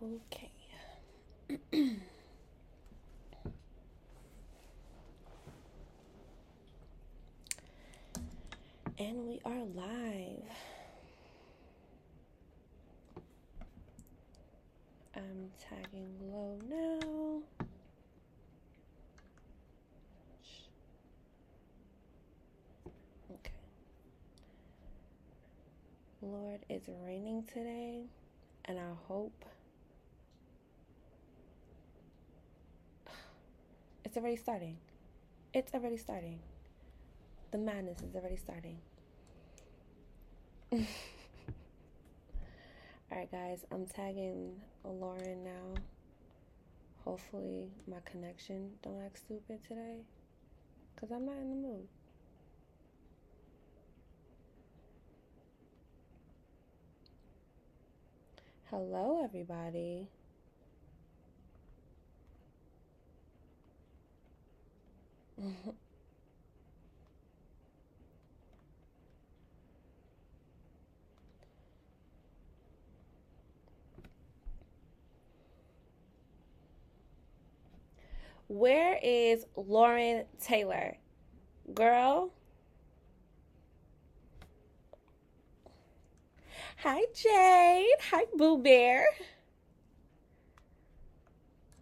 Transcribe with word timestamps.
Okay. 0.00 0.52
and 8.98 9.26
we 9.26 9.40
are 9.44 9.64
live. 9.74 10.44
I'm 15.16 15.50
tagging 15.58 16.14
Lo 16.30 16.60
now. 16.70 17.42
Okay. 23.32 23.52
Lord, 26.22 26.60
it's 26.68 26.88
raining 27.04 27.42
today, 27.52 28.04
and 28.66 28.78
I 28.78 28.92
hope 29.08 29.44
it's 34.08 34.16
already 34.16 34.36
starting. 34.36 34.78
It's 35.52 35.74
already 35.74 35.98
starting. 35.98 36.38
The 37.50 37.58
madness 37.58 38.00
is 38.00 38.14
already 38.14 38.36
starting. 38.36 38.78
Alright, 43.12 43.30
guys, 43.30 43.66
I'm 43.70 43.84
tagging 43.84 44.54
Lauren 44.82 45.44
now. 45.44 45.74
Hopefully, 47.04 47.68
my 47.86 47.98
connection 48.06 48.70
don't 48.82 48.98
act 49.04 49.18
stupid 49.18 49.62
today. 49.68 49.98
Because 50.94 51.10
I'm 51.10 51.26
not 51.26 51.36
in 51.36 51.50
the 51.50 51.56
mood. 51.56 51.86
Hello, 58.70 59.22
everybody. 59.22 60.08
Where 78.48 78.98
is 79.02 79.44
Lauren 79.56 80.24
Taylor? 80.40 80.96
Girl. 81.74 82.32
Hi, 86.78 87.02
Jade. 87.14 87.86
Hi, 88.10 88.24
Boo 88.36 88.58
Bear. 88.58 89.04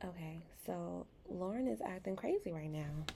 Okay, 0.04 0.42
so 0.64 1.06
Lauren 1.28 1.68
is 1.68 1.80
acting 1.80 2.16
crazy 2.16 2.50
right 2.52 2.70
now. 2.70 3.15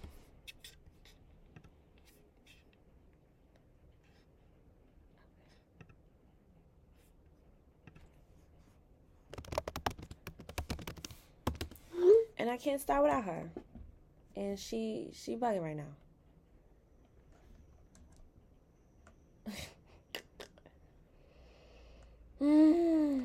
And 12.40 12.48
I 12.48 12.56
can't 12.56 12.80
start 12.80 13.02
without 13.02 13.24
her. 13.24 13.50
And 14.34 14.58
she 14.58 15.10
she 15.12 15.36
bugging 15.36 15.60
right 15.62 15.76
now. 15.76 15.84
mm. 22.40 23.22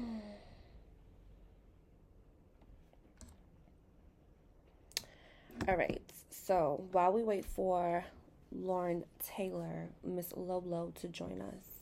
All 5.69 5.77
right. 5.77 6.01
So 6.29 6.83
while 6.91 7.13
we 7.13 7.23
wait 7.23 7.45
for 7.45 8.03
Lauren 8.51 9.05
Taylor, 9.25 9.87
Miss 10.03 10.33
Loblo, 10.33 10.93
to 10.95 11.07
join 11.07 11.41
us, 11.41 11.74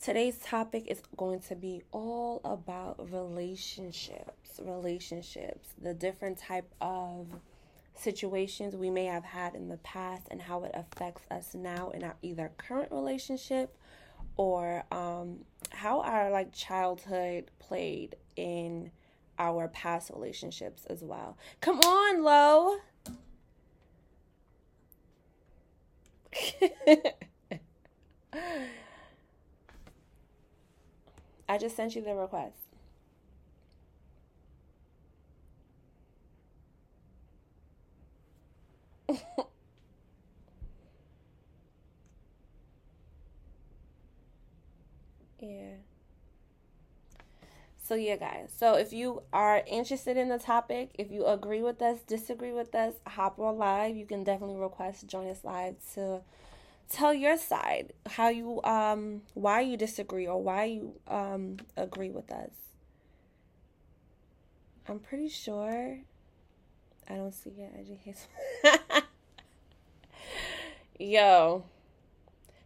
Today's 0.00 0.38
topic 0.38 0.84
is 0.86 1.02
going 1.16 1.40
to 1.40 1.56
be 1.56 1.82
all 1.90 2.40
about 2.44 3.10
relationships, 3.12 4.60
relationships, 4.64 5.70
the 5.82 5.92
different 5.92 6.38
type 6.38 6.72
of 6.80 7.26
situations 7.96 8.76
we 8.76 8.90
may 8.90 9.06
have 9.06 9.24
had 9.24 9.56
in 9.56 9.68
the 9.68 9.76
past 9.78 10.28
and 10.30 10.40
how 10.40 10.62
it 10.62 10.70
affects 10.72 11.22
us 11.32 11.52
now 11.52 11.90
in 11.90 12.04
our 12.04 12.14
either 12.22 12.52
current 12.58 12.92
relationship 12.92 13.76
or 14.36 14.84
um, 14.92 15.40
how 15.70 16.00
our 16.02 16.30
like 16.30 16.52
childhood 16.52 17.50
played 17.58 18.14
in 18.36 18.92
our 19.36 19.66
past 19.66 20.10
relationships 20.14 20.86
as 20.86 21.02
well. 21.02 21.36
Come 21.60 21.80
on, 21.80 22.22
Lo. 22.22 22.76
I 31.48 31.58
just 31.58 31.76
sent 31.76 31.96
you 31.96 32.02
the 32.02 32.14
request. 32.14 32.56
yeah. 45.40 45.76
So, 47.82 47.94
yeah, 47.94 48.16
guys. 48.16 48.52
So, 48.54 48.74
if 48.74 48.92
you 48.92 49.22
are 49.32 49.62
interested 49.66 50.16
in 50.16 50.28
the 50.28 50.38
topic, 50.38 50.90
if 50.98 51.10
you 51.10 51.24
agree 51.26 51.62
with 51.62 51.80
us, 51.80 52.00
disagree 52.06 52.52
with 52.52 52.74
us, 52.74 52.94
hop 53.06 53.38
on 53.38 53.56
live. 53.56 53.96
You 53.96 54.04
can 54.04 54.24
definitely 54.24 54.56
request 54.56 55.06
join 55.06 55.26
us 55.28 55.42
live 55.44 55.76
to 55.94 56.20
tell 56.88 57.12
your 57.12 57.36
side 57.36 57.92
how 58.06 58.28
you 58.28 58.62
um 58.64 59.22
why 59.34 59.60
you 59.60 59.76
disagree 59.76 60.26
or 60.26 60.42
why 60.42 60.64
you 60.64 60.94
um 61.06 61.58
agree 61.76 62.10
with 62.10 62.30
us. 62.30 62.50
I'm 64.88 64.98
pretty 65.00 65.28
sure 65.28 65.98
i 67.10 67.14
don't 67.14 67.32
see 67.34 67.50
it. 67.50 67.72
Education 67.78 69.02
yo. 70.98 71.64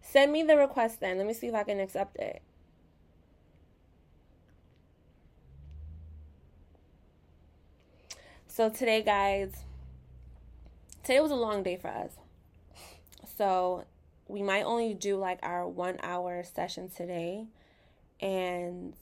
Send 0.01 0.31
me 0.33 0.43
the 0.43 0.57
request 0.57 1.01
then. 1.01 1.19
Let 1.19 1.27
me 1.27 1.33
see 1.33 1.49
if 1.49 1.55
i 1.55 1.63
can 1.65 1.81
accept 1.81 2.17
it. 2.19 2.43
So 8.47 8.69
today 8.69 9.03
guys 9.03 9.53
today 11.03 11.21
was 11.21 11.31
a 11.31 11.37
long 11.37 11.63
day 11.63 11.77
for 11.77 11.89
us. 11.89 12.13
So 13.37 13.85
we 14.29 14.43
might 14.43 14.63
only 14.63 14.95
do 14.95 15.17
like 15.17 15.39
our 15.43 15.69
one 15.69 15.99
hour 16.03 16.43
session 16.45 16.89
today. 16.89 17.47
And 18.21 18.95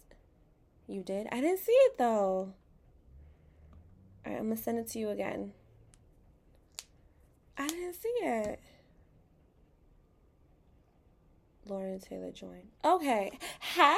you 0.86 1.02
did? 1.02 1.28
I 1.30 1.40
didn't 1.40 1.60
see 1.60 1.72
it 1.72 1.98
though. 1.98 2.54
All 4.26 4.32
right, 4.32 4.38
I'm 4.38 4.44
gonna 4.44 4.56
send 4.56 4.78
it 4.78 4.88
to 4.88 4.98
you 4.98 5.10
again. 5.10 5.52
I 7.56 7.66
didn't 7.68 7.94
see 7.94 8.08
it. 8.08 8.60
Lauren 11.66 12.00
Taylor 12.00 12.32
joined. 12.32 12.68
Okay. 12.84 13.38
Hi. 13.60 13.96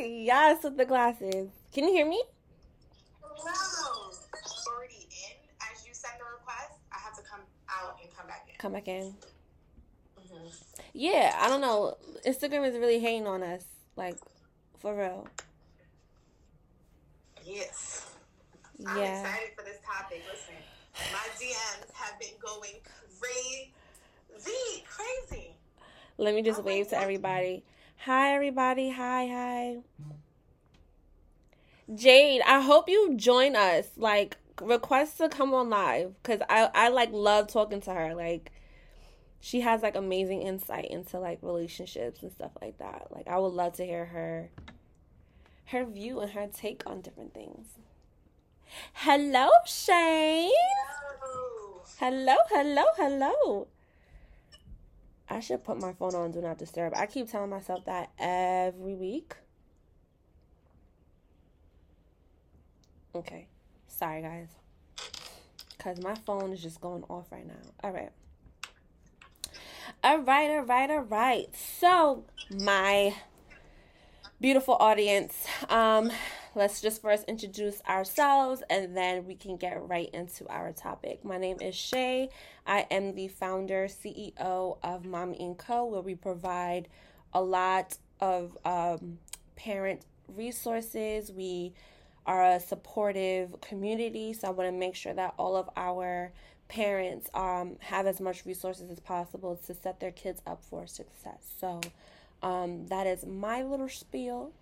Yes, 0.00 0.64
with 0.64 0.76
the 0.76 0.84
glasses. 0.84 1.48
Can 1.72 1.84
you 1.84 1.92
hear 1.92 2.06
me? 2.06 2.22
Hello. 3.22 4.10
Already 4.66 5.06
in. 5.10 5.36
As 5.60 5.86
you 5.86 5.92
send 5.94 6.14
the 6.18 6.24
request, 6.24 6.80
I 6.92 6.98
have 6.98 7.14
to 7.16 7.22
come 7.22 7.40
out 7.68 7.98
and 8.02 8.10
come 8.16 8.26
back 8.26 8.48
in. 8.48 8.54
Come 8.58 8.72
back 8.72 8.88
in. 8.88 9.14
Yeah, 10.98 11.36
I 11.38 11.48
don't 11.50 11.60
know. 11.60 11.98
Instagram 12.26 12.66
is 12.66 12.74
really 12.78 12.98
hating 12.98 13.26
on 13.26 13.42
us, 13.42 13.62
like 13.96 14.16
for 14.78 14.96
real. 14.96 15.28
Yes. 17.44 18.14
Yeah. 18.78 18.88
I'm 18.88 18.98
excited 18.98 19.50
for 19.54 19.64
this 19.64 19.76
topic. 19.84 20.22
Listen, 20.32 20.54
my 21.12 21.18
DMs 21.38 21.92
have 21.92 22.18
been 22.18 22.30
going 22.40 22.80
crazy, 23.20 24.84
crazy. 24.88 25.54
Let 26.16 26.34
me 26.34 26.40
just 26.40 26.62
wave 26.62 26.88
to 26.88 26.98
everybody. 26.98 27.62
Hi, 27.98 28.34
everybody. 28.34 28.88
Hi, 28.88 29.26
hi. 29.26 29.76
Jade, 31.94 32.40
I 32.46 32.62
hope 32.62 32.88
you 32.88 33.16
join 33.16 33.54
us. 33.54 33.84
Like, 33.98 34.38
request 34.62 35.18
to 35.18 35.28
come 35.28 35.52
on 35.52 35.68
live 35.68 36.14
because 36.22 36.40
I 36.48 36.70
I 36.74 36.88
like 36.88 37.10
love 37.12 37.48
talking 37.48 37.82
to 37.82 37.92
her. 37.92 38.14
Like, 38.14 38.50
she 39.40 39.60
has 39.60 39.82
like 39.82 39.96
amazing 39.96 40.42
insight 40.42 40.86
into 40.86 41.18
like 41.18 41.38
relationships 41.42 42.22
and 42.22 42.32
stuff 42.32 42.52
like 42.60 42.78
that. 42.78 43.08
Like 43.10 43.28
I 43.28 43.38
would 43.38 43.52
love 43.52 43.74
to 43.74 43.86
hear 43.86 44.06
her 44.06 44.50
her 45.66 45.84
view 45.84 46.20
and 46.20 46.30
her 46.32 46.46
take 46.46 46.82
on 46.86 47.00
different 47.00 47.34
things. 47.34 47.66
Hello, 48.92 49.48
Shane. 49.64 50.50
Hello, 51.98 52.36
hello, 52.50 52.84
hello. 52.96 53.68
I 55.28 55.40
should 55.40 55.64
put 55.64 55.80
my 55.80 55.92
phone 55.92 56.14
on 56.14 56.30
do 56.30 56.40
not 56.40 56.58
disturb. 56.58 56.94
I 56.94 57.06
keep 57.06 57.30
telling 57.30 57.50
myself 57.50 57.84
that 57.86 58.10
every 58.18 58.94
week. 58.94 59.34
Okay. 63.14 63.48
Sorry, 63.88 64.22
guys. 64.22 64.48
Because 65.76 66.00
my 66.02 66.14
phone 66.26 66.52
is 66.52 66.62
just 66.62 66.80
going 66.80 67.02
off 67.04 67.32
right 67.32 67.46
now. 67.46 67.54
All 67.82 67.90
right. 67.90 68.10
All 70.06 70.18
right, 70.18 70.48
all 70.52 70.62
right, 70.62 70.88
all 70.88 71.00
right. 71.00 71.48
So, 71.80 72.22
my 72.48 73.12
beautiful 74.40 74.76
audience, 74.78 75.34
um, 75.68 76.12
let's 76.54 76.80
just 76.80 77.02
first 77.02 77.24
introduce 77.24 77.82
ourselves 77.88 78.62
and 78.70 78.96
then 78.96 79.26
we 79.26 79.34
can 79.34 79.56
get 79.56 79.84
right 79.88 80.08
into 80.14 80.46
our 80.46 80.70
topic. 80.70 81.24
My 81.24 81.38
name 81.38 81.56
is 81.60 81.74
Shea. 81.74 82.30
I 82.68 82.86
am 82.88 83.16
the 83.16 83.26
founder, 83.26 83.88
CEO 83.88 84.78
of 84.80 85.04
Mommy 85.04 85.56
& 85.56 85.58
Co., 85.58 85.86
where 85.86 86.02
we 86.02 86.14
provide 86.14 86.86
a 87.32 87.42
lot 87.42 87.98
of 88.20 88.56
um, 88.64 89.18
parent 89.56 90.02
resources. 90.28 91.32
We 91.32 91.72
are 92.26 92.44
a 92.44 92.60
supportive 92.60 93.60
community, 93.60 94.34
so 94.34 94.46
I 94.46 94.50
want 94.52 94.68
to 94.68 94.72
make 94.78 94.94
sure 94.94 95.14
that 95.14 95.34
all 95.36 95.56
of 95.56 95.68
our 95.76 96.32
parents 96.68 97.30
um, 97.34 97.76
have 97.80 98.06
as 98.06 98.20
much 98.20 98.44
resources 98.44 98.90
as 98.90 99.00
possible 99.00 99.58
to 99.66 99.74
set 99.74 100.00
their 100.00 100.10
kids 100.10 100.42
up 100.46 100.62
for 100.62 100.86
success. 100.86 101.52
So 101.60 101.80
um, 102.42 102.86
that 102.88 103.06
is 103.06 103.24
my 103.24 103.62
little 103.62 103.88
spiel. 103.88 104.52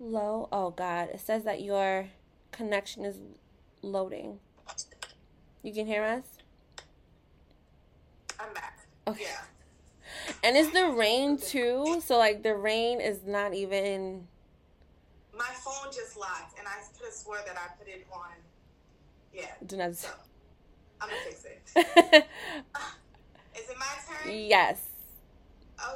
Lo. 0.00 0.48
Oh 0.52 0.70
God, 0.70 1.08
it 1.12 1.20
says 1.20 1.44
that 1.44 1.60
your 1.60 2.06
connection 2.52 3.04
is 3.04 3.18
loading. 3.82 4.38
You 5.62 5.72
can 5.72 5.86
hear 5.86 6.04
us. 6.04 6.24
I'm 8.38 8.54
back. 8.54 8.86
Okay. 9.06 9.24
Yeah. 9.24 9.40
And 10.42 10.56
it's 10.56 10.70
the 10.72 10.88
rain 10.88 11.36
too, 11.38 12.00
so 12.04 12.16
like 12.18 12.42
the 12.42 12.54
rain 12.54 13.00
is 13.00 13.24
not 13.26 13.54
even. 13.54 14.26
My 15.36 15.50
phone 15.64 15.92
just 15.92 16.16
locked, 16.18 16.58
and 16.58 16.66
I 16.66 16.76
could 16.96 17.04
have 17.04 17.14
swore 17.14 17.38
that 17.46 17.56
I 17.56 17.76
put 17.78 17.88
it 17.88 18.06
on. 18.12 18.30
Yeah. 19.32 19.46
Do 19.66 19.76
not. 19.76 19.96
So 19.96 20.08
I'm 21.00 21.08
gonna 21.08 21.20
fix 21.22 21.44
it. 21.44 21.60
Is 23.58 23.70
it 23.70 23.76
my 23.78 23.86
turn? 24.06 24.32
yes. 24.34 24.80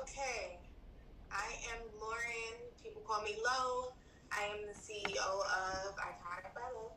Okay. 0.00 0.58
I 1.30 1.46
am 1.72 1.80
Lauren. 2.00 2.54
People 2.82 3.02
call 3.06 3.22
me 3.22 3.36
Lo. 3.44 3.92
I 4.30 4.44
am 4.54 4.58
the 4.66 4.74
CEO 4.78 5.16
of 5.16 5.96
Iconic 5.96 6.54
by 6.54 6.68
Lo. 6.74 6.92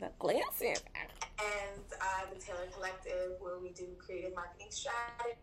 The 0.00 0.10
glasses. 0.18 0.82
And 1.38 1.82
uh, 2.00 2.26
the 2.32 2.40
Taylor 2.40 2.66
Collective, 2.74 3.32
where 3.40 3.58
we 3.58 3.70
do 3.70 3.86
creative 3.98 4.34
marketing 4.34 4.68
strategies, 4.70 5.36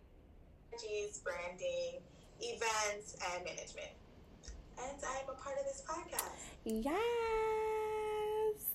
branding, 1.23 2.01
events, 2.41 3.15
and 3.33 3.43
management. 3.45 3.93
And 4.79 4.97
I 5.07 5.19
am 5.21 5.29
a 5.29 5.33
part 5.39 5.57
of 5.59 5.65
this 5.65 5.83
podcast. 5.87 6.49
Yes. 6.65 7.82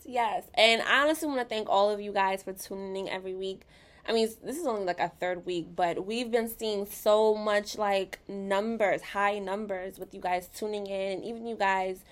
Yes. 0.09 0.45
And 0.55 0.81
I 0.81 1.03
honestly 1.03 1.29
want 1.29 1.41
to 1.41 1.45
thank 1.45 1.69
all 1.69 1.91
of 1.91 2.01
you 2.01 2.15
guys 2.15 2.43
for 2.43 2.55
tuning 2.55 3.07
in 3.07 3.13
every 3.13 3.35
week. 3.35 3.67
I 4.09 4.15
mean, 4.15 4.27
this 4.43 4.57
is 4.57 4.67
only 4.67 4.87
like 4.87 5.01
a 5.01 5.13
third 5.21 5.45
week, 5.45 5.77
but 5.77 6.07
we've 6.07 6.31
been 6.31 6.49
seeing 6.49 6.87
so 6.87 7.35
much 7.35 7.77
like 7.77 8.19
numbers, 8.27 9.03
high 9.03 9.39
numbers 9.39 9.99
with 9.99 10.15
you 10.15 10.21
guys 10.21 10.49
tuning 10.49 10.87
in, 10.87 11.19
and 11.19 11.25
even 11.27 11.47
you 11.47 11.57
guys 11.57 12.05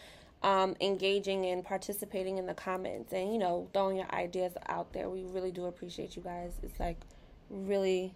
um, 0.43 0.77
engaging 0.79 1.47
and 1.47 1.65
participating 1.65 2.37
in 2.37 2.45
the 2.45 2.53
comments 2.53 3.15
and, 3.15 3.33
you 3.33 3.39
know, 3.39 3.67
throwing 3.73 3.97
your 3.97 4.15
ideas 4.15 4.53
out 4.69 4.93
there. 4.93 5.09
We 5.09 5.25
really 5.25 5.51
do 5.51 5.65
appreciate 5.65 6.17
you 6.17 6.23
guys. 6.23 6.53
It's 6.63 6.79
like 6.79 6.99
really. 7.49 8.15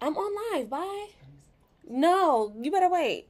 I'm 0.00 0.16
on 0.16 0.54
live. 0.54 0.70
Bye. 0.70 1.08
No, 1.86 2.54
you 2.58 2.70
better 2.70 2.88
wait. 2.88 3.28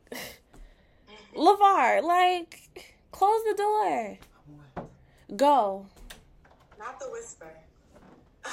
LeVar, 1.37 2.00
like, 2.05 2.94
close 3.11 3.43
the 3.43 3.55
door. 3.56 4.19
Go. 5.37 5.87
Not 6.79 6.99
the 7.00 7.06
whisper. 7.11 7.50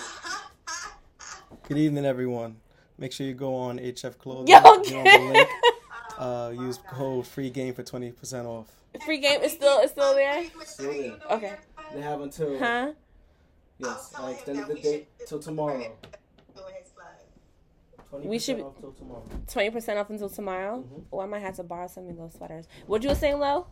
Good 1.68 1.78
evening, 1.78 2.06
everyone. 2.06 2.58
Make 2.98 3.12
sure 3.12 3.26
you 3.26 3.34
go 3.34 3.56
on 3.56 3.80
HF 3.80 4.18
Clothing. 4.18 4.48
Yo, 4.48 4.62
Go 4.62 4.74
on 4.76 4.82
the 4.84 5.32
link. 5.34 5.48
Oh, 5.50 5.62
Uh, 6.22 6.50
use 6.52 6.78
code 6.92 7.26
free 7.26 7.50
game 7.50 7.74
for 7.74 7.82
twenty 7.82 8.12
percent 8.12 8.46
off. 8.46 8.68
Free 9.06 9.18
game 9.18 9.42
is 9.42 9.54
still 9.54 9.80
is 9.80 9.90
still 9.90 10.14
there. 10.14 10.44
Still 10.66 10.92
there. 10.92 11.18
Okay. 11.32 11.56
They 11.96 12.02
have 12.02 12.22
until 12.22 12.60
Huh? 12.60 12.92
yes, 13.80 14.14
I'll 14.16 14.26
I 14.28 14.32
extended 14.32 14.68
the 14.68 14.76
date 14.76 15.08
till 15.26 15.40
tomorrow. 15.40 15.78
Doing 15.80 15.96
his 16.80 16.90
plug. 16.92 17.08
Twenty 18.10 18.28
We 18.28 18.38
should- 18.38 18.58
percent 18.58 18.68
off 18.76 18.80
till 18.82 18.92
tomorrow. 18.92 19.24
Twenty 19.48 19.70
percent 19.72 19.98
off 19.98 20.10
until 20.12 20.30
tomorrow. 20.30 20.84
Mhm. 20.84 21.04
Oh, 21.12 21.22
I 21.22 21.26
might 21.26 21.40
have 21.40 21.56
to 21.56 21.64
borrow 21.64 21.88
some 21.88 22.08
of 22.08 22.16
those 22.16 22.34
sweaters. 22.34 22.66
What 22.86 23.02
you 23.02 23.10
were 23.10 23.16
saying, 23.16 23.40
Lo? 23.40 23.66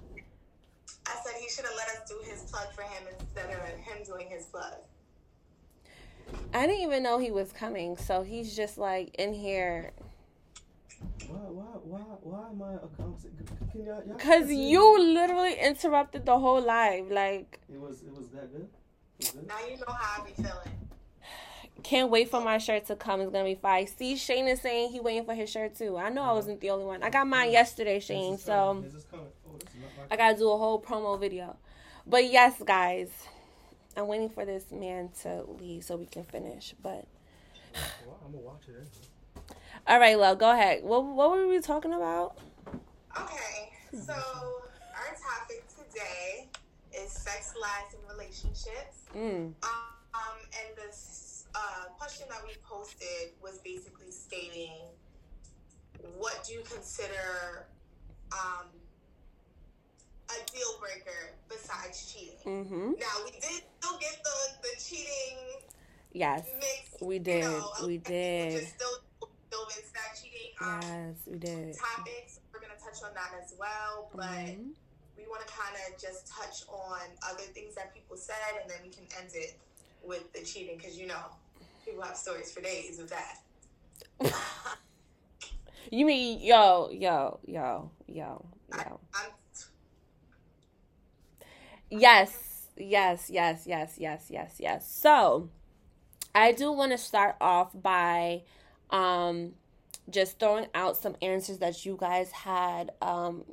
I 1.50 1.52
he 1.52 1.56
should 1.56 1.66
have 1.66 1.76
let 1.76 1.88
us 1.88 2.08
do 2.08 2.16
his 2.30 2.42
plug 2.44 2.72
for 2.74 2.84
him 2.84 3.04
instead 3.20 3.46
of 3.46 3.66
him 3.66 4.04
doing 4.06 4.28
his 4.30 4.46
plug. 4.46 4.76
I 6.54 6.68
didn't 6.68 6.84
even 6.84 7.02
know 7.02 7.18
he 7.18 7.32
was 7.32 7.52
coming, 7.52 7.98
so 7.98 8.22
he's 8.22 8.56
just 8.56 8.78
like 8.78 9.16
in 9.16 9.34
here. 9.34 9.92
Why, 11.28 11.38
why, 11.38 11.64
why, 11.84 12.00
why 12.22 12.50
am 12.50 12.62
I 12.62 12.74
a 12.76 12.88
conversation? 13.02 13.48
Can 13.72 13.84
y'all, 13.84 14.04
y'all 14.06 14.18
Cause 14.18 14.52
you 14.52 15.00
literally 15.00 15.56
interrupted 15.60 16.26
the 16.26 16.38
whole 16.38 16.62
live. 16.62 17.10
Like, 17.10 17.60
It 17.72 17.80
was, 17.80 18.04
it 18.04 18.16
was 18.16 18.28
that 18.30 18.52
good. 18.52 18.68
Was 19.20 19.32
good? 19.32 19.48
Now 19.48 19.56
you 19.68 19.78
know 19.78 19.86
how 19.88 20.22
I 20.22 20.26
be 20.26 20.34
feeling. 20.34 20.54
can't 21.84 22.12
wait 22.12 22.30
for 22.30 22.42
my 22.42 22.60
shirt 22.60 22.86
to 22.88 22.96
come. 22.96 23.22
It's 23.22 23.32
gonna 23.32 23.46
be 23.46 23.56
fire. 23.56 23.88
See, 23.88 24.18
Shane 24.18 24.48
is 24.48 24.62
saying 24.62 24.92
he 24.92 25.00
waiting 25.00 25.26
for 25.26 25.34
his 25.34 25.50
shirt 25.50 25.76
too. 25.76 25.98
I 25.98 26.10
know 26.10 26.22
I 26.22 26.26
uh-huh. 26.26 26.36
wasn't 26.36 26.62
the 26.62 26.70
only 26.70 26.86
one. 26.86 27.02
I 27.02 27.10
got 27.10 27.26
mine 27.26 27.52
yesterday, 27.52 28.00
Shane. 28.00 28.34
This 28.34 28.42
is 28.42 28.46
So 28.46 28.86
I 30.12 30.16
gotta 30.16 30.38
do 30.38 30.52
a 30.52 30.58
whole 30.58 30.82
promo 30.82 31.20
video. 31.20 31.58
But 32.06 32.32
yes, 32.32 32.56
guys, 32.66 33.10
I'm 33.96 34.08
waiting 34.08 34.30
for 34.30 34.46
this 34.46 34.72
man 34.72 35.10
to 35.22 35.44
leave 35.60 35.84
so 35.84 35.96
we 35.96 36.06
can 36.06 36.24
finish. 36.24 36.74
But 36.82 37.06
I'm 37.76 38.32
gonna 38.32 38.44
watch 38.44 38.64
it. 38.68 38.76
anyway. 38.76 39.60
all 39.88 40.00
right, 40.00 40.18
love, 40.18 40.40
go 40.40 40.52
ahead. 40.52 40.84
What 40.84 41.06
what 41.06 41.32
were 41.32 41.48
we 41.48 41.60
talking 41.60 41.94
about? 41.94 42.38
Okay, 43.20 43.72
so 43.94 44.14
our 44.14 45.16
topic 45.16 45.66
today 45.68 46.48
is 46.94 47.12
sex, 47.12 47.54
lies, 47.60 47.94
and 47.94 48.04
relationships. 48.10 49.06
Mm. 49.16 49.54
Um, 49.64 50.38
and 50.54 50.76
the 50.76 50.96
uh, 51.56 51.86
question 51.98 52.28
that 52.30 52.42
we 52.46 52.54
posted 52.64 53.34
was 53.42 53.60
basically 53.60 54.12
stating, 54.12 54.78
what 56.18 56.44
do 56.48 56.54
you 56.54 56.62
consider 56.62 57.66
um, 58.32 58.68
a 60.30 60.52
deal 60.52 60.78
breaker 60.80 61.32
besides 61.50 62.12
cheating? 62.12 62.38
Mm-hmm. 62.46 62.92
Now 63.00 63.16
we 63.26 63.32
did 63.32 63.64
still 63.80 63.98
get 64.00 64.18
the 64.24 64.38
the 64.64 64.82
cheating 64.82 65.38
Yes, 66.12 66.48
mix. 66.56 67.02
we 67.02 67.16
you 67.16 67.20
did. 67.22 67.44
know, 67.44 67.72
We 67.86 67.98
did. 67.98 68.60
Just 68.62 68.76
still 68.76 68.98
still 69.48 69.66
into 69.66 69.94
that 69.94 70.18
cheating 70.22 70.52
um, 70.62 70.80
Yes, 70.82 71.16
we 71.28 71.38
did. 71.38 71.76
topics. 71.78 72.40
We're 72.54 72.60
gonna 72.62 72.74
touch 72.84 73.04
on 73.04 73.14
that 73.14 73.32
as 73.44 73.54
well, 73.60 74.10
but. 74.16 74.26
Mhm. 74.26 74.74
we 75.18 75.28
want 75.28 75.46
to 75.46 75.52
kind 75.54 75.76
of 75.76 76.00
just 76.02 76.28
touch 76.28 76.64
on 76.70 77.02
other 77.30 77.44
things 77.54 77.76
that 77.76 77.94
people 77.94 78.16
said, 78.16 78.36
and 78.62 78.70
then 78.72 78.78
we 78.82 78.90
can 78.90 79.04
end 79.20 79.30
it 79.34 79.60
with 80.02 80.32
the 80.32 80.40
cheating 80.46 80.78
because 80.78 80.98
you 80.98 81.08
know 81.08 81.22
people 81.84 82.02
have 82.02 82.16
stories 82.16 82.52
for 82.54 82.62
days 82.62 82.98
with 82.98 83.10
that. 83.10 83.40
You 85.92 86.06
mean 86.06 86.40
yo, 86.42 86.90
yo, 86.92 87.40
yo, 87.46 87.90
yo, 88.08 88.46
yo. 88.76 89.00
I'm 89.14 89.32
Yes, 91.90 92.68
yes, 92.78 93.30
yes, 93.30 93.64
yes, 93.66 93.96
yes, 93.98 94.26
yes, 94.30 94.56
yes. 94.60 94.92
So, 94.92 95.50
I 96.36 96.52
do 96.54 96.72
want 96.72 96.92
to 96.94 96.98
start 96.98 97.36
off 97.42 97.72
by 97.82 98.44
um 98.92 99.54
just 100.10 100.40
throwing 100.40 100.68
out 100.76 100.98
some 100.98 101.16
answers 101.22 101.60
that 101.60 101.86
you 101.86 101.98
guys 102.00 102.32
had 102.32 102.92
um 103.02 103.44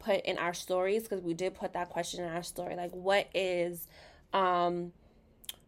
put 0.00 0.22
in 0.24 0.38
our 0.38 0.54
stories 0.54 1.04
because 1.04 1.22
we 1.22 1.34
did 1.34 1.54
put 1.54 1.72
that 1.74 1.90
question 1.90 2.24
in 2.24 2.30
our 2.30 2.42
story 2.42 2.76
like 2.76 2.90
what 2.92 3.28
is 3.34 3.86
um 4.32 4.92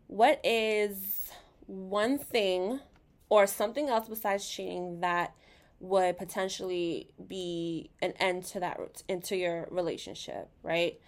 what 0.06 0.40
is 0.44 1.30
one 1.66 2.18
thing 2.18 2.80
or 3.28 3.46
something 3.46 3.88
else 3.88 4.08
besides 4.08 4.48
cheating 4.48 5.00
that 5.00 5.34
would 5.80 6.16
potentially 6.18 7.08
be 7.26 7.90
an 8.02 8.12
end 8.20 8.44
to 8.44 8.60
that 8.60 8.78
into 9.08 9.36
your 9.36 9.66
relationship 9.70 10.48
right 10.62 11.00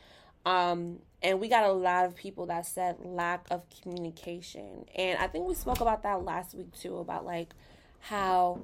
um 0.47 0.99
and 1.23 1.41
we 1.41 1.49
got 1.49 1.65
a 1.65 1.73
lot 1.73 2.05
of 2.05 2.15
people 2.15 2.47
that 2.47 2.67
said 2.67 2.97
lack 3.03 3.47
of 3.51 3.63
communication. 3.83 4.85
And 4.95 5.19
i 5.19 5.27
think 5.27 5.47
we 5.47 5.55
spoke 5.55 5.81
about 5.81 6.03
that 6.03 6.25
last 6.25 6.55
week 6.55 6.79
too 6.79 6.99
about 6.99 7.25
like 7.25 7.51
how 8.01 8.61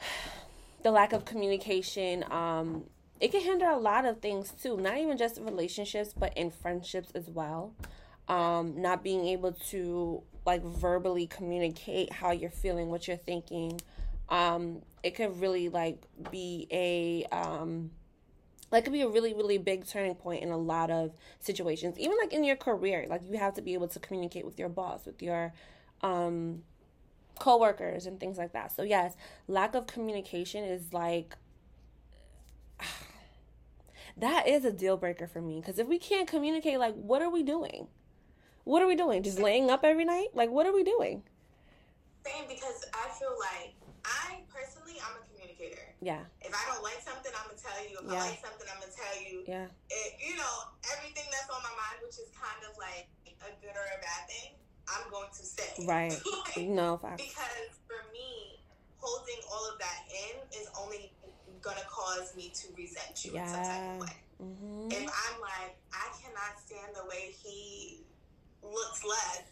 the 0.82 0.90
lack 0.90 1.12
of 1.12 1.24
communication 1.24 2.24
um 2.30 2.84
it 3.20 3.30
can 3.30 3.40
hinder 3.40 3.66
a 3.66 3.78
lot 3.78 4.04
of 4.04 4.20
things 4.20 4.52
too. 4.60 4.76
Not 4.76 4.98
even 4.98 5.16
just 5.16 5.40
relationships 5.40 6.12
but 6.16 6.36
in 6.36 6.50
friendships 6.50 7.10
as 7.14 7.28
well. 7.28 7.74
Um 8.28 8.80
not 8.80 9.02
being 9.02 9.26
able 9.26 9.52
to 9.70 10.22
like 10.46 10.62
verbally 10.62 11.26
communicate 11.26 12.12
how 12.12 12.32
you're 12.32 12.50
feeling 12.50 12.88
what 12.88 13.06
you're 13.06 13.16
thinking. 13.16 13.80
Um 14.28 14.82
it 15.02 15.14
could 15.14 15.40
really 15.40 15.68
like 15.68 16.02
be 16.30 16.66
a 16.70 17.24
um 17.30 17.90
It 18.74 18.82
could 18.82 18.92
be 18.92 19.02
a 19.02 19.08
really, 19.08 19.34
really 19.34 19.58
big 19.58 19.86
turning 19.86 20.14
point 20.14 20.42
in 20.42 20.50
a 20.50 20.56
lot 20.56 20.90
of 20.90 21.12
situations. 21.40 21.98
Even 21.98 22.16
like 22.18 22.32
in 22.32 22.44
your 22.44 22.56
career, 22.56 23.06
like 23.08 23.22
you 23.28 23.38
have 23.38 23.54
to 23.54 23.62
be 23.62 23.74
able 23.74 23.88
to 23.88 23.98
communicate 24.00 24.44
with 24.44 24.58
your 24.58 24.68
boss, 24.68 25.06
with 25.06 25.22
your 25.22 25.52
um, 26.02 26.62
coworkers, 27.38 28.06
and 28.06 28.18
things 28.18 28.38
like 28.38 28.52
that. 28.52 28.72
So 28.72 28.82
yes, 28.82 29.16
lack 29.48 29.74
of 29.74 29.86
communication 29.86 30.64
is 30.64 30.92
like 30.92 31.36
that 34.16 34.48
is 34.48 34.64
a 34.64 34.72
deal 34.72 34.96
breaker 34.96 35.26
for 35.26 35.40
me 35.40 35.60
because 35.60 35.78
if 35.78 35.86
we 35.86 35.98
can't 35.98 36.28
communicate, 36.28 36.78
like, 36.78 36.94
what 36.94 37.22
are 37.22 37.30
we 37.30 37.42
doing? 37.42 37.88
What 38.64 38.82
are 38.82 38.86
we 38.86 38.96
doing? 38.96 39.22
Just 39.22 39.38
laying 39.38 39.70
up 39.70 39.84
every 39.84 40.04
night? 40.04 40.28
Like, 40.32 40.50
what 40.50 40.66
are 40.66 40.72
we 40.72 40.82
doing? 40.82 41.22
Same 42.24 42.44
because 42.48 42.86
I 42.94 43.08
feel 43.18 43.34
like 43.38 43.74
I 44.04 44.40
personally, 44.52 44.98
I'm 45.04 45.16
a 45.20 45.32
communicator. 45.32 45.82
Yeah. 46.04 46.20
If 46.44 46.52
I 46.52 46.60
don't 46.68 46.84
like 46.84 47.00
something, 47.00 47.32
I'm 47.32 47.48
gonna 47.48 47.56
tell 47.56 47.80
you. 47.80 47.96
If 47.96 48.04
Yeah. 48.12 48.20
I 48.20 48.28
like 48.28 48.44
something, 48.44 48.68
I'm 48.68 48.76
gonna 48.76 48.92
tell 48.92 49.16
you. 49.24 49.40
Yeah. 49.48 49.72
It, 49.88 50.10
you 50.20 50.36
know, 50.36 50.54
everything 50.92 51.24
that's 51.32 51.48
on 51.48 51.64
my 51.64 51.72
mind, 51.72 52.04
which 52.04 52.20
is 52.20 52.28
kind 52.36 52.60
of 52.68 52.76
like 52.76 53.08
a 53.40 53.50
good 53.64 53.72
or 53.72 53.88
a 53.88 54.00
bad 54.04 54.28
thing, 54.28 54.52
I'm 54.84 55.08
going 55.08 55.32
to 55.32 55.44
say. 55.48 55.64
Right. 55.88 56.12
Like, 56.12 56.68
No 56.68 57.00
facts. 57.00 57.24
because 57.24 57.72
for 57.88 58.04
me, 58.12 58.60
holding 59.00 59.40
all 59.48 59.64
of 59.72 59.80
that 59.80 60.00
in 60.12 60.44
is 60.60 60.68
only 60.76 61.08
gonna 61.64 61.88
cause 61.88 62.36
me 62.36 62.52
to 62.52 62.68
resent 62.76 63.24
you 63.24 63.32
in 63.32 63.48
some 63.48 63.64
type 63.64 63.88
of 63.96 64.00
way. 64.04 64.16
Mm-hmm. 64.44 64.92
If 64.92 65.08
I'm 65.08 65.40
like, 65.40 65.72
I 65.92 66.06
cannot 66.20 66.60
stand 66.60 66.92
the 66.92 67.08
way 67.08 67.32
he 67.32 68.04
looks 68.62 69.00
less, 69.04 69.44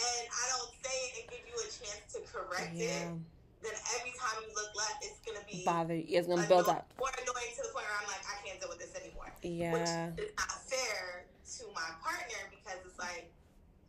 and 0.00 0.24
I 0.32 0.44
don't 0.56 0.72
say 0.80 0.96
it 1.12 1.12
and 1.20 1.24
give 1.28 1.44
you 1.44 1.56
a 1.60 1.68
chance 1.68 2.08
to 2.16 2.20
correct 2.24 2.72
Yeah. 2.72 3.12
it, 3.12 3.18
then 3.62 3.72
every 3.98 4.12
time 4.18 4.40
you 4.46 4.54
look 4.54 4.70
left, 4.76 5.04
it's 5.04 5.20
gonna 5.20 5.44
be 5.50 5.62
Bother. 5.64 6.00
It's 6.00 6.26
gonna 6.26 6.46
build 6.48 6.68
up. 6.68 6.90
more 6.98 7.10
annoying 7.20 7.52
to 7.56 7.62
the 7.62 7.72
point 7.72 7.84
where 7.86 7.98
I'm 8.00 8.08
like, 8.08 8.24
I 8.24 8.46
can't 8.46 8.60
deal 8.60 8.68
with 8.68 8.78
this 8.80 8.94
anymore. 8.96 9.32
Yeah. 9.42 9.72
Which 9.72 10.24
is 10.28 10.32
not 10.38 10.52
fair 10.68 11.26
to 11.58 11.62
my 11.74 11.88
partner 12.02 12.48
because 12.50 12.78
it's 12.86 12.98
like 12.98 13.30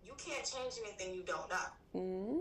you 0.05 0.13
can't 0.17 0.43
change 0.45 0.75
anything 0.83 1.15
you 1.15 1.23
don't 1.23 1.49
know. 1.49 1.69
Mm-hmm. 1.95 2.39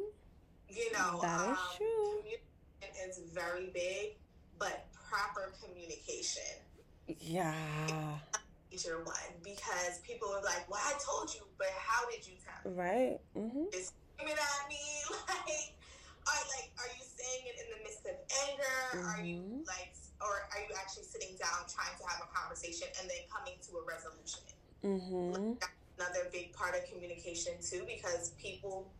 You 0.70 0.92
know, 0.92 1.18
That 1.22 1.40
is 1.50 1.58
um, 1.58 1.58
true. 1.76 2.18
communication 2.18 3.10
is 3.10 3.18
very 3.34 3.70
big, 3.74 4.14
but 4.58 4.86
proper 5.08 5.52
communication 5.62 6.42
Yeah. 7.18 7.54
major 8.70 9.02
one 9.02 9.16
because 9.42 9.98
people 10.06 10.28
are 10.28 10.42
like, 10.42 10.70
"Well, 10.70 10.80
I 10.82 10.94
told 11.04 11.34
you, 11.34 11.40
but 11.58 11.66
how 11.78 12.08
did 12.10 12.26
you 12.26 12.34
tell?" 12.44 12.70
me?" 12.72 12.78
Right. 12.78 13.18
Mm-hmm. 13.36 13.64
Just 13.72 13.92
screaming 14.16 14.36
at 14.38 14.68
me, 14.68 14.78
like, 15.28 15.74
are 16.26 16.44
like, 16.56 16.68
are 16.78 16.90
you 16.96 17.04
saying 17.04 17.42
it 17.46 17.56
in 17.62 17.66
the 17.76 17.80
midst 17.84 18.04
of 18.06 18.16
anger? 18.48 18.80
Are 19.08 19.22
you 19.22 19.40
Mhm. 19.40 19.66
like, 19.66 19.94
or 20.20 20.48
are 20.52 20.60
you 20.60 20.74
actually 20.76 21.04
sitting 21.04 21.36
down 21.36 21.66
trying 21.68 21.96
to 21.96 22.04
have 22.06 22.20
a 22.22 22.28
conversation 22.32 22.88
and 23.00 23.08
then 23.08 23.24
coming 23.28 23.58
to 23.60 23.78
a 23.78 23.84
resolution? 23.84 24.44
Mm-hmm. 24.82 25.54
That's 25.60 25.72
another 25.98 26.28
big 26.30 26.52
part 26.52 26.76
of 26.76 26.84
communication 26.88 27.60
too, 27.62 27.84
because 27.86 28.30
people 28.36 28.92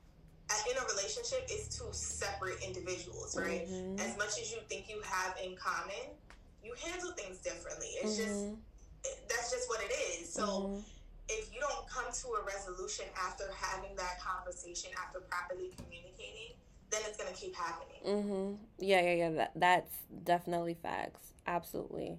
in 0.69 0.77
a 0.77 0.85
relationship 0.85 1.47
is 1.50 1.69
two 1.69 1.93
separate 1.93 2.61
individuals, 2.62 3.37
right? 3.37 3.67
Mhm. 3.69 4.00
As 4.00 4.17
much 4.19 4.39
as 4.41 4.50
you 4.50 4.61
think 4.69 4.89
you 4.89 5.00
have 5.03 5.37
in 5.39 5.57
common, 5.57 6.19
you 6.62 6.75
handle 6.75 7.12
things 7.12 7.39
differently. 7.39 7.89
It's 8.03 8.17
just 8.17 8.35
Mhm. 8.35 8.65
it- 9.05 9.29
that's 9.29 9.50
just 9.50 9.69
what 9.69 9.81
it 9.83 9.91
is. 9.93 10.33
So 10.35 10.45
Mhm. 10.45 10.85
if 11.29 11.53
you 11.53 11.61
don't 11.61 11.89
come 11.89 12.12
to 12.12 12.35
a 12.35 12.43
resolution 12.43 13.09
after 13.17 13.50
having 13.53 13.95
that 13.97 14.21
conversation, 14.21 14.93
after 14.95 15.21
properly 15.23 15.71
communicating, 15.71 16.60
then 16.90 17.00
it's 17.06 17.16
gonna 17.16 17.35
keep 17.35 17.54
happening. 17.54 17.99
Mm-hmm. 18.06 18.54
Yeah, 18.78 19.00
yeah, 19.02 19.14
yeah. 19.14 19.30
That 19.30 19.52
that's 19.56 19.97
definitely 20.25 20.75
facts. 20.75 21.35
Absolutely. 21.47 22.18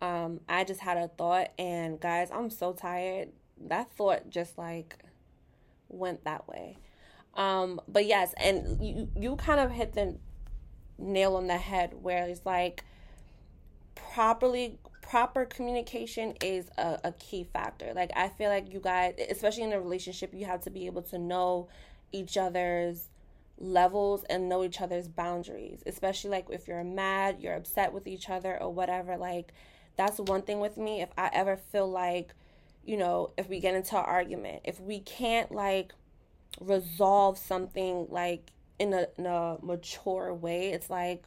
Um, 0.00 0.40
I 0.48 0.64
just 0.64 0.80
had 0.80 0.96
a 0.96 1.08
thought, 1.08 1.50
and 1.58 1.98
guys, 2.00 2.30
I'm 2.30 2.50
so 2.50 2.72
tired. 2.72 3.30
That 3.66 3.90
thought 3.92 4.30
just 4.30 4.56
like 4.58 4.96
went 5.88 6.24
that 6.24 6.46
way. 6.48 6.78
Um, 7.34 7.80
but 7.88 8.06
yes, 8.06 8.34
and 8.38 8.80
you 8.84 9.08
you 9.16 9.36
kind 9.36 9.60
of 9.60 9.70
hit 9.70 9.94
the 9.94 10.16
nail 10.98 11.36
on 11.36 11.46
the 11.46 11.56
head 11.56 11.94
where 12.02 12.24
it's 12.26 12.44
like 12.44 12.84
properly 13.94 14.78
proper 15.02 15.44
communication 15.44 16.34
is 16.42 16.70
a, 16.76 16.98
a 17.04 17.12
key 17.12 17.44
factor. 17.44 17.92
Like 17.94 18.10
I 18.16 18.28
feel 18.28 18.50
like 18.50 18.72
you 18.72 18.80
guys, 18.80 19.14
especially 19.30 19.64
in 19.64 19.72
a 19.72 19.80
relationship, 19.80 20.32
you 20.34 20.44
have 20.46 20.62
to 20.62 20.70
be 20.70 20.86
able 20.86 21.02
to 21.02 21.18
know 21.18 21.68
each 22.12 22.36
other's 22.36 23.08
levels 23.60 24.24
and 24.30 24.48
know 24.48 24.62
each 24.62 24.80
other's 24.80 25.08
boundaries 25.08 25.82
especially 25.86 26.30
like 26.30 26.46
if 26.50 26.68
you're 26.68 26.84
mad 26.84 27.36
you're 27.40 27.54
upset 27.54 27.92
with 27.92 28.06
each 28.06 28.30
other 28.30 28.60
or 28.62 28.72
whatever 28.72 29.16
like 29.16 29.52
that's 29.98 30.18
one 30.20 30.42
thing 30.42 30.60
with 30.60 30.78
me. 30.78 31.02
If 31.02 31.10
i 31.18 31.28
ever 31.34 31.56
feel 31.56 31.90
like 31.90 32.32
you 32.86 32.96
know 32.96 33.32
if 33.36 33.50
we 33.50 33.60
get 33.60 33.74
into 33.74 33.98
an 33.98 34.04
argument 34.04 34.62
if 34.64 34.80
we 34.80 35.00
can't 35.00 35.52
like 35.52 35.92
resolve 36.60 37.36
something 37.36 38.06
like 38.08 38.50
in 38.78 38.94
a, 38.94 39.06
in 39.18 39.26
a 39.26 39.58
mature 39.60 40.32
way 40.32 40.70
it's 40.70 40.88
like 40.88 41.24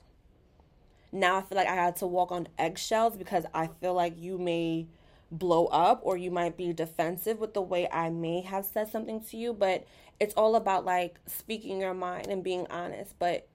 now 1.12 1.38
i 1.38 1.42
feel 1.42 1.58
like 1.58 1.68
i 1.68 1.76
had 1.76 1.96
to 1.98 2.08
walk 2.08 2.32
on 2.32 2.48
eggshells 2.58 3.16
because 3.16 3.46
i 3.54 3.68
feel 3.80 3.94
like 3.94 4.18
you 4.18 4.40
may 4.40 4.88
blow 5.30 5.66
up 5.68 6.00
or 6.04 6.18
you 6.18 6.32
might 6.32 6.58
be 6.58 6.74
defensive 6.74 7.40
with 7.40 7.54
the 7.54 7.62
way 7.62 7.88
i 7.92 8.10
may 8.10 8.42
have 8.42 8.66
said 8.66 8.90
something 8.90 9.22
to 9.22 9.38
you 9.38 9.54
but 9.54 9.86
it's 10.22 10.36
all 10.36 10.56
about 10.56 10.86
like 10.86 11.20
speaking 11.26 11.82
your 11.82 11.96
mind 11.96 12.28
and 12.28 12.44
being 12.44 12.68
honest 12.70 13.16
but 13.18 13.48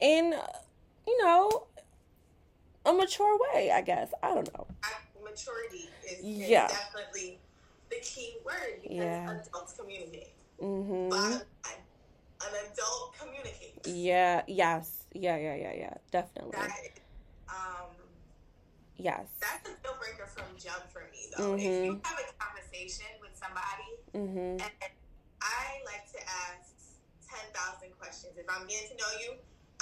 in 0.00 0.34
you 1.06 1.24
know 1.24 1.66
a 2.86 2.92
mature 2.92 3.38
way 3.54 3.70
i 3.70 3.82
guess 3.82 4.10
i 4.22 4.28
don't 4.34 4.52
know 4.54 4.66
maturity 5.22 5.88
is, 6.10 6.18
is 6.20 6.48
Yeah. 6.48 6.66
definitely 6.68 7.38
the 7.90 7.96
key 8.02 8.36
word 8.44 8.80
because 8.82 8.96
Yeah. 8.96 9.30
adults 9.48 9.74
communicate. 9.78 10.34
mhm 10.60 11.10
Bottom 11.10 11.32
line, 11.32 11.82
an 12.40 12.52
adult 12.72 13.14
communicates. 13.20 13.86
yeah 13.86 14.42
yes 14.48 15.04
yeah 15.14 15.36
yeah 15.36 15.54
yeah 15.54 15.74
yeah 15.74 15.94
definitely 16.10 16.52
That, 16.58 16.72
um, 17.48 17.94
yes 18.96 19.26
that's 19.40 19.68
a 19.68 19.72
deal 19.82 19.96
breaker 20.00 20.26
from 20.26 20.44
jump 20.58 20.90
for 20.90 21.02
me, 21.12 21.28
though. 21.36 21.54
If 21.54 21.60
Mhm. 21.60 21.84
you 21.84 22.00
have 22.04 22.18
a 22.18 22.32
conversation 22.42 23.06
with 23.20 23.36
somebody, 23.36 23.88
mhm 24.14 24.62
and 24.62 24.72
I 25.42 25.82
like 25.84 26.06
to 26.14 26.20
ask 26.48 26.70
10,000 27.26 27.90
questions. 27.98 28.38
If 28.38 28.46
I'm 28.46 28.66
getting 28.70 28.94
to 28.94 28.96
know 28.96 29.12
you, 29.18 29.30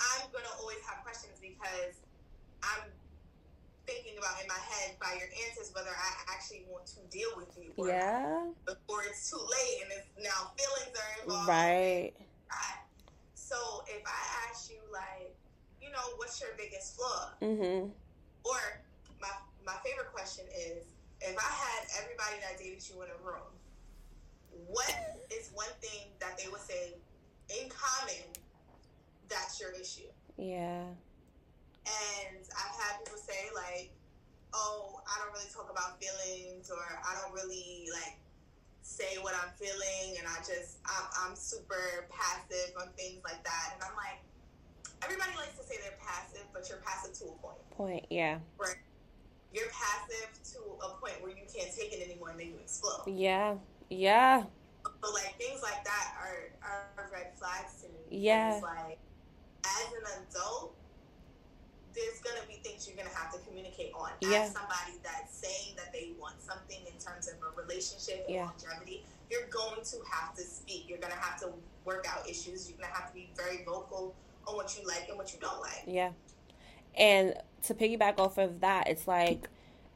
I'm 0.01 0.25
going 0.33 0.45
to 0.49 0.55
always 0.61 0.81
have 0.89 1.05
questions 1.05 1.37
because 1.41 2.01
I'm 2.65 2.89
thinking 3.85 4.17
about 4.17 4.41
in 4.41 4.49
my 4.49 4.61
head 4.61 4.97
by 5.01 5.13
your 5.21 5.29
answers 5.49 5.73
whether 5.75 5.91
I 5.93 6.11
actually 6.33 6.65
want 6.69 6.87
to 6.97 7.01
deal 7.11 7.29
with 7.37 7.51
you 7.59 7.73
or 7.77 7.89
yeah 7.89 8.47
before 8.65 9.03
it's 9.03 9.29
too 9.29 9.41
late 9.41 9.77
and 9.83 9.91
it's 9.99 10.09
now 10.23 10.53
feelings 10.55 10.95
are 10.95 11.13
involved. 11.25 11.49
right. 11.49 12.13
So 13.35 13.57
if 13.91 14.03
I 14.07 14.23
ask 14.47 14.71
you 14.71 14.79
like, 14.95 15.35
you 15.83 15.91
know, 15.91 16.07
what's 16.17 16.41
your 16.41 16.51
biggest 16.57 16.95
flaw? 16.95 17.35
mhm 17.43 17.91
Or 18.47 18.61
my 19.21 19.33
my 19.67 19.75
favorite 19.85 20.13
question 20.15 20.47
is, 20.55 20.87
if 21.21 21.35
I 21.37 21.51
had 21.51 21.81
everybody 22.01 22.39
that 22.47 22.63
dated 22.63 22.81
you 22.89 23.03
in 23.03 23.11
a 23.11 23.19
room, 23.27 23.51
what 24.71 24.95
is 25.33 25.51
one 25.55 25.73
thing 25.81 26.09
that 26.21 26.39
they 26.39 26.49
would 26.51 26.61
say 26.61 26.95
in 27.61 27.69
common 27.69 28.23
that's 29.29 29.61
your 29.61 29.71
issue? 29.73 30.09
yeah 30.39 30.85
And 31.87 32.43
I've 32.55 32.77
had 32.81 33.03
people 33.05 33.19
say 33.19 33.51
like, 33.55 33.91
"Oh, 34.53 35.01
I 35.07 35.19
don't 35.23 35.33
really 35.33 35.51
talk 35.53 35.69
about 35.71 35.99
feelings, 36.03 36.71
or 36.71 36.79
I 36.79 37.19
don't 37.21 37.33
really 37.35 37.89
like 37.93 38.17
say 38.83 39.19
what 39.23 39.35
I'm 39.35 39.51
feeling, 39.59 40.19
and 40.19 40.27
I 40.29 40.39
just 40.39 40.79
I'm, 40.87 41.07
I'm 41.23 41.35
super 41.37 42.07
passive 42.11 42.75
on 42.81 42.89
things 42.97 43.21
like 43.25 43.43
that." 43.45 43.67
And 43.75 43.83
I'm 43.83 43.97
like, 43.97 44.21
everybody 45.03 45.33
likes 45.37 45.57
to 45.59 45.65
say 45.65 45.77
they're 45.83 45.99
passive, 45.99 46.47
but 46.53 46.69
you're 46.69 46.83
passive 46.85 47.13
to 47.21 47.25
a 47.33 47.37
point. 47.43 47.63
point 47.71 48.07
yeah 48.11 48.39
Right. 48.59 48.77
You're 49.53 49.73
passive 49.75 50.31
to 50.55 50.61
a 50.87 50.89
point 51.01 51.19
where 51.23 51.31
you 51.33 51.43
can't 51.53 51.75
take 51.75 51.93
it 51.93 52.03
anymore, 52.07 52.31
and 52.31 52.39
then 52.41 52.49
you 52.49 52.59
explode. 52.63 53.03
yeah 53.07 53.55
yeah 53.91 54.45
So 55.03 55.13
like 55.13 55.37
things 55.39 55.63
like 55.63 55.83
that 55.85 56.15
are 56.21 56.53
are 56.63 57.11
red 57.13 57.33
flags 57.39 57.81
to 57.83 57.89
me. 57.89 58.01
Yeah. 58.11 58.61
Like 58.63 58.99
as 59.65 59.93
an 59.93 60.25
adult, 60.29 60.75
there's 61.95 62.21
gonna 62.21 62.47
be 62.47 62.61
things 62.63 62.87
you're 62.87 62.97
gonna 62.97 63.15
have 63.17 63.33
to 63.33 63.39
communicate 63.49 63.93
on. 63.95 64.11
Yeah. 64.21 64.43
As 64.43 64.53
somebody 64.53 65.01
that's 65.03 65.35
saying 65.37 65.77
that 65.77 65.93
they 65.93 66.13
want 66.21 66.41
something 66.43 66.79
in 66.87 66.99
terms 67.01 67.29
of 67.29 67.35
a 67.43 67.61
relationship 67.61 68.25
and 68.27 68.35
Yeah. 68.35 68.45
longevity, 68.47 69.05
you're 69.31 69.47
going 69.47 69.83
to 69.83 69.97
have 70.11 70.35
to 70.35 70.43
speak. 70.43 70.89
You're 70.89 70.99
gonna 70.99 71.15
have 71.15 71.41
to 71.41 71.53
work 71.85 72.07
out 72.09 72.29
issues. 72.29 72.69
You're 72.69 72.79
gonna 72.79 72.93
have 72.93 73.09
to 73.09 73.15
be 73.15 73.31
very 73.37 73.65
vocal 73.65 74.15
on 74.47 74.57
what 74.57 74.77
you 74.79 74.87
like 74.87 75.09
and 75.09 75.17
what 75.17 75.33
you 75.33 75.39
don't 75.41 75.61
like. 75.61 75.83
Yeah. 75.87 76.13
And 76.95 77.35
to 77.65 77.75
piggyback 77.75 78.19
off 78.19 78.39
of 78.39 78.61
that, 78.61 78.89
it's 78.89 79.07
like 79.09 79.49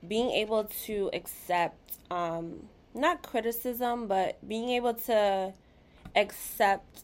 being 0.07 0.31
able 0.31 0.65
to 0.87 1.11
accept 1.13 1.99
um 2.11 2.69
not 2.95 3.23
criticism, 3.23 4.07
but 4.07 4.47
being 4.47 4.71
able 4.71 4.95
to 4.95 5.53
accept 6.17 7.03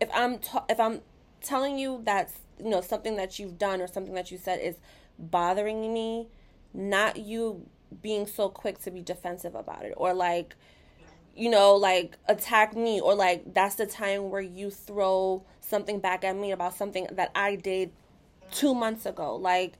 if 0.00 0.08
I'm 0.14 0.40
if 0.68 0.80
I'm 0.80 1.00
telling 1.40 1.78
you 1.78 2.00
that's 2.04 2.34
you 2.58 2.70
know 2.70 2.80
something 2.80 3.16
that 3.16 3.38
you've 3.38 3.58
done 3.58 3.80
or 3.80 3.86
something 3.86 4.14
that 4.14 4.30
you 4.30 4.38
said 4.38 4.60
is 4.60 4.76
bothering 5.18 5.92
me 5.92 6.28
not 6.72 7.18
you 7.18 7.66
being 8.00 8.26
so 8.26 8.48
quick 8.48 8.78
to 8.80 8.90
be 8.90 9.02
defensive 9.02 9.54
about 9.54 9.84
it 9.84 9.92
or 9.96 10.14
like 10.14 10.56
you 11.36 11.50
know 11.50 11.74
like 11.74 12.16
attack 12.26 12.74
me 12.74 13.00
or 13.00 13.14
like 13.14 13.52
that's 13.52 13.74
the 13.74 13.86
time 13.86 14.30
where 14.30 14.40
you 14.40 14.70
throw 14.70 15.44
something 15.60 16.00
back 16.00 16.24
at 16.24 16.34
me 16.36 16.52
about 16.52 16.74
something 16.74 17.06
that 17.12 17.30
I 17.34 17.56
did 17.56 17.92
2 18.52 18.74
months 18.74 19.06
ago. 19.06 19.36
Like 19.36 19.74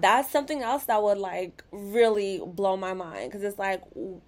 that's 0.00 0.30
something 0.30 0.62
else 0.62 0.84
that 0.84 1.02
would 1.02 1.18
like 1.18 1.62
really 1.70 2.42
blow 2.44 2.76
my 2.76 2.92
mind 2.92 3.30
because 3.30 3.44
it's 3.44 3.58
like 3.58 3.82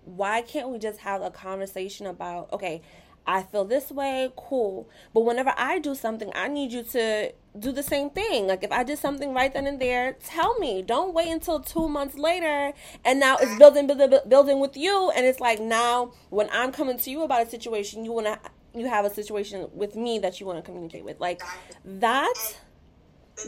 why 0.04 0.42
can't 0.42 0.68
we 0.68 0.78
just 0.78 1.00
have 1.00 1.22
a 1.22 1.30
conversation 1.30 2.06
about 2.06 2.52
okay 2.52 2.82
I 3.28 3.42
feel 3.42 3.66
this 3.66 3.90
way, 3.90 4.32
cool. 4.36 4.88
But 5.12 5.20
whenever 5.20 5.52
I 5.54 5.80
do 5.80 5.94
something, 5.94 6.32
I 6.34 6.48
need 6.48 6.72
you 6.72 6.82
to 6.84 7.30
do 7.58 7.72
the 7.72 7.82
same 7.82 8.08
thing. 8.08 8.46
Like 8.46 8.64
if 8.64 8.72
I 8.72 8.84
did 8.84 8.98
something 8.98 9.34
right 9.34 9.52
then 9.52 9.66
and 9.66 9.78
there, 9.78 10.16
tell 10.24 10.58
me. 10.58 10.80
Don't 10.80 11.12
wait 11.12 11.28
until 11.28 11.60
two 11.60 11.90
months 11.90 12.16
later 12.16 12.72
and 13.04 13.20
now 13.20 13.36
it's 13.38 13.54
building, 13.58 13.86
building, 13.86 14.18
building 14.26 14.60
with 14.60 14.78
you. 14.78 15.12
And 15.14 15.26
it's 15.26 15.40
like 15.40 15.60
now 15.60 16.12
when 16.30 16.48
I'm 16.50 16.72
coming 16.72 16.96
to 16.96 17.10
you 17.10 17.22
about 17.22 17.46
a 17.46 17.50
situation, 17.50 18.02
you 18.02 18.12
want 18.12 18.28
to 18.28 18.40
you 18.74 18.88
have 18.88 19.04
a 19.04 19.10
situation 19.10 19.68
with 19.74 19.94
me 19.94 20.18
that 20.20 20.40
you 20.40 20.46
want 20.46 20.58
to 20.58 20.62
communicate 20.62 21.04
with. 21.04 21.20
Like 21.20 21.42
that 21.84 22.56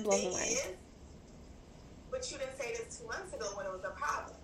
blows 0.02 0.24
my 0.24 0.30
mind. 0.30 0.56
But 2.10 2.30
you 2.30 2.38
didn't 2.38 2.58
say 2.58 2.74
this 2.74 2.98
two 2.98 3.06
months 3.06 3.32
ago 3.34 3.46
when 3.54 3.66
it 3.66 3.72
was 3.72 3.84
a 3.84 3.94
problem. 3.94 4.36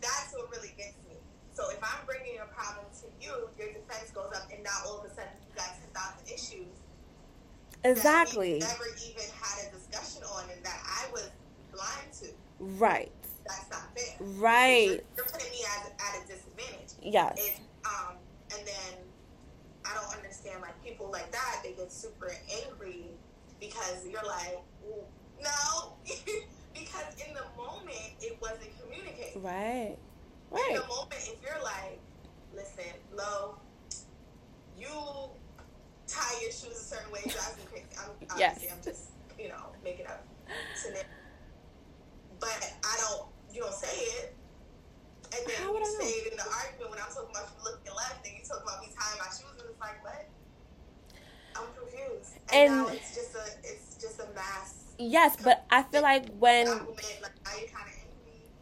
That's 0.00 0.32
what 0.34 0.50
really 0.50 0.72
gets 0.76 0.96
me. 1.08 1.16
So 1.52 1.70
if 1.70 1.78
I'm 1.82 2.04
bringing 2.06 2.38
a 2.38 2.46
problem 2.52 2.86
to 3.00 3.06
you, 3.20 3.48
your 3.58 3.72
defense 3.72 4.10
goes 4.14 4.30
up, 4.34 4.48
and 4.52 4.62
now 4.62 4.76
all 4.86 5.00
of 5.00 5.04
a 5.04 5.10
sudden 5.10 5.32
you 5.48 5.54
got 5.56 5.72
ten 5.74 5.90
thousand 5.94 6.28
issues. 6.28 6.72
Exactly. 7.84 8.60
That 8.60 8.68
never 8.68 8.90
even 9.04 9.24
had 9.40 9.68
a 9.68 9.74
discussion 9.74 10.22
on, 10.24 10.44
and 10.54 10.64
that 10.64 10.80
I 10.84 11.10
was 11.12 11.30
blind 11.72 12.12
to. 12.20 12.28
Right. 12.58 13.12
That's 13.46 13.70
not 13.70 13.96
fair. 13.96 14.16
Right. 14.38 14.86
You're, 14.86 15.00
you're 15.16 15.26
putting 15.26 15.50
me 15.50 15.60
at, 15.64 15.92
at 16.00 16.24
a 16.24 16.26
disadvantage. 16.26 16.92
Yes. 17.02 17.38
It, 17.38 17.60
um, 17.84 18.16
and 18.56 18.66
then 18.66 18.98
I 19.84 19.94
don't 19.94 20.16
understand 20.16 20.60
like 20.62 20.82
people 20.84 21.10
like 21.10 21.30
that. 21.32 21.60
They 21.62 21.72
get 21.72 21.92
super 21.92 22.32
angry 22.64 23.06
because 23.60 24.04
you're 24.08 24.24
like, 24.24 24.60
no. 25.42 25.92
because 26.78 27.14
in 27.26 27.34
the 27.34 27.44
moment 27.56 28.12
it 28.20 28.36
wasn't 28.40 28.70
communicated. 28.80 29.42
Right. 29.42 29.96
Right. 30.50 30.68
In 30.70 30.76
the 30.76 30.86
moment, 30.86 31.20
if 31.20 31.42
you're 31.42 31.62
like, 31.62 31.98
listen, 32.54 32.84
Lo, 33.14 33.56
you 34.78 34.88
tie 36.06 36.40
your 36.40 36.52
shoes 36.52 36.76
a 36.76 36.84
certain 36.84 37.10
way, 37.12 37.20
drives 37.22 37.56
me 37.58 37.64
crazy. 37.70 37.86
I'm 37.98 38.10
obviously 38.30 38.38
yes. 38.38 38.72
I'm 38.72 38.82
just, 38.84 39.10
you 39.38 39.48
know, 39.48 39.72
making 39.82 40.06
up. 40.06 40.24
But 42.38 42.72
I 42.84 42.96
don't 43.00 43.26
you 43.52 43.62
don't 43.62 43.74
say 43.74 43.96
it. 44.20 44.34
And 45.32 45.42
then 45.46 45.56
How 45.58 45.72
would 45.72 45.80
you 45.80 45.96
say 45.98 46.06
it 46.06 46.32
in 46.32 46.36
the 46.38 46.44
argument 46.46 46.90
when 46.90 47.00
I'm 47.00 47.10
talking 47.10 47.30
about 47.34 47.50
you 47.50 47.64
looking 47.64 47.92
left 47.96 48.22
and 48.24 48.32
you 48.36 48.44
talk 48.46 48.62
about 48.62 48.80
me 48.80 48.88
tying 48.94 49.18
my 49.18 49.26
shoes 49.26 49.58
and 49.58 49.66
it's 49.68 49.80
like 49.80 49.98
what? 50.04 50.28
I'm 51.56 51.66
confused. 51.74 52.38
And, 52.52 52.70
And- 52.70 52.86
now 52.86 52.88
it's 52.92 53.10
just 53.16 53.34
a 53.34 53.44
it's 53.64 53.96
just 53.98 54.20
a 54.20 54.28
mass 54.36 54.85
Yes, 54.98 55.36
but 55.42 55.64
I 55.70 55.82
feel 55.82 56.02
like 56.02 56.26
when 56.38 56.68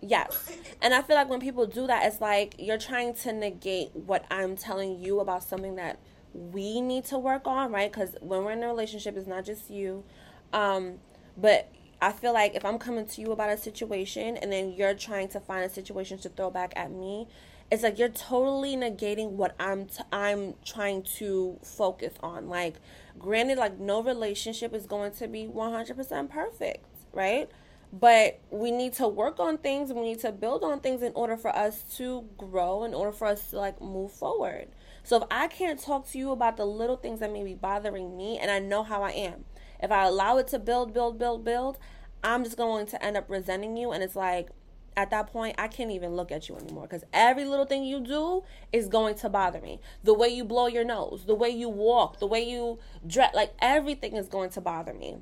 yes. 0.01 0.51
And 0.83 0.93
I 0.95 1.03
feel 1.03 1.17
like 1.17 1.29
when 1.29 1.41
people 1.41 1.67
do 1.67 1.87
that, 1.87 2.05
it's 2.07 2.21
like 2.21 2.55
you're 2.59 2.79
trying 2.79 3.15
to 3.17 3.33
negate 3.33 3.95
what 3.95 4.25
I'm 4.31 4.57
telling 4.57 4.99
you 5.01 5.21
about 5.21 5.43
something 5.43 5.77
that 5.77 5.99
we 6.33 6.81
need 6.81 7.05
to 7.07 7.19
work 7.19 7.47
on, 7.47 7.73
right? 7.73 7.91
Because 7.91 8.17
when 8.21 8.45
we're 8.45 8.53
in 8.53 8.63
a 8.63 8.67
relationship, 8.69 9.17
it's 9.17 9.27
not 9.27 9.45
just 9.45 9.71
you. 9.71 10.05
Um, 10.53 10.95
but 11.37 11.69
I 12.03 12.13
feel 12.13 12.33
like 12.35 12.55
if 12.55 12.65
I'm 12.65 12.79
coming 12.79 13.07
to 13.07 13.21
you 13.21 13.33
about 13.33 13.51
a 13.51 13.57
situation 13.57 14.37
and 14.37 14.53
then 14.53 14.73
you're 14.73 14.95
trying 14.95 15.29
to 15.29 15.41
find 15.41 15.65
a 15.65 15.69
situation 15.69 16.19
to 16.19 16.29
throw 16.29 16.51
back 16.51 16.73
at 16.77 16.91
me, 16.91 17.29
it's 17.71 17.83
like 17.83 17.99
you're 17.99 18.09
totally 18.09 18.77
negating 18.77 19.31
what 19.31 19.55
I'm 19.59 19.87
t- 19.87 20.03
I'm 20.13 20.55
trying 20.65 21.03
to 21.19 21.59
focus 21.63 22.15
on. 22.21 22.49
Like, 22.49 22.77
granted, 23.19 23.59
like 23.59 23.79
no 23.79 24.03
relationship 24.03 24.75
is 24.75 24.87
going 24.87 25.13
to 25.13 25.29
be 25.29 25.47
100% 25.47 26.31
perfect, 26.31 26.87
right? 27.13 27.51
But 27.93 28.41
we 28.51 28.71
need 28.71 28.93
to 28.95 29.09
work 29.09 29.39
on 29.39 29.59
things. 29.59 29.93
We 29.93 30.01
need 30.03 30.21
to 30.21 30.33
build 30.33 30.65
on 30.65 30.81
things 30.81 31.03
in 31.03 31.13
order 31.15 31.37
for 31.37 31.55
us 31.55 31.85
to 31.97 32.29
grow. 32.37 32.85
In 32.85 32.93
order 32.93 33.13
for 33.13 33.27
us 33.27 33.51
to 33.51 33.57
like 33.57 33.81
move 33.81 34.13
forward. 34.13 34.69
So 35.05 35.19
if 35.19 35.25
I 35.31 35.49
can't 35.49 35.79
talk 35.79 36.09
to 36.11 36.19
you 36.19 36.31
about 36.33 36.57
the 36.57 36.65
little 36.65 36.97
things 36.97 37.21
that 37.21 37.33
may 37.33 37.45
be 37.45 37.55
bothering 37.55 38.17
me, 38.17 38.39
and 38.39 38.51
I 38.51 38.59
know 38.59 38.83
how 38.83 39.03
I 39.03 39.11
am, 39.11 39.45
if 39.81 39.93
I 39.93 40.05
allow 40.05 40.39
it 40.39 40.49
to 40.49 40.59
build, 40.59 40.95
build, 40.95 41.19
build, 41.19 41.45
build, 41.45 41.79
I'm 42.23 42.43
just 42.43 42.57
going 42.57 42.87
to 42.87 43.05
end 43.05 43.17
up 43.17 43.29
resenting 43.29 43.77
you. 43.77 43.93
And 43.93 44.03
it's 44.03 44.17
like, 44.17 44.49
at 44.97 45.11
that 45.11 45.33
point, 45.33 45.57
I 45.59 45.69
can't 45.69 45.91
even 45.91 46.15
look 46.15 46.31
at 46.31 46.49
you 46.49 46.57
anymore 46.57 46.83
because 46.85 47.05
every 47.13 47.45
little 47.45 47.65
thing 47.65 47.85
you 47.85 48.01
do 48.01 48.45
is 48.73 48.89
going 48.89 49.17
to 49.17 49.29
bother 49.29 49.61
me. 49.61 49.81
The 50.03 50.15
way 50.15 50.29
you 50.29 50.45
blow 50.45 50.67
your 50.67 50.85
nose, 50.85 51.25
the 51.27 51.35
way 51.35 51.51
you 51.51 51.69
walk, 51.69 52.21
the 52.21 52.27
way 52.27 52.49
you 52.49 52.79
dress, 53.07 53.35
like 53.35 53.53
everything 53.61 54.17
is 54.17 54.29
going 54.29 54.51
to 54.51 54.61
bother 54.61 54.95
me. 54.95 55.17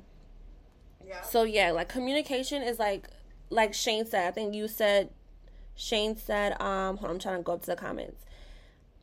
Yeah. 1.05 1.21
So 1.21 1.43
yeah, 1.43 1.71
like 1.71 1.89
communication 1.89 2.61
is 2.61 2.79
like, 2.79 3.07
like 3.49 3.73
Shane 3.73 4.05
said. 4.05 4.27
I 4.27 4.31
think 4.31 4.53
you 4.53 4.67
said, 4.67 5.09
Shane 5.75 6.15
said, 6.15 6.59
um, 6.61 6.97
hold 6.97 7.09
on, 7.09 7.11
I'm 7.11 7.19
trying 7.19 7.37
to 7.37 7.43
go 7.43 7.53
up 7.53 7.61
to 7.61 7.67
the 7.67 7.75
comments. 7.75 8.25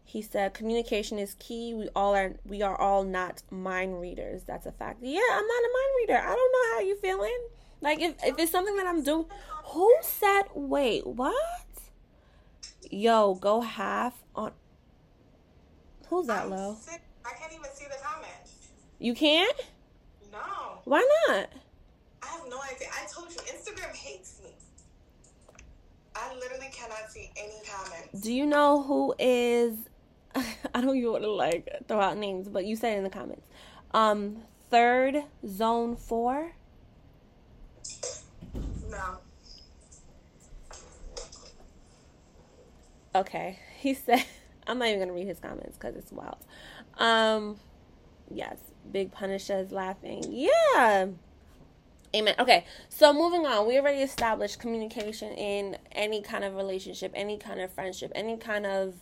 He 0.04 0.22
said 0.22 0.54
communication 0.54 1.20
is 1.20 1.34
key. 1.38 1.72
We 1.72 1.88
all 1.94 2.16
are. 2.16 2.34
We 2.44 2.62
are 2.62 2.74
all 2.74 3.04
not 3.04 3.44
mind 3.48 4.00
readers. 4.00 4.42
That's 4.42 4.66
a 4.66 4.72
fact. 4.72 4.98
Yeah, 5.02 5.20
I'm 5.30 5.46
not 5.46 5.62
a 5.62 5.70
mind 5.72 5.92
reader. 6.00 6.18
I 6.18 6.34
don't 6.34 6.52
know 6.52 6.74
how 6.74 6.80
you 6.80 6.96
feeling. 6.96 7.38
Like 7.80 8.00
if 8.00 8.14
if 8.24 8.38
it's 8.38 8.52
something 8.52 8.76
that 8.76 8.86
I'm 8.86 9.02
doing. 9.02 9.26
Who 9.64 9.94
said? 10.02 10.42
Wait, 10.54 11.06
what? 11.06 11.34
Yo, 12.90 13.34
go 13.34 13.60
half 13.60 14.22
on. 14.34 14.52
Who's 16.08 16.26
that, 16.26 16.44
I'm 16.44 16.50
low? 16.50 16.76
sick. 16.80 17.00
I 17.24 17.30
can't 17.38 17.52
even 17.52 17.70
see 17.72 17.84
the 17.84 17.96
comments. 18.02 18.68
You 18.98 19.14
can't? 19.14 19.56
No. 20.32 20.80
Why 20.84 21.06
not? 21.28 21.50
I 22.22 22.26
have 22.26 22.48
no 22.50 22.60
idea. 22.62 22.88
I 22.92 23.06
told 23.06 23.30
you, 23.30 23.38
Instagram 23.42 23.94
hates 23.94 24.40
me. 24.42 24.50
I 26.16 26.34
literally 26.34 26.70
cannot 26.72 27.10
see 27.10 27.30
any 27.36 27.54
comments. 27.64 28.20
Do 28.20 28.32
you 28.32 28.44
know 28.46 28.82
who 28.82 29.14
is? 29.18 29.76
I 30.34 30.80
don't 30.80 30.96
even 30.96 31.12
want 31.12 31.22
to 31.22 31.30
like 31.30 31.68
throw 31.86 32.00
out 32.00 32.16
names, 32.18 32.48
but 32.48 32.64
you 32.64 32.74
said 32.76 32.98
in 32.98 33.04
the 33.04 33.10
comments. 33.10 33.46
Um, 33.92 34.38
third 34.70 35.22
zone 35.46 35.96
four. 35.96 36.52
No. 38.90 39.18
Okay, 43.14 43.58
he 43.78 43.94
said. 43.94 44.24
I'm 44.66 44.78
not 44.78 44.88
even 44.88 45.00
gonna 45.00 45.12
read 45.12 45.26
his 45.26 45.40
comments 45.40 45.76
because 45.76 45.96
it's 45.96 46.12
wild. 46.12 46.36
Um, 46.98 47.58
yes, 48.30 48.56
Big 48.92 49.10
Punisher 49.10 49.58
is 49.58 49.72
laughing. 49.72 50.22
Yeah. 50.28 51.08
Amen. 52.14 52.34
Okay, 52.38 52.64
so 52.88 53.12
moving 53.12 53.46
on. 53.46 53.66
We 53.66 53.78
already 53.78 54.02
established 54.02 54.58
communication 54.58 55.32
in 55.32 55.78
any 55.92 56.22
kind 56.22 56.44
of 56.44 56.54
relationship, 56.56 57.12
any 57.14 57.36
kind 57.38 57.60
of 57.60 57.72
friendship, 57.72 58.10
any 58.14 58.36
kind 58.36 58.66
of 58.66 58.94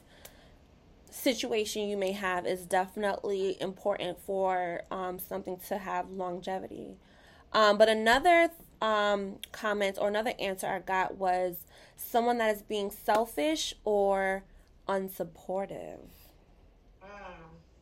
situation 1.10 1.88
you 1.88 1.96
may 1.96 2.12
have 2.12 2.46
is 2.46 2.66
definitely 2.66 3.56
important 3.60 4.18
for 4.20 4.82
um, 4.90 5.18
something 5.18 5.58
to 5.68 5.78
have 5.78 6.10
longevity. 6.10 6.96
Um, 7.52 7.78
but 7.78 7.88
another 7.88 8.50
um, 8.80 9.36
comment 9.52 9.98
or 10.00 10.08
another 10.08 10.32
answer 10.38 10.66
I 10.66 10.80
got 10.80 11.16
was 11.16 11.56
someone 11.96 12.38
that 12.38 12.54
is 12.54 12.62
being 12.62 12.90
selfish 12.90 13.74
or 13.84 14.44
unsupportive. 14.88 15.98
Mm. 17.02 17.08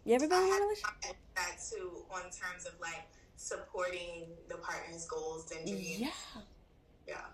You 0.05 0.15
ever 0.15 0.29
been 0.29 0.43
in 0.43 0.49
a 0.49 0.61
relationship? 0.61 1.17
that 1.37 1.59
too 1.71 1.91
on 2.11 2.23
terms 2.23 2.67
of 2.67 2.73
like 2.81 3.07
supporting 3.37 4.25
the 4.49 4.57
partner's 4.57 5.07
goals 5.07 5.53
and 5.57 5.67
dreams. 5.67 6.01
Yeah. 6.01 6.43
Yeah. 7.07 7.25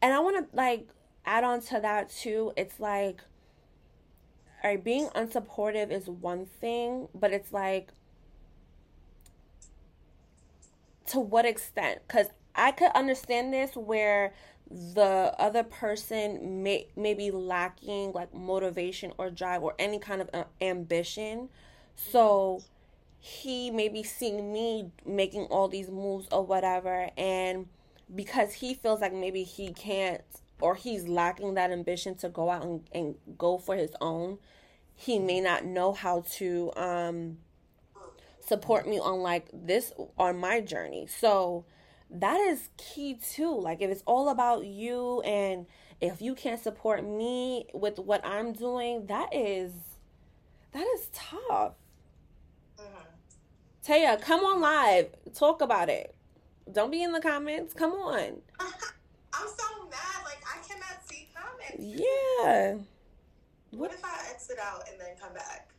And 0.00 0.14
I 0.14 0.20
want 0.20 0.50
to 0.50 0.56
like 0.56 0.88
add 1.26 1.44
on 1.44 1.60
to 1.62 1.80
that 1.80 2.10
too. 2.10 2.52
It's 2.56 2.80
like, 2.80 3.20
all 4.62 4.70
right, 4.70 4.82
being 4.82 5.08
unsupportive 5.08 5.90
is 5.90 6.08
one 6.08 6.46
thing, 6.46 7.08
but 7.14 7.32
it's 7.32 7.52
like, 7.52 7.90
to 11.08 11.20
what 11.20 11.44
extent? 11.44 12.00
Because 12.06 12.28
I 12.54 12.72
could 12.72 12.92
understand 12.94 13.52
this 13.52 13.74
where 13.74 14.32
the 14.70 15.34
other 15.38 15.62
person 15.62 16.62
may, 16.62 16.86
may 16.96 17.14
be 17.14 17.30
lacking 17.30 18.12
like 18.12 18.32
motivation 18.32 19.12
or 19.18 19.30
drive 19.30 19.62
or 19.62 19.74
any 19.78 19.98
kind 19.98 20.22
of 20.22 20.30
uh, 20.32 20.44
ambition. 20.60 21.48
So 21.94 22.62
he 23.18 23.70
may 23.70 23.88
be 23.88 24.02
seeing 24.02 24.52
me 24.52 24.90
making 25.06 25.44
all 25.44 25.68
these 25.68 25.90
moves 25.90 26.28
or 26.32 26.44
whatever. 26.44 27.10
And 27.16 27.66
because 28.14 28.54
he 28.54 28.74
feels 28.74 29.00
like 29.00 29.12
maybe 29.12 29.42
he 29.42 29.72
can't 29.72 30.22
or 30.60 30.74
he's 30.74 31.08
lacking 31.08 31.54
that 31.54 31.70
ambition 31.70 32.14
to 32.16 32.28
go 32.28 32.50
out 32.50 32.64
and, 32.64 32.88
and 32.92 33.14
go 33.36 33.58
for 33.58 33.76
his 33.76 33.90
own, 34.00 34.38
he 34.94 35.18
may 35.18 35.40
not 35.40 35.64
know 35.64 35.92
how 35.92 36.24
to 36.32 36.72
um, 36.76 37.38
support 38.40 38.88
me 38.88 38.98
on 38.98 39.20
like 39.20 39.48
this 39.52 39.92
on 40.16 40.38
my 40.38 40.60
journey. 40.60 41.06
So 41.06 41.64
that 42.14 42.40
is 42.40 42.68
key 42.76 43.14
too. 43.14 43.58
Like 43.58 43.82
if 43.82 43.90
it's 43.90 44.02
all 44.06 44.28
about 44.28 44.64
you 44.64 45.20
and 45.22 45.66
if 46.00 46.22
you 46.22 46.34
can't 46.34 46.60
support 46.60 47.04
me 47.04 47.66
with 47.74 47.98
what 47.98 48.24
I'm 48.24 48.52
doing, 48.52 49.06
that 49.06 49.34
is 49.34 49.72
that 50.72 50.86
is 50.94 51.08
tough. 51.12 51.74
Mm-hmm. 52.78 53.92
Taya, 53.92 54.20
come 54.20 54.44
on 54.44 54.60
live. 54.60 55.08
Talk 55.34 55.60
about 55.60 55.88
it. 55.88 56.14
Don't 56.72 56.90
be 56.90 57.02
in 57.02 57.12
the 57.12 57.20
comments. 57.20 57.74
Come 57.74 57.92
on. 57.92 58.40
I'm 58.60 59.48
so 59.48 59.64
mad. 59.90 60.24
Like 60.24 60.42
I 60.46 60.66
cannot 60.66 61.06
see 61.06 61.28
comments. 61.34 62.00
Yeah. 62.00 62.74
What, 63.70 63.90
what 63.90 63.92
if 63.92 64.04
I 64.04 64.30
exit 64.30 64.58
out 64.62 64.88
and 64.90 65.00
then 65.00 65.16
come 65.20 65.34
back? 65.34 65.70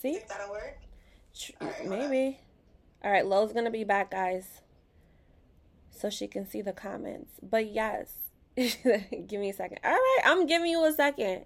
See? 0.00 0.14
Think 0.14 0.28
that'll 0.28 0.50
work? 0.50 0.78
Right, 1.60 1.86
Maybe. 1.86 2.38
All 3.02 3.10
right, 3.10 3.24
Lo's 3.24 3.52
gonna 3.52 3.70
be 3.70 3.84
back, 3.84 4.10
guys, 4.10 4.60
so 6.00 6.10
she 6.10 6.26
can 6.26 6.46
see 6.48 6.62
the 6.62 6.72
comments. 6.72 7.32
But 7.42 7.70
yes, 7.70 8.12
give 8.56 9.40
me 9.40 9.50
a 9.50 9.54
second. 9.54 9.78
All 9.84 9.90
right, 9.90 10.20
I'm 10.24 10.46
giving 10.46 10.70
you 10.70 10.84
a 10.84 10.92
second. 10.92 11.44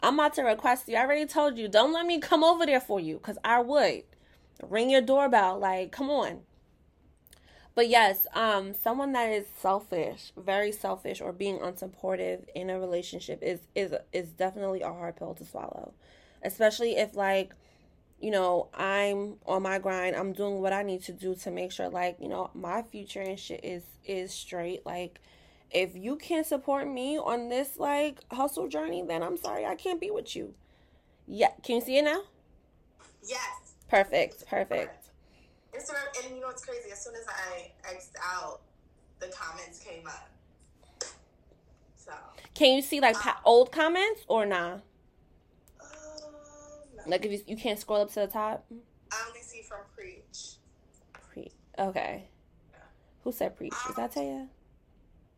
I'm 0.00 0.14
about 0.14 0.34
to 0.34 0.42
request 0.42 0.88
you. 0.88 0.96
I 0.96 1.00
already 1.00 1.26
told 1.26 1.56
you. 1.58 1.68
Don't 1.68 1.92
let 1.92 2.06
me 2.06 2.20
come 2.20 2.44
over 2.44 2.66
there 2.66 2.80
for 2.80 3.00
you, 3.00 3.18
cause 3.18 3.38
I 3.44 3.60
would 3.60 4.04
ring 4.62 4.90
your 4.90 5.00
doorbell. 5.00 5.58
Like, 5.58 5.92
come 5.92 6.10
on. 6.10 6.40
But 7.74 7.88
yes, 7.88 8.26
um, 8.34 8.72
someone 8.72 9.12
that 9.12 9.30
is 9.30 9.46
selfish, 9.60 10.32
very 10.36 10.70
selfish, 10.70 11.20
or 11.20 11.32
being 11.32 11.58
unsupportive 11.58 12.44
in 12.54 12.70
a 12.70 12.78
relationship 12.78 13.42
is 13.42 13.60
is 13.74 13.94
is 14.12 14.28
definitely 14.28 14.82
a 14.82 14.92
hard 14.92 15.16
pill 15.16 15.34
to 15.34 15.44
swallow, 15.44 15.94
especially 16.42 16.96
if 16.96 17.16
like, 17.16 17.54
you 18.24 18.30
know, 18.30 18.68
I'm 18.72 19.34
on 19.44 19.64
my 19.64 19.78
grind. 19.78 20.16
I'm 20.16 20.32
doing 20.32 20.62
what 20.62 20.72
I 20.72 20.82
need 20.82 21.02
to 21.02 21.12
do 21.12 21.34
to 21.34 21.50
make 21.50 21.70
sure 21.70 21.90
like 21.90 22.16
you 22.18 22.28
know 22.28 22.50
my 22.54 22.80
future 22.80 23.20
and 23.20 23.38
shit 23.38 23.62
is 23.62 23.82
is 24.06 24.32
straight. 24.32 24.86
Like, 24.86 25.20
if 25.70 25.94
you 25.94 26.16
can't 26.16 26.46
support 26.46 26.88
me 26.88 27.18
on 27.18 27.50
this 27.50 27.78
like 27.78 28.20
hustle 28.32 28.66
journey, 28.66 29.04
then 29.06 29.22
I'm 29.22 29.36
sorry, 29.36 29.66
I 29.66 29.74
can't 29.74 30.00
be 30.00 30.10
with 30.10 30.34
you. 30.34 30.54
Yeah, 31.26 31.50
can 31.62 31.74
you 31.74 31.80
see 31.82 31.98
it 31.98 32.04
now? 32.04 32.22
Yes. 33.22 33.74
Perfect. 33.90 34.46
Perfect. 34.46 35.10
Instagram, 35.76 36.24
and 36.24 36.34
you 36.34 36.40
know 36.40 36.46
what's 36.46 36.64
crazy? 36.64 36.90
As 36.92 37.04
soon 37.04 37.16
as 37.16 37.26
I 37.28 37.72
X'd 37.94 38.16
out, 38.24 38.62
the 39.20 39.26
comments 39.26 39.80
came 39.80 40.06
up. 40.06 40.30
So. 41.94 42.12
Can 42.54 42.74
you 42.76 42.80
see 42.80 43.00
like 43.00 43.26
um, 43.26 43.34
old 43.44 43.70
comments 43.70 44.22
or 44.28 44.46
nah? 44.46 44.78
Like 47.06 47.24
if 47.24 47.32
you, 47.32 47.40
you 47.46 47.56
can't 47.56 47.78
scroll 47.78 48.02
up 48.02 48.08
to 48.10 48.20
the 48.20 48.26
top. 48.26 48.64
I 49.12 49.24
only 49.28 49.40
see 49.40 49.62
from 49.62 49.80
preach. 49.94 50.56
Preach. 51.32 51.52
Okay. 51.78 52.24
Who 53.22 53.32
said 53.32 53.56
preach? 53.56 53.74
Is 53.88 53.96
that 53.96 54.14
Taya? 54.14 54.48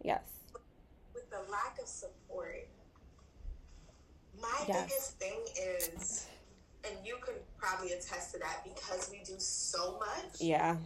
Yes. 0.03 0.23
With 1.15 1.29
the 1.31 1.51
lack 1.51 1.79
of 1.81 1.89
support, 1.89 2.69
my 4.41 4.65
yes. 4.69 4.83
biggest 4.85 5.19
thing 5.19 5.39
is 5.57 6.27
and 6.87 6.95
you 7.05 7.17
can 7.25 7.35
probably 7.59 7.93
attest 7.93 8.33
to 8.33 8.39
that 8.39 8.63
because 8.65 9.11
we 9.11 9.19
do 9.25 9.35
so 9.39 9.99
much. 9.99 10.41
Yeah. 10.41 10.77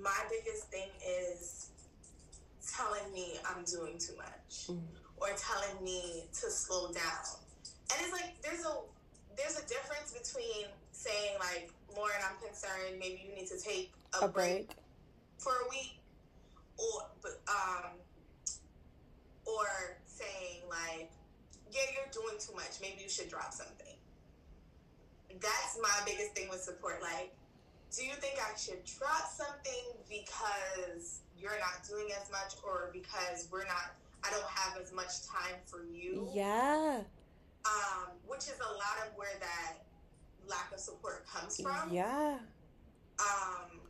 My 0.00 0.16
biggest 0.30 0.70
thing 0.70 0.88
is 1.06 1.70
telling 2.76 3.12
me 3.12 3.34
I'm 3.44 3.64
doing 3.64 3.98
too 3.98 4.16
much 4.16 4.68
mm. 4.68 4.80
or 5.16 5.28
telling 5.36 5.84
me 5.84 6.24
to 6.32 6.50
slow 6.50 6.92
down. 6.92 7.24
And 7.92 8.00
it's 8.02 8.12
like 8.12 8.40
there's 8.42 8.64
a 8.64 8.76
there's 9.38 9.56
a 9.56 9.66
difference 9.66 10.12
between 10.12 10.66
saying 10.92 11.38
like 11.38 11.70
Lauren, 11.96 12.20
I'm 12.28 12.36
concerned, 12.44 12.98
maybe 12.98 13.22
you 13.24 13.34
need 13.34 13.48
to 13.48 13.58
take 13.58 13.92
a, 14.20 14.26
a 14.26 14.28
break. 14.28 14.68
break 14.68 14.70
for 15.38 15.52
a 15.52 15.68
week 15.70 15.96
or 16.76 17.30
um 17.48 17.96
or 19.46 19.96
saying 20.04 20.66
like 20.68 21.10
yeah, 21.70 21.82
you're 21.94 22.10
doing 22.12 22.36
too 22.40 22.54
much. 22.54 22.80
Maybe 22.82 23.00
you 23.02 23.08
should 23.08 23.28
drop 23.28 23.52
something 23.52 23.88
that's 25.40 25.78
my 25.80 25.94
biggest 26.06 26.34
thing 26.34 26.48
with 26.48 26.60
support. 26.60 27.02
Like, 27.02 27.34
do 27.94 28.04
you 28.04 28.12
think 28.14 28.38
I 28.38 28.56
should 28.56 28.84
drop 28.84 29.28
something 29.30 29.96
because 30.08 31.20
you're 31.38 31.58
not 31.58 31.86
doing 31.88 32.08
as 32.20 32.30
much 32.30 32.54
or 32.64 32.90
because 32.92 33.48
we're 33.50 33.66
not 33.66 33.94
I 34.24 34.30
don't 34.30 34.50
have 34.50 34.80
as 34.80 34.92
much 34.92 35.26
time 35.26 35.56
for 35.64 35.84
you? 35.84 36.28
Yeah. 36.34 37.00
Um, 37.64 38.12
which 38.26 38.44
is 38.44 38.58
a 38.60 38.72
lot 38.72 39.06
of 39.06 39.16
where 39.16 39.34
that 39.40 39.84
lack 40.46 40.72
of 40.72 40.80
support 40.80 41.26
comes 41.26 41.60
from. 41.60 41.92
Yeah. 41.92 42.38
Um, 43.18 43.80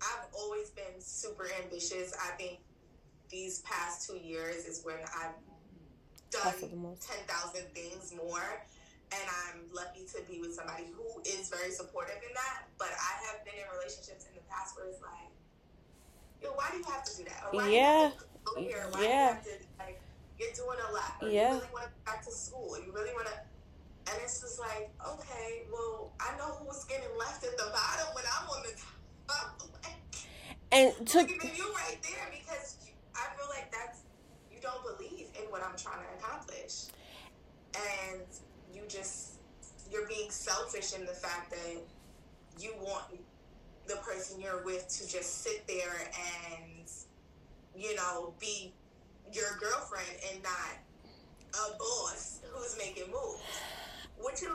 I've 0.00 0.26
always 0.32 0.70
been 0.70 1.00
super 1.00 1.48
ambitious. 1.62 2.12
I 2.14 2.36
think 2.36 2.58
these 3.30 3.60
past 3.60 4.08
two 4.08 4.16
years 4.16 4.66
is 4.66 4.82
when 4.84 4.96
I've 5.20 5.36
done 6.30 6.52
10,000 6.52 7.62
things 7.74 8.14
more 8.16 8.64
and 9.12 9.24
I'm 9.24 9.60
lucky 9.72 10.04
to 10.14 10.20
be 10.30 10.40
with 10.40 10.54
somebody 10.54 10.84
who 10.92 11.20
is 11.24 11.48
very 11.48 11.70
supportive 11.70 12.16
in 12.16 12.34
that. 12.34 12.68
But 12.78 12.88
I 12.92 13.26
have 13.26 13.44
been 13.44 13.54
in 13.54 13.68
relationships 13.72 14.26
in 14.28 14.34
the 14.34 14.44
past 14.50 14.76
where 14.76 14.86
it's 14.86 15.00
like, 15.00 15.32
yo, 16.42 16.50
why 16.52 16.68
do 16.72 16.78
you 16.78 16.84
have 16.84 17.04
to 17.04 17.16
do 17.16 17.24
that? 17.24 17.42
Or 17.46 17.56
why 17.56 17.68
yeah. 17.68 17.70
do 17.72 17.78
you 17.78 18.02
have 18.04 18.18
to 18.18 18.26
go 18.44 18.60
here? 18.60 18.86
Why 18.90 19.02
yeah. 19.02 19.08
do 19.08 19.48
you 19.48 19.54
have 19.54 19.60
to 19.62 19.67
you're 20.38 20.52
doing 20.52 20.78
a 20.88 20.92
lot. 20.92 21.14
Or 21.22 21.28
yeah. 21.28 21.54
you 21.54 21.60
really 21.60 21.72
want 21.72 21.84
to 21.86 21.90
go 21.90 22.12
back 22.12 22.24
to 22.24 22.30
school. 22.30 22.76
You 22.78 22.92
really 22.92 23.12
want 23.14 23.26
to 23.26 23.34
and 24.10 24.16
it's 24.22 24.40
just 24.40 24.58
like, 24.58 24.90
okay, 25.06 25.64
well, 25.70 26.12
I 26.18 26.36
know 26.38 26.56
who's 26.64 26.84
getting 26.84 27.08
left 27.18 27.44
at 27.44 27.56
the 27.58 27.70
bottom 27.72 28.06
when 28.14 28.24
I'm 28.24 28.48
on 28.48 28.62
the 28.62 28.72
top. 29.28 29.60
and 30.72 31.06
to 31.06 31.18
you 31.20 31.72
right 31.74 31.98
there 32.02 32.28
because 32.30 32.76
I 33.14 33.26
feel 33.36 33.48
like 33.50 33.70
that's 33.70 34.00
you 34.50 34.60
don't 34.62 34.82
believe 34.82 35.26
in 35.36 35.50
what 35.50 35.62
I'm 35.62 35.76
trying 35.76 36.00
to 36.00 36.24
accomplish. 36.24 36.86
And 37.76 38.22
you 38.72 38.82
just 38.88 39.34
you're 39.90 40.08
being 40.08 40.30
selfish 40.30 40.94
in 40.94 41.04
the 41.04 41.12
fact 41.12 41.50
that 41.50 41.82
you 42.58 42.72
want 42.80 43.04
the 43.86 43.96
person 43.96 44.40
you're 44.40 44.64
with 44.64 44.88
to 44.88 45.08
just 45.08 45.42
sit 45.42 45.66
there 45.66 46.10
and 46.46 46.90
you 47.74 47.94
know 47.94 48.34
be 48.40 48.72
your 49.32 49.58
girlfriend 49.60 50.08
and 50.32 50.42
not 50.42 50.78
a 51.54 51.78
boss 51.78 52.40
who's 52.52 52.76
making 52.78 53.10
moves. 53.10 53.42
Which 54.18 54.42
you 54.42 54.50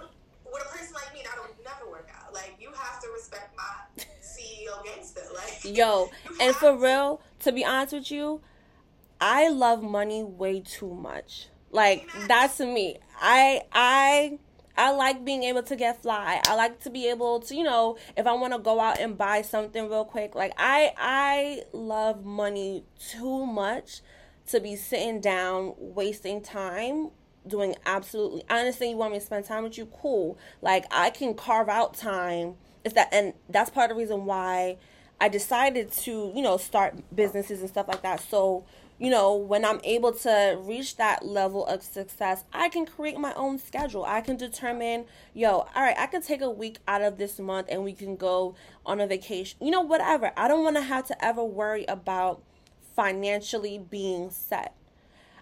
with 0.45 0.63
a 0.63 0.77
person 0.77 0.93
like 0.93 1.13
me, 1.13 1.21
that'll 1.23 1.49
never 1.63 1.89
work 1.89 2.09
out. 2.15 2.33
Like 2.33 2.55
you 2.59 2.69
have 2.75 3.01
to 3.01 3.07
respect 3.09 3.55
my 3.57 4.03
CEO 4.21 4.83
gangster. 4.83 5.21
Like 5.33 5.59
yo, 5.63 6.09
and 6.39 6.55
for 6.55 6.71
to. 6.71 6.77
real, 6.77 7.21
to 7.41 7.51
be 7.51 7.65
honest 7.65 7.93
with 7.93 8.11
you, 8.11 8.41
I 9.21 9.49
love 9.49 9.81
money 9.81 10.23
way 10.23 10.61
too 10.61 10.93
much. 10.93 11.47
Like 11.71 12.07
that's 12.27 12.59
me. 12.59 12.97
I 13.19 13.61
I 13.71 14.37
I 14.77 14.91
like 14.91 15.23
being 15.23 15.43
able 15.43 15.63
to 15.63 15.75
get 15.75 16.01
fly. 16.01 16.41
I 16.47 16.55
like 16.55 16.79
to 16.81 16.89
be 16.89 17.07
able 17.09 17.39
to, 17.41 17.55
you 17.55 17.63
know, 17.63 17.97
if 18.17 18.27
I 18.27 18.33
want 18.33 18.53
to 18.53 18.59
go 18.59 18.79
out 18.79 18.99
and 18.99 19.17
buy 19.17 19.41
something 19.41 19.89
real 19.89 20.05
quick. 20.05 20.35
Like 20.35 20.53
I 20.57 20.93
I 20.97 21.63
love 21.73 22.25
money 22.25 22.83
too 22.99 23.45
much 23.45 24.01
to 24.47 24.59
be 24.59 24.75
sitting 24.75 25.19
down 25.19 25.73
wasting 25.77 26.41
time 26.41 27.09
doing 27.45 27.75
absolutely 27.85 28.43
honestly 28.49 28.89
you 28.89 28.97
want 28.97 29.11
me 29.11 29.19
to 29.19 29.25
spend 29.25 29.43
time 29.43 29.63
with 29.63 29.77
you 29.77 29.85
cool 30.01 30.37
like 30.61 30.85
i 30.91 31.09
can 31.09 31.33
carve 31.33 31.67
out 31.67 31.93
time 31.93 32.55
is 32.85 32.93
that 32.93 33.09
and 33.11 33.33
that's 33.49 33.69
part 33.69 33.91
of 33.91 33.97
the 33.97 34.01
reason 34.01 34.25
why 34.25 34.77
i 35.19 35.27
decided 35.27 35.91
to 35.91 36.31
you 36.33 36.41
know 36.41 36.55
start 36.55 36.95
businesses 37.13 37.59
and 37.59 37.69
stuff 37.69 37.87
like 37.87 38.01
that 38.01 38.19
so 38.21 38.63
you 38.99 39.09
know, 39.09 39.35
when 39.35 39.65
I'm 39.65 39.81
able 39.83 40.13
to 40.13 40.57
reach 40.61 40.97
that 40.97 41.25
level 41.25 41.65
of 41.65 41.83
success, 41.83 42.45
I 42.53 42.69
can 42.69 42.85
create 42.85 43.17
my 43.17 43.33
own 43.33 43.57
schedule. 43.57 44.05
I 44.05 44.21
can 44.21 44.37
determine, 44.37 45.05
yo, 45.33 45.49
all 45.49 45.67
right, 45.75 45.97
I 45.97 46.07
can 46.07 46.21
take 46.21 46.41
a 46.41 46.49
week 46.49 46.77
out 46.87 47.01
of 47.01 47.17
this 47.17 47.39
month 47.39 47.67
and 47.69 47.83
we 47.83 47.91
can 47.91 48.15
go 48.15 48.55
on 48.85 49.01
a 49.01 49.07
vacation. 49.07 49.57
You 49.61 49.71
know, 49.71 49.81
whatever. 49.81 50.31
I 50.37 50.47
don't 50.47 50.63
want 50.63 50.77
to 50.77 50.83
have 50.83 51.05
to 51.07 51.25
ever 51.25 51.43
worry 51.43 51.85
about 51.85 52.43
financially 52.95 53.77
being 53.77 54.29
set. 54.29 54.75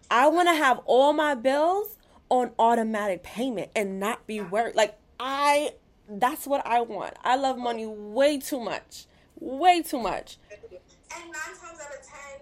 I 0.10 0.28
want 0.28 0.50
to 0.50 0.56
have 0.56 0.80
all 0.86 1.14
my 1.14 1.36
bills 1.36 1.98
on 2.30 2.52
automatic 2.60 3.24
payment 3.24 3.72
and 3.76 4.00
not 4.00 4.26
be 4.28 4.42
worried. 4.42 4.76
Like, 4.76 4.98
I, 5.20 5.72
that's 6.10 6.48
what 6.48 6.66
I 6.66 6.82
want. 6.82 7.14
I 7.24 7.36
love 7.36 7.58
money 7.58 7.86
way 7.86 8.40
too 8.40 8.60
much. 8.60 9.06
Way 9.40 9.82
too 9.82 10.00
much. 10.00 10.38
And 10.52 11.26
nine 11.26 11.34
times 11.34 11.80
out 11.82 11.94
of 11.94 12.06
ten, 12.06 12.42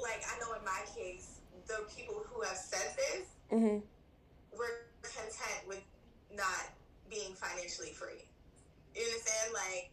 like 0.00 0.22
I 0.26 0.38
know 0.40 0.56
in 0.58 0.64
my 0.64 0.80
case, 0.94 1.40
the 1.66 1.84
people 1.94 2.22
who 2.32 2.42
have 2.42 2.56
said 2.56 2.94
this 2.96 3.26
mm-hmm. 3.52 3.78
were 4.56 4.86
content 5.02 5.68
with 5.68 5.82
not 6.34 6.70
being 7.08 7.34
financially 7.34 7.92
free. 7.92 8.24
You 8.96 9.02
understand? 9.02 9.52
Like 9.54 9.90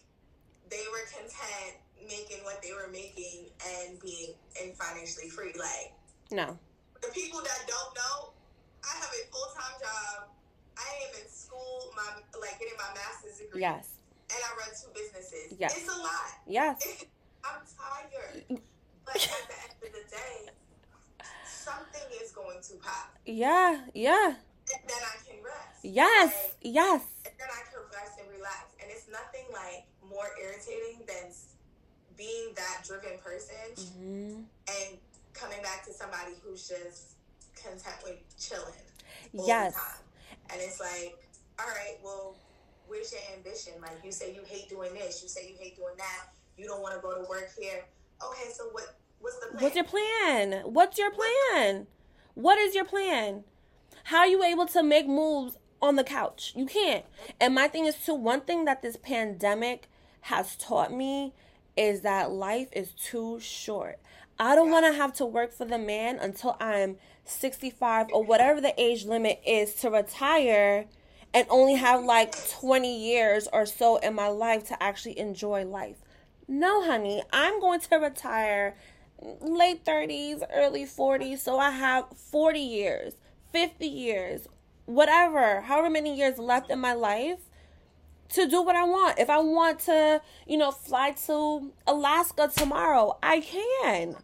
they 0.70 0.84
were 0.92 1.06
content 1.12 1.78
making 2.08 2.44
what 2.44 2.62
they 2.62 2.72
were 2.74 2.90
making 2.92 3.50
and 3.78 4.00
being 4.00 4.34
and 4.62 4.76
financially 4.76 5.30
free. 5.30 5.54
Like 5.58 5.94
no, 6.32 6.58
the 7.02 7.10
people 7.10 7.40
that 7.42 7.60
don't 7.68 7.94
know, 7.96 8.34
I 8.84 8.94
have 9.00 9.10
a 9.12 9.24
full 9.32 9.48
time 9.56 9.76
job. 9.80 10.30
I 10.78 10.88
am 11.10 11.22
in 11.22 11.28
school, 11.30 11.92
my 11.96 12.22
like 12.40 12.60
getting 12.60 12.78
my 12.78 12.94
master's 12.96 13.38
degree. 13.40 13.62
Yes. 13.62 13.90
And 14.32 14.38
I 14.40 14.50
run 14.62 14.70
two 14.78 14.90
businesses. 14.94 15.58
Yes. 15.60 15.76
It's 15.78 15.90
a 15.90 15.98
lot. 15.98 16.32
Yes. 16.48 17.06
I'm 17.44 17.62
tired. 17.66 18.62
But 19.06 19.16
at 19.16 19.22
the 19.50 19.58
end 19.58 19.74
of 19.82 19.92
the 19.92 20.06
day, 20.16 20.52
something 21.46 22.08
is 22.22 22.32
going 22.32 22.62
to 22.62 22.74
pop. 22.76 23.16
Yeah, 23.26 23.82
yeah. 23.94 24.36
And 24.70 24.84
then 24.86 25.02
I 25.02 25.18
can 25.26 25.44
rest. 25.44 25.82
Yes, 25.84 26.30
Like, 26.62 26.74
yes. 26.76 27.02
and 27.26 27.34
then 27.40 27.48
I 27.50 27.62
can 27.72 27.82
rest 27.92 28.20
and 28.22 28.30
relax. 28.30 28.70
And 28.82 28.92
it's 28.92 29.08
nothing 29.10 29.46
like 29.52 29.86
more 30.08 30.30
irritating 30.42 31.02
than 31.08 31.32
being 32.20 32.52
that 32.56 32.84
driven 32.86 33.18
person 33.24 33.56
hmm 33.98 34.42
and 34.70 34.98
coming 35.34 35.62
back 35.64 35.84
to 35.86 35.94
somebody 35.94 36.34
who's 36.44 36.68
just 36.68 37.16
content 37.56 37.96
with 38.04 38.18
chilling. 38.38 38.66
all 39.38 39.48
Yes. 39.48 39.74
the 39.74 39.80
time. 39.80 40.04
And 40.52 40.62
it's 40.62 40.80
like, 40.80 41.18
all 41.58 41.66
right, 41.68 41.98
well, 42.04 42.36
where's 42.88 43.12
your 43.12 43.22
ambition? 43.36 43.74
Like 43.82 43.98
you 44.04 44.12
say 44.12 44.34
you 44.36 44.42
hate 44.46 44.70
doing 44.70 44.94
this, 44.94 45.24
you 45.24 45.30
say 45.30 45.48
you 45.50 45.56
hate 45.60 45.76
doing 45.78 45.96
that, 45.98 46.28
you 46.58 46.66
don't 46.68 46.82
want 46.82 46.94
to 46.96 47.02
go 47.02 47.16
to 47.24 47.28
work 47.30 47.50
here. 47.60 47.86
Okay, 48.24 48.50
so 48.54 48.66
what 48.74 48.96
what's 49.22 49.40
the 49.40 49.48
plan? 49.48 49.62
What's 49.64 49.76
your 49.76 49.86
plan? 49.86 50.64
What's 50.74 50.98
your 51.00 51.12
plan? 51.12 51.88
What 52.36 52.58
is 52.60 52.76
your 52.76 52.86
plan? 52.86 53.44
How 54.06 54.20
are 54.20 54.28
you 54.28 54.44
able 54.44 54.66
to 54.68 54.84
make 54.84 55.08
moves 55.08 55.58
on 55.82 55.96
the 55.96 56.04
couch? 56.04 56.54
You 56.56 56.66
can't. 56.66 57.06
And 57.40 57.56
my 57.56 57.68
thing 57.68 57.86
is 57.86 57.96
too, 57.96 58.14
one 58.16 58.42
thing 58.42 58.66
that 58.66 58.82
this 58.82 58.98
pandemic 58.98 59.88
has 60.22 60.56
taught 60.58 60.94
me 60.94 61.34
is 61.80 62.02
that 62.02 62.30
life 62.30 62.68
is 62.74 62.92
too 62.92 63.40
short. 63.40 64.00
I 64.38 64.54
don't 64.54 64.70
want 64.70 64.86
to 64.86 64.92
have 64.92 65.14
to 65.14 65.26
work 65.26 65.54
for 65.54 65.64
the 65.64 65.78
man 65.78 66.20
until 66.20 66.58
I'm 66.60 66.98
65 67.24 68.08
or 68.12 68.24
whatever 68.24 68.60
the 68.60 68.74
age 68.78 69.06
limit 69.06 69.42
is 69.48 69.74
to 69.76 69.90
retire 69.90 70.86
and 71.34 71.48
only 71.50 71.76
have 71.76 72.04
like 72.04 72.36
20 72.50 73.00
years 73.00 73.48
or 73.54 73.66
so 73.66 73.96
in 73.98 74.14
my 74.14 74.28
life 74.28 74.68
to 74.68 74.84
actually 74.84 75.18
enjoy 75.18 75.64
life. 75.64 75.96
No, 76.50 76.84
honey, 76.84 77.24
I'm 77.32 77.62
going 77.62 77.80
to 77.80 77.96
retire 77.96 78.76
late 79.40 79.86
30s, 79.86 80.44
early 80.54 80.86
40s, 80.86 81.40
so 81.40 81.60
I 81.60 81.72
have 81.72 82.06
40 82.10 82.60
years, 82.60 83.14
50 83.54 83.88
years, 83.88 84.48
whatever, 84.86 85.62
however 85.62 85.90
many 85.90 86.18
years 86.18 86.40
left 86.40 86.70
in 86.70 86.80
my 86.80 86.94
life 86.94 87.40
to 88.30 88.48
do 88.48 88.62
what 88.62 88.76
I 88.76 88.84
want. 88.84 89.20
If 89.20 89.30
I 89.30 89.40
want 89.40 89.80
to, 89.82 90.22
you 90.48 90.58
know, 90.58 90.72
fly 90.72 91.12
to 91.28 91.72
Alaska 91.88 92.52
tomorrow, 92.56 93.18
I 93.24 93.42
can. 93.42 94.16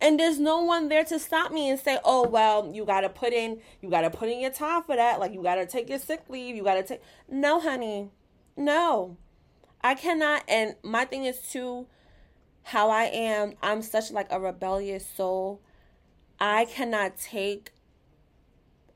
And 0.00 0.18
there's 0.20 0.38
no 0.38 0.62
one 0.62 0.88
there 0.88 1.04
to 1.04 1.18
stop 1.18 1.50
me 1.50 1.68
and 1.68 1.78
say, 1.78 1.98
"Oh, 2.04 2.26
well, 2.28 2.70
you 2.72 2.84
got 2.84 3.00
to 3.00 3.08
put 3.08 3.32
in 3.32 3.60
you 3.80 3.90
got 3.90 4.02
to 4.02 4.10
put 4.10 4.28
in 4.28 4.40
your 4.40 4.50
time 4.50 4.82
for 4.84 4.94
that. 4.96 5.18
Like 5.18 5.32
you 5.32 5.42
got 5.42 5.56
to 5.56 5.66
take 5.66 5.88
your 5.88 5.98
sick 5.98 6.22
leave, 6.28 6.54
you 6.54 6.62
got 6.62 6.74
to 6.74 6.82
take 6.82 7.02
No, 7.28 7.60
honey. 7.60 8.10
No. 8.56 9.16
I 9.80 9.94
cannot 9.94 10.42
and 10.48 10.74
my 10.82 11.04
thing 11.04 11.24
is 11.24 11.40
too 11.40 11.86
how 12.64 12.90
I 12.90 13.04
am, 13.04 13.54
I'm 13.62 13.80
such 13.80 14.10
like 14.10 14.26
a 14.30 14.38
rebellious 14.38 15.06
soul. 15.06 15.62
I 16.38 16.66
cannot 16.66 17.16
take 17.16 17.72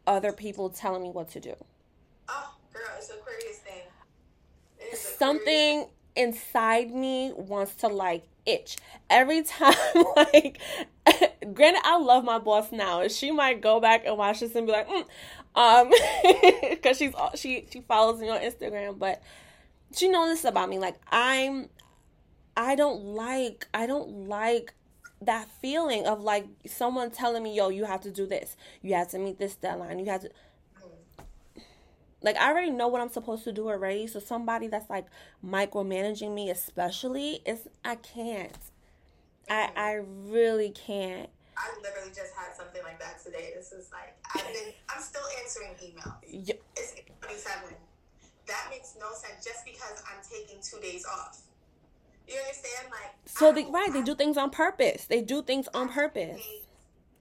other 0.07 0.31
people 0.33 0.69
telling 0.69 1.03
me 1.03 1.11
what 1.11 1.31
to 1.31 1.41
do. 1.41 1.55
Oh, 2.29 2.55
girl, 2.73 2.83
it's 2.99 3.09
the 3.09 3.15
Aquarius 3.15 3.59
thing. 3.59 3.73
It 3.79 3.81
is 3.81 3.81
the 3.81 3.81
Aquarius- 3.81 4.72
something 4.95 5.87
inside 6.17 6.91
me 6.91 7.33
wants 7.35 7.75
to 7.77 7.89
like 7.89 8.25
itch. 8.47 8.77
Every 9.09 9.43
time 9.43 9.75
like 10.17 10.61
granted 11.55 11.83
i 11.85 11.99
love 11.99 12.25
my 12.25 12.39
boss 12.39 12.73
now. 12.73 13.07
She 13.09 13.31
might 13.31 13.61
go 13.61 13.81
back 13.81 14.05
and 14.07 14.17
watch 14.17 14.41
this 14.41 14.55
and 14.55 14.67
be 14.67 14.73
like 14.73 14.89
mm. 14.89 15.05
um 15.55 15.91
because 16.71 16.99
she's 16.99 17.15
she 17.35 17.67
she 17.71 17.81
follows 17.83 18.21
me 18.21 18.29
on 18.29 18.41
instagram 18.41 18.99
but 18.99 19.23
she 19.95 20.09
knows 20.09 20.31
this 20.31 20.45
about 20.45 20.69
me. 20.69 20.79
Like 20.79 20.97
i'm 21.11 21.69
i 22.57 22.75
don't 22.75 23.03
like 23.03 23.67
i 23.73 23.87
don't 23.87 24.29
like 24.29 24.75
that 25.23 25.49
feeling 25.61 26.05
of 26.07 26.21
like 26.21 26.47
someone 26.67 27.11
telling 27.11 27.43
me 27.43 27.55
yo 27.55 27.69
you 27.69 27.85
have 27.85 28.01
to 28.03 28.11
do 28.11 28.27
this. 28.27 28.57
You 28.83 28.95
have 28.95 29.09
to 29.11 29.19
meet 29.19 29.39
this 29.39 29.55
deadline. 29.55 29.99
You 29.99 30.07
have 30.07 30.23
to 30.23 30.31
like 32.23 32.37
I 32.37 32.51
already 32.51 32.71
know 32.71 32.89
what 32.89 33.01
I'm 33.01 33.11
supposed 33.11 33.45
to 33.45 33.53
do 33.53 33.69
already. 33.69 34.07
So 34.07 34.21
somebody 34.21 34.69
that's 34.69 34.89
like 34.91 35.07
micromanaging 35.45 36.33
me, 36.35 36.51
especially, 36.51 37.43
is 37.47 37.69
I 37.85 37.97
can't. 37.97 38.57
I 39.51 39.71
I 39.77 39.93
really 40.05 40.71
can't. 40.71 41.29
I 41.57 41.69
literally 41.83 42.11
just 42.11 42.33
had 42.37 42.57
something 42.57 42.83
like 42.83 42.99
that 43.01 43.23
today. 43.23 43.53
This 43.55 43.73
is 43.73 43.91
like 43.93 44.17
I've 44.35 44.53
been 44.53 44.73
I'm 44.89 45.03
still 45.03 45.23
answering 45.43 45.75
emails. 45.83 46.15
Y- 46.49 46.59
It's 46.77 46.95
27. 47.21 47.75
That 48.47 48.67
makes 48.71 48.97
no 48.99 49.09
sense 49.13 49.45
just 49.45 49.65
because 49.65 50.03
I'm 50.11 50.21
taking 50.29 50.61
two 50.63 50.81
days 50.81 51.05
off. 51.05 51.41
You 52.29 52.39
understand? 52.39 52.89
Like 52.91 53.13
So 53.27 53.49
I 53.49 53.53
they 53.53 53.65
right, 53.67 53.93
they 53.93 54.03
do 54.03 54.15
things 54.15 54.37
on 54.37 54.51
purpose. 54.51 55.05
They 55.07 55.23
do 55.23 55.43
things 55.43 55.69
on 55.75 55.89
purpose. 55.91 56.41
Hate, 56.41 56.67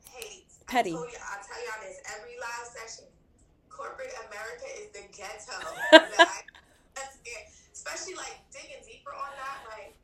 hate. 0.09 0.45
Petty. 0.67 0.91
I 0.91 0.93
told 0.95 1.11
you, 1.11 1.17
I'll 1.19 1.43
tell 1.43 1.59
y'all 1.65 1.87
this 1.87 1.97
every 2.17 2.35
live 2.39 2.67
session. 2.89 3.05
Corporate 3.81 4.13
America 4.29 4.69
is 4.77 4.93
the 4.93 5.01
ghetto. 5.09 5.57
Especially 7.73 8.13
like 8.13 8.37
digging 8.53 8.77
deeper 8.85 9.09
on 9.09 9.33
that, 9.41 9.65
like 9.73 9.97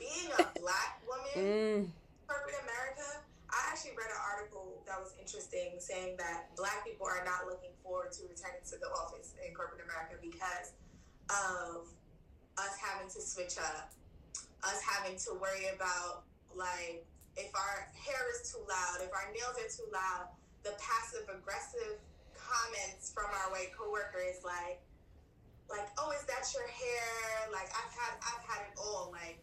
being 0.00 0.32
a 0.32 0.48
black 0.56 1.04
woman, 1.04 1.36
Mm, 1.36 1.92
corporate 2.24 2.56
America. 2.64 3.20
I 3.52 3.68
actually 3.68 3.92
read 4.00 4.08
an 4.08 4.16
article 4.24 4.80
that 4.88 4.96
was 4.96 5.12
interesting 5.20 5.76
saying 5.76 6.16
that 6.16 6.48
black 6.56 6.88
people 6.88 7.04
are 7.04 7.20
not 7.28 7.44
looking 7.44 7.76
forward 7.84 8.16
to 8.16 8.24
returning 8.24 8.64
to 8.72 8.80
the 8.80 8.88
office 8.96 9.36
in 9.44 9.52
corporate 9.52 9.84
America 9.84 10.16
because 10.16 10.72
of 11.28 11.84
us 12.56 12.74
having 12.80 13.12
to 13.12 13.20
switch 13.20 13.60
up, 13.60 13.92
us 14.64 14.80
having 14.80 15.20
to 15.28 15.36
worry 15.36 15.68
about 15.76 16.24
like 16.56 17.04
if 17.36 17.52
our 17.52 17.92
hair 17.92 18.24
is 18.32 18.48
too 18.48 18.64
loud, 18.64 19.04
if 19.04 19.12
our 19.12 19.28
nails 19.36 19.60
are 19.60 19.68
too 19.68 19.84
loud, 19.92 20.32
the 20.64 20.72
passive 20.80 21.28
aggressive 21.28 22.00
comments 22.48 23.12
from 23.12 23.26
our 23.26 23.52
white 23.52 23.76
coworkers 23.76 24.40
like 24.44 24.80
like, 25.70 25.88
oh, 25.98 26.10
is 26.12 26.24
that 26.24 26.46
your 26.54 26.66
hair? 26.66 27.52
Like 27.52 27.68
I've 27.68 27.92
had 27.92 28.14
I've 28.22 28.44
had 28.44 28.62
it 28.72 28.78
all. 28.78 29.10
Like, 29.12 29.38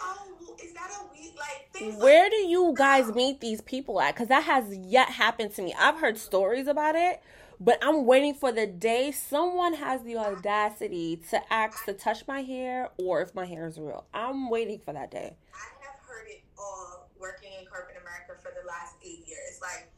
oh, 0.00 0.56
is 0.62 0.72
that 0.74 0.90
a 0.90 1.12
weed? 1.12 1.34
Like 1.38 1.70
things 1.72 1.94
like 1.94 2.02
Where 2.02 2.30
do 2.30 2.36
you 2.36 2.74
guys 2.76 3.14
meet 3.14 3.40
these 3.40 3.60
people 3.60 4.00
at? 4.00 4.14
Because 4.14 4.28
that 4.28 4.44
has 4.44 4.74
yet 4.74 5.08
happened 5.10 5.54
to 5.54 5.62
me. 5.62 5.74
I've 5.78 5.96
heard 5.98 6.18
stories 6.18 6.66
about 6.66 6.94
it, 6.94 7.20
but 7.60 7.78
I'm 7.82 8.06
waiting 8.06 8.34
for 8.34 8.52
the 8.52 8.66
day 8.66 9.12
someone 9.12 9.74
has 9.74 10.02
the 10.02 10.16
audacity 10.16 11.20
to 11.30 11.52
ask 11.52 11.84
to 11.84 11.92
touch 11.92 12.26
my 12.26 12.40
hair 12.40 12.90
or 12.98 13.20
if 13.22 13.34
my 13.34 13.44
hair 13.46 13.66
is 13.66 13.78
real. 13.78 14.06
I'm 14.14 14.48
waiting 14.48 14.78
for 14.78 14.92
that 14.92 15.10
day. 15.10 15.36
I 15.54 15.84
have 15.84 16.00
heard 16.06 16.26
it 16.28 16.42
all 16.58 17.10
working 17.20 17.50
in 17.60 17.66
corporate 17.66 17.98
America 18.00 18.40
for 18.42 18.52
the 18.60 18.66
last 18.66 18.94
eight 19.04 19.26
years. 19.26 19.60
Like 19.60 19.90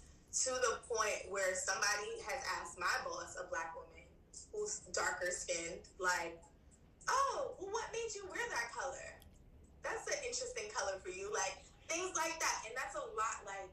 to 0.44 0.54
the 0.62 0.78
point 0.86 1.26
where 1.30 1.54
somebody 1.54 2.22
has 2.30 2.38
asked 2.60 2.78
my 2.78 2.92
boss, 3.02 3.34
a 3.42 3.46
black 3.50 3.74
woman 3.74 4.06
who's 4.54 4.86
darker 4.94 5.34
skinned, 5.34 5.82
like, 5.98 6.38
oh, 7.10 7.58
well, 7.58 7.74
what 7.74 7.90
made 7.90 8.06
you 8.14 8.22
wear 8.30 8.42
that 8.54 8.70
color? 8.70 9.18
That's 9.82 10.06
an 10.06 10.22
interesting 10.22 10.70
color 10.70 11.02
for 11.02 11.10
you. 11.10 11.32
Like 11.34 11.58
things 11.90 12.14
like 12.14 12.38
that. 12.38 12.58
And 12.70 12.74
that's 12.78 12.94
a 12.94 13.02
lot 13.18 13.42
like 13.42 13.70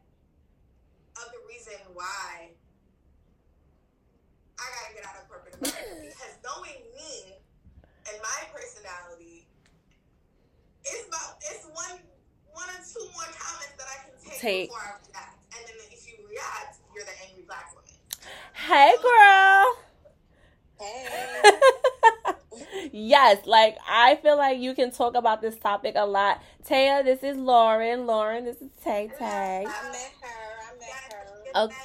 of 1.22 1.28
the 1.30 1.42
reason 1.46 1.78
why 1.94 2.50
I 4.58 4.66
gotta 4.66 4.92
get 4.96 5.04
out 5.06 5.22
of 5.22 5.30
corporate 5.30 5.60
America 5.60 6.02
because 6.10 6.34
knowing 6.42 6.82
me 6.98 7.38
and 8.10 8.18
my 8.24 8.40
personality, 8.50 9.46
it's 10.82 11.06
about 11.08 11.38
it's 11.46 11.68
one 11.70 12.00
one 12.56 12.70
or 12.72 12.82
two 12.82 13.06
more 13.14 13.30
comments 13.36 13.76
that 13.78 13.90
I 13.92 13.98
can 14.08 14.16
take, 14.18 14.40
Take. 14.40 14.70
before 14.72 14.82
I 14.82 14.98
react. 15.12 15.45
And 15.58 15.68
then 15.68 15.76
if 15.92 16.08
you 16.08 16.14
react, 16.30 16.78
you're 16.94 17.06
the 17.06 17.12
angry 17.28 17.44
black 17.46 17.74
woman. 17.74 17.90
Hey, 18.54 18.94
girl. 19.02 19.78
Hey. 20.80 21.08
yes, 22.92 23.46
like 23.46 23.78
I 23.88 24.16
feel 24.18 24.38
like 24.38 24.60
you 24.60 24.74
can 24.74 24.92
talk 24.92 25.16
about 25.16 25.42
this 25.42 25.58
topic 25.58 25.94
a 25.96 26.06
lot. 26.06 26.42
Taya, 26.68 27.04
this 27.04 27.24
is 27.24 27.38
Lauren. 27.38 28.06
Lauren, 28.06 28.46
this 28.46 28.62
is 28.62 28.70
Tay 28.84 29.10
Tay. 29.18 29.26
I 29.26 29.64
met 29.64 30.14
her. 30.22 30.28
I 30.62 30.72
met 30.80 31.14
her. 31.14 31.64
Okay. 31.66 31.76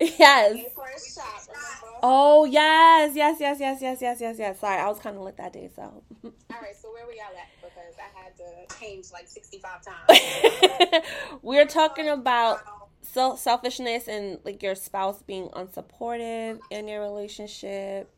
Yes. 0.18 0.54
Came 0.54 0.64
shot, 0.64 1.24
remember? 1.46 1.98
Oh 2.02 2.44
yes, 2.46 3.14
yes, 3.14 3.36
yes, 3.38 3.58
yes, 3.60 3.82
yes, 3.82 3.98
yes, 4.00 4.18
yes, 4.20 4.36
yes. 4.38 4.58
Sorry, 4.58 4.78
I 4.80 4.88
was 4.88 4.98
kind 4.98 5.14
of 5.16 5.22
lit 5.22 5.36
that 5.36 5.52
day, 5.52 5.68
so. 5.76 5.82
All 5.82 6.02
right, 6.50 6.74
so 6.80 6.90
where 6.90 7.06
we 7.06 7.20
all 7.20 7.36
at? 7.36 7.48
Because 7.60 7.94
I 7.98 8.08
had 8.18 8.34
to 8.38 8.44
change 8.80 9.12
like 9.12 9.28
65 9.28 9.82
times. 9.84 11.04
We're 11.42 11.66
talking 11.66 12.08
about 12.08 12.60
um, 12.66 12.79
self 13.02 13.40
selfishness 13.40 14.08
and 14.08 14.38
like 14.44 14.62
your 14.62 14.74
spouse 14.74 15.22
being 15.22 15.48
unsupportive 15.48 16.60
in 16.70 16.88
your 16.88 17.00
relationship. 17.00 18.10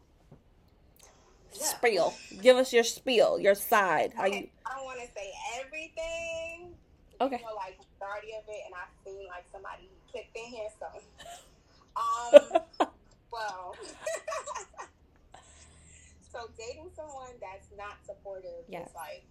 Spiel. 1.53 2.15
Give 2.41 2.57
us 2.57 2.73
your 2.73 2.85
spiel, 2.85 3.39
your 3.39 3.55
side. 3.55 4.13
How 4.17 4.25
you? 4.27 4.49
I 4.65 4.75
don't 4.75 4.85
want 4.85 5.01
to 5.01 5.07
say 5.15 5.31
everything. 5.61 6.75
Okay. 7.21 7.37
You 7.37 7.43
know, 7.43 7.55
like 7.57 7.79
majority 8.01 8.29
of 8.39 8.45
it, 8.49 8.63
and 8.67 8.75
I 8.75 8.87
seen 9.05 9.27
like 9.29 9.45
somebody 9.53 9.89
clicked 10.11 10.37
in 10.37 10.45
here, 10.45 10.69
so. 10.79 10.87
Um, 11.95 12.63
well. 13.31 13.77
so 16.33 16.49
dating 16.57 16.89
someone 16.97 17.33
that's 17.39 17.67
not 17.77 17.97
supportive 18.07 18.65
Yes. 18.67 18.89
is 18.89 18.95
like 18.95 19.25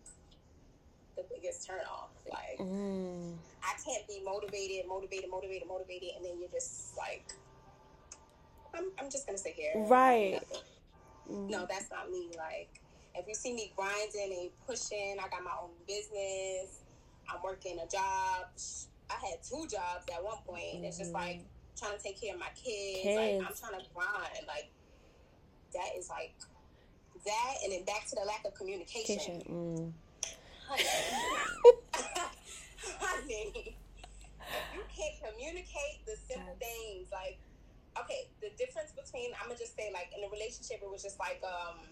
the 1.21 1.35
biggest 1.35 1.67
turn 1.67 1.81
off. 1.89 2.09
Like 2.29 2.57
Mm. 2.59 3.35
I 3.63 3.73
can't 3.83 4.07
be 4.07 4.21
motivated, 4.23 4.87
motivated, 4.87 5.29
motivated, 5.29 5.67
motivated, 5.67 6.09
and 6.17 6.25
then 6.25 6.39
you're 6.39 6.49
just 6.49 6.97
like, 6.97 7.25
I'm, 8.73 8.85
I'm 8.99 9.09
just 9.09 9.25
gonna 9.25 9.37
sit 9.37 9.53
here. 9.53 9.73
Right. 9.75 10.33
Nothing. 11.29 11.47
No, 11.49 11.65
that's 11.69 11.89
not 11.91 12.09
me. 12.09 12.29
Like, 12.37 12.81
if 13.15 13.27
you 13.27 13.35
see 13.35 13.53
me 13.53 13.71
grinding 13.75 14.37
and 14.41 14.49
pushing, 14.65 15.17
I 15.19 15.27
got 15.29 15.43
my 15.43 15.51
own 15.61 15.69
business. 15.87 16.81
I'm 17.29 17.41
working 17.43 17.77
a 17.79 17.87
job. 17.87 18.47
I 19.09 19.13
had 19.13 19.43
two 19.43 19.67
jobs 19.69 20.05
at 20.13 20.23
one 20.23 20.37
point. 20.45 20.75
and 20.75 20.85
It's 20.85 20.97
just 20.97 21.13
like 21.13 21.41
trying 21.77 21.95
to 21.97 22.03
take 22.03 22.19
care 22.19 22.33
of 22.33 22.39
my 22.39 22.49
kids. 22.55 23.05
Like, 23.05 23.47
I'm 23.47 23.55
trying 23.55 23.79
to 23.81 23.87
grind. 23.93 24.45
Like, 24.47 24.69
that 25.73 25.89
is 25.97 26.09
like 26.09 26.33
that, 27.25 27.53
and 27.63 27.71
then 27.71 27.83
back 27.85 28.07
to 28.09 28.15
the 28.15 28.25
lack 28.25 28.43
of 28.45 28.53
communication. 28.55 29.41
Mm. 29.49 29.91
Honey, 32.99 33.75
you 34.73 34.81
can't 34.87 35.15
communicate 35.19 36.05
the 36.07 36.15
simple 36.15 36.55
things, 36.59 37.11
like, 37.11 37.39
okay, 37.99 38.29
the 38.39 38.49
difference 38.55 38.91
between, 38.95 39.31
I'm 39.35 39.47
gonna 39.47 39.59
just 39.59 39.75
say, 39.75 39.91
like, 39.93 40.11
in 40.15 40.23
a 40.23 40.29
relationship, 40.31 40.79
it 40.81 40.89
was 40.89 41.03
just 41.03 41.19
like, 41.19 41.43
um, 41.43 41.91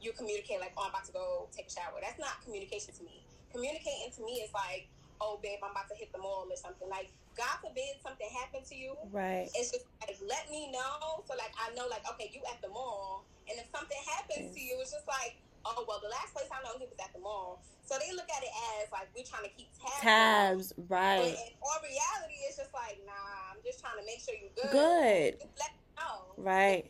you 0.00 0.12
communicate, 0.12 0.60
like, 0.60 0.72
oh, 0.78 0.88
I'm 0.88 0.90
about 0.90 1.04
to 1.06 1.12
go 1.12 1.48
take 1.52 1.68
a 1.68 1.70
shower. 1.70 2.00
That's 2.00 2.18
not 2.18 2.40
communication 2.44 2.94
to 2.96 3.02
me. 3.04 3.20
Communicating 3.52 4.08
to 4.16 4.24
me 4.24 4.40
is 4.40 4.52
like, 4.54 4.88
oh, 5.20 5.38
babe, 5.42 5.60
I'm 5.60 5.72
about 5.76 5.92
to 5.92 5.96
hit 5.96 6.12
the 6.12 6.18
mall 6.18 6.48
or 6.48 6.56
something. 6.56 6.88
Like, 6.88 7.12
God 7.36 7.60
forbid 7.60 8.00
something 8.00 8.26
happened 8.32 8.64
to 8.72 8.74
you. 8.74 8.96
Right. 9.12 9.52
It's 9.52 9.76
just 9.76 9.84
like, 10.00 10.16
let 10.24 10.48
me 10.48 10.72
know. 10.72 11.20
So, 11.28 11.36
like, 11.36 11.52
I 11.60 11.68
know, 11.76 11.84
like, 11.92 12.08
okay, 12.16 12.32
you 12.32 12.40
at 12.48 12.62
the 12.64 12.72
mall. 12.72 13.28
And 13.44 13.60
if 13.60 13.68
something 13.68 14.00
happens 14.08 14.56
to 14.56 14.60
you, 14.60 14.80
it's 14.80 14.92
just 14.96 15.06
like, 15.06 15.36
oh, 15.66 15.84
well, 15.86 16.00
the 16.02 16.08
last 16.10 16.32
place 16.32 16.48
I 16.48 16.62
know 16.64 16.76
he 16.78 16.86
was 16.88 16.98
at 17.02 17.12
the 17.12 17.20
mall. 17.20 17.60
So 17.84 17.98
they 17.98 18.10
look 18.14 18.28
at 18.30 18.42
it 18.42 18.54
as, 18.80 18.88
like, 18.94 19.10
we're 19.12 19.26
trying 19.26 19.44
to 19.44 19.52
keep 19.52 19.68
tabs. 19.76 20.00
Tabs. 20.00 20.66
But 20.76 20.88
Right. 20.88 21.34
in 21.36 21.52
all 21.60 21.80
reality, 21.82 22.36
it's 22.46 22.56
just 22.56 22.72
like, 22.72 23.02
nah, 23.04 23.52
I'm 23.52 23.60
just 23.66 23.80
trying 23.82 23.98
to 23.98 24.04
make 24.06 24.20
sure 24.22 24.34
you're 24.38 24.54
good. 24.54 24.70
Good. 24.70 25.30
Just 25.42 25.58
let 25.58 25.70
me 25.74 25.82
know. 25.98 26.16
Right. 26.38 26.86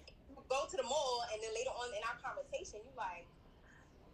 Go 0.48 0.66
to 0.66 0.76
the 0.76 0.82
mall, 0.86 1.22
and 1.32 1.38
then 1.42 1.50
later 1.54 1.70
on 1.72 1.88
in 1.94 2.02
our 2.04 2.18
conversation, 2.20 2.82
you 2.84 2.92
like, 2.98 3.26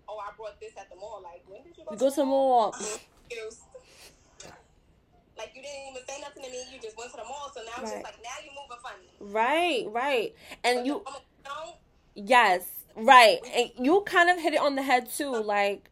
oh, 0.09 0.21
I 0.21 0.31
brought 0.37 0.61
this 0.61 0.77
at 0.79 0.89
the 0.91 0.97
mall. 0.97 1.21
Like, 1.25 1.43
when 1.49 1.65
did 1.65 1.77
you 1.77 1.85
go, 1.85 1.93
You 1.93 1.99
go 1.99 2.11
to 2.11 2.17
the 2.17 2.25
mall. 2.29 2.75
Like, 5.37 5.53
you 5.55 5.61
didn't 5.61 5.93
even 5.93 6.03
say 6.09 6.19
nothing 6.23 6.45
to 6.45 6.51
me. 6.51 6.65
You 6.73 6.81
just 6.81 6.97
went 6.97 7.11
to 7.11 7.19
the 7.19 7.25
mall. 7.25 7.53
So 7.53 7.61
now 7.61 7.83
it's 7.83 7.93
Right. 7.93 8.01
just 8.01 8.05
like, 8.05 8.23
now 8.25 8.37
you're 8.41 8.57
moving 8.57 8.81
funny. 8.81 9.13
Right. 9.21 9.85
Right. 9.93 10.35
And 10.65 10.79
the 10.81 10.85
you. 10.87 10.93
moment 11.05 11.25
you 11.37 11.45
don't, 11.45 11.77
Yes, 12.15 12.86
right. 12.97 13.39
And 13.55 13.87
you 13.87 14.03
kind 14.03 14.31
of 14.31 14.41
hit 14.41 14.55
it 14.55 14.61
on 14.61 14.75
the 14.75 14.83
head 14.83 15.11
too, 15.11 15.31
like 15.31 15.91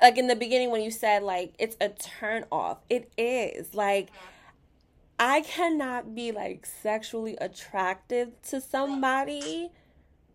like 0.00 0.16
in 0.16 0.28
the 0.28 0.36
beginning 0.36 0.70
when 0.70 0.82
you 0.82 0.90
said 0.90 1.22
like 1.22 1.54
it's 1.58 1.76
a 1.80 1.88
turn 1.88 2.44
off. 2.50 2.78
It 2.88 3.10
is. 3.16 3.74
Like 3.74 4.10
I 5.18 5.40
cannot 5.42 6.14
be 6.14 6.32
like 6.32 6.66
sexually 6.66 7.36
attractive 7.40 8.40
to 8.48 8.60
somebody 8.60 9.70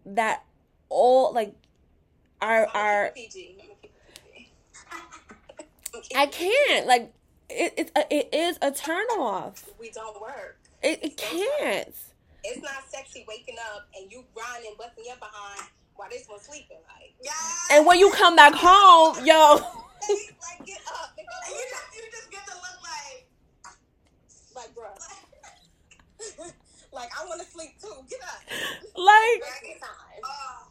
that 0.05 0.43
all 0.89 1.33
like 1.33 1.55
our 2.41 2.67
I'm 2.67 2.73
gonna 2.73 2.79
our 2.79 3.09
keep 3.09 3.25
it 3.25 3.33
PG. 3.33 3.57
I'm 3.59 3.67
gonna 3.67 3.79
keep 3.81 3.91
it 3.91 4.33
PG. 4.35 4.51
I'm 5.95 6.01
keeping 6.01 6.17
I 6.17 6.23
it 6.23 6.31
can't 6.31 6.87
like 6.87 7.13
it 7.49 7.73
it's 7.77 7.91
a, 7.95 8.13
it 8.13 8.29
is 8.33 8.57
a 8.61 8.71
turn 8.71 9.05
off. 9.17 9.69
We 9.79 9.89
don't 9.91 10.19
work. 10.21 10.59
It, 10.81 10.99
it 11.01 11.17
can't. 11.17 11.95
It's 12.45 12.61
not 12.61 12.83
sexy 12.89 13.23
waking 13.25 13.55
up 13.73 13.87
and 13.97 14.11
you 14.11 14.25
grinding, 14.33 14.75
busting 14.77 15.05
your 15.07 15.15
behind 15.15 15.69
while 15.95 16.09
this 16.09 16.27
one's 16.29 16.43
sleeping. 16.43 16.77
Like, 16.87 17.13
Yeah. 17.21 17.31
And 17.77 17.85
when 17.85 17.99
you 17.99 18.11
come 18.11 18.35
back 18.35 18.53
home, 18.55 19.25
yo, 19.25 19.55
like 19.55 20.65
get 20.65 20.79
up 20.87 21.13
and 21.17 21.25
you 21.49 21.63
just, 21.69 21.95
you 21.95 22.03
just 22.11 22.31
get 22.31 22.45
to 22.47 22.53
look 22.55 22.79
like, 22.83 23.27
Like, 24.55 24.75
bro. 24.75 24.85
like, 26.91 27.09
I 27.19 27.25
want 27.25 27.41
to 27.41 27.47
sleep 27.47 27.79
too. 27.81 27.93
Get 28.09 28.19
up. 28.21 28.41
like 28.95 29.43
oh, 30.23 30.67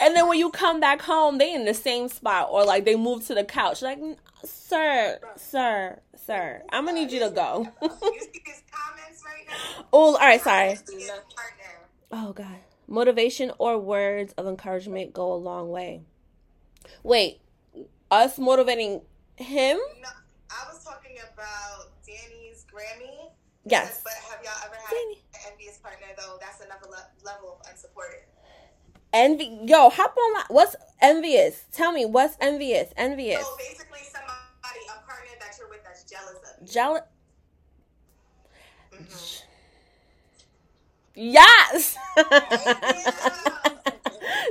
And 0.00 0.16
then 0.16 0.28
when 0.28 0.38
you 0.38 0.50
come 0.50 0.80
back 0.80 1.00
home, 1.02 1.38
they 1.38 1.54
in 1.54 1.64
the 1.64 1.74
same 1.74 2.08
spot 2.08 2.48
or 2.50 2.64
like 2.64 2.84
they 2.84 2.96
move 2.96 3.26
to 3.26 3.34
the 3.34 3.44
couch. 3.44 3.82
Like, 3.82 3.98
"N- 3.98 4.16
sir, 4.44 5.18
sir, 5.36 6.00
sir, 6.16 6.62
I'm 6.70 6.86
gonna 6.86 6.98
need 7.00 7.12
you 7.12 7.20
to 7.20 7.30
go. 7.30 7.68
you 7.82 7.88
see 7.88 8.42
his 8.44 8.62
comments 8.70 9.22
right 9.24 9.44
now? 9.48 9.84
oh, 9.92 10.14
all 10.14 10.18
right, 10.18 10.40
sorry. 10.40 10.78
Oh 12.10 12.32
God, 12.32 12.46
motivation 12.92 13.50
or 13.58 13.78
words 13.78 14.32
of 14.34 14.46
encouragement 14.46 15.12
go 15.12 15.32
a 15.32 15.34
long 15.36 15.70
way. 15.70 16.02
Wait, 17.02 17.40
us 18.10 18.38
motivating 18.38 19.00
him? 19.36 19.78
No, 20.00 20.08
I 20.50 20.68
was 20.70 20.84
talking 20.84 21.16
about 21.32 21.90
Danny's 22.06 22.66
Grammy. 22.72 23.30
Yes. 23.64 24.02
But 24.04 24.12
have 24.30 24.44
y'all 24.44 24.52
ever 24.66 24.74
had 24.74 24.90
Danny. 24.90 25.22
an 25.34 25.52
envious 25.52 25.78
partner 25.78 26.06
though? 26.18 26.36
That's 26.40 26.60
another 26.60 26.86
le- 26.90 27.08
level 27.24 27.58
of 27.60 27.70
unsupported. 27.70 28.20
Envy. 29.14 29.58
Yo, 29.64 29.88
hop 29.90 30.14
on. 30.16 30.42
What's 30.48 30.74
envious? 31.00 31.64
Tell 31.72 31.92
me 31.92 32.04
what's 32.06 32.36
envious. 32.40 32.92
Envious. 32.96 33.42
So 33.42 33.56
basically, 33.58 34.00
somebody, 34.04 34.80
a 34.88 35.06
partner 35.06 35.30
that 35.40 35.54
you're 35.58 35.68
with 35.68 35.84
that's 35.84 36.04
jealous 36.04 36.36
of 36.36 36.60
you. 36.66 36.72
Jealous. 36.72 37.02
Mhm. 38.92 39.42
Yes. 41.14 41.96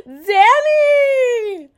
Danny. 0.05 1.69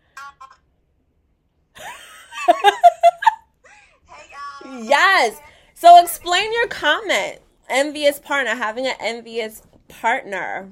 Hey 4.07 4.29
y'all. 4.31 4.83
Yes. 4.83 5.39
So 5.73 6.01
explain 6.01 6.51
your 6.53 6.67
comment. 6.67 7.39
Envious 7.69 8.19
partner, 8.19 8.55
having 8.55 8.85
an 8.87 8.95
envious 8.99 9.61
partner. 9.87 10.69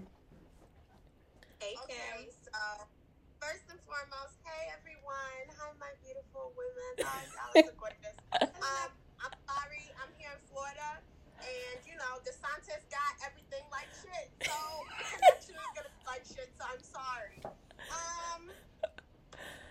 Hey, 1.60 1.76
Okay, 1.84 1.96
Kim. 2.26 2.28
so 2.44 2.86
first 3.40 3.64
and 3.70 3.80
foremost, 3.88 4.36
hey 4.44 4.70
everyone. 4.78 5.44
Hi, 5.58 5.72
my 5.80 5.92
beautiful 6.04 6.52
women. 6.58 6.94
Hi, 7.08 7.24
y'all 7.34 7.66
are 7.66 7.74
gorgeous. 7.80 8.16
Um, 8.42 8.90
I'm 9.22 9.36
sorry, 9.48 9.84
I'm 10.02 10.10
here 10.18 10.32
in 10.34 10.42
Florida, 10.50 11.02
and 11.42 11.78
you 11.86 11.96
know, 12.00 12.18
DeSantis 12.24 12.82
got 12.90 13.14
everything 13.26 13.41
like 13.82 13.90
shit, 13.98 14.28
so 14.46 14.58
the 14.86 15.06
connection 15.18 15.56
is 15.58 15.70
gonna 15.74 15.90
be 15.90 16.04
like 16.06 16.24
shit. 16.30 16.50
So 16.58 16.64
I'm 16.70 16.84
sorry. 16.86 17.38
Um, 17.90 18.42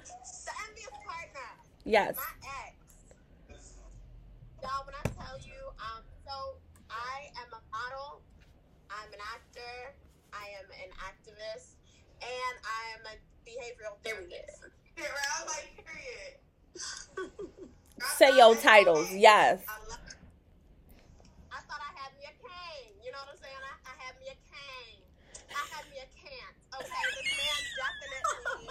the 0.04 0.52
envious 0.66 0.94
partner, 1.06 1.50
Yes. 1.84 2.16
my 2.18 2.34
ex. 2.66 2.74
Y'all, 4.62 4.84
when 4.84 4.94
I 4.98 5.04
tell 5.16 5.38
you, 5.46 5.60
um, 5.78 6.02
so 6.26 6.58
I 6.90 7.30
am 7.38 7.48
a 7.54 7.62
model, 7.70 8.20
I'm 8.90 9.08
an 9.14 9.22
actor, 9.32 9.94
I 10.34 10.44
am 10.60 10.66
an 10.68 10.90
activist, 11.06 11.78
and 12.20 12.54
I 12.66 12.82
am 12.98 13.02
a 13.08 13.16
behavioral 13.48 13.96
therapist. 14.04 14.68
Period. 14.96 15.14
I 15.40 15.44
like, 15.46 15.70
period. 15.86 16.34
Say 18.18 18.36
your 18.36 18.54
titles. 18.56 19.08
Yes. 19.12 19.62
I 19.68 19.78
love 19.88 19.98
I 21.52 21.60
thought 21.68 21.80
I 21.80 21.92
had 22.00 22.12
me 22.16 22.24
a 22.28 22.34
cane. 22.36 22.94
You 23.04 23.12
know 23.12 23.18
what 23.24 23.32
I'm 23.32 23.40
saying? 23.40 23.60
I, 23.64 23.74
I 23.90 23.94
had 24.04 24.14
me 24.20 24.26
a 24.28 24.38
cane. 24.48 25.00
I 25.52 25.64
had 25.72 25.84
me 25.88 25.96
a 26.04 26.08
can't. 26.16 26.56
Okay, 26.80 27.04
this 27.12 27.28
man 27.36 27.60
definitely, 27.76 28.64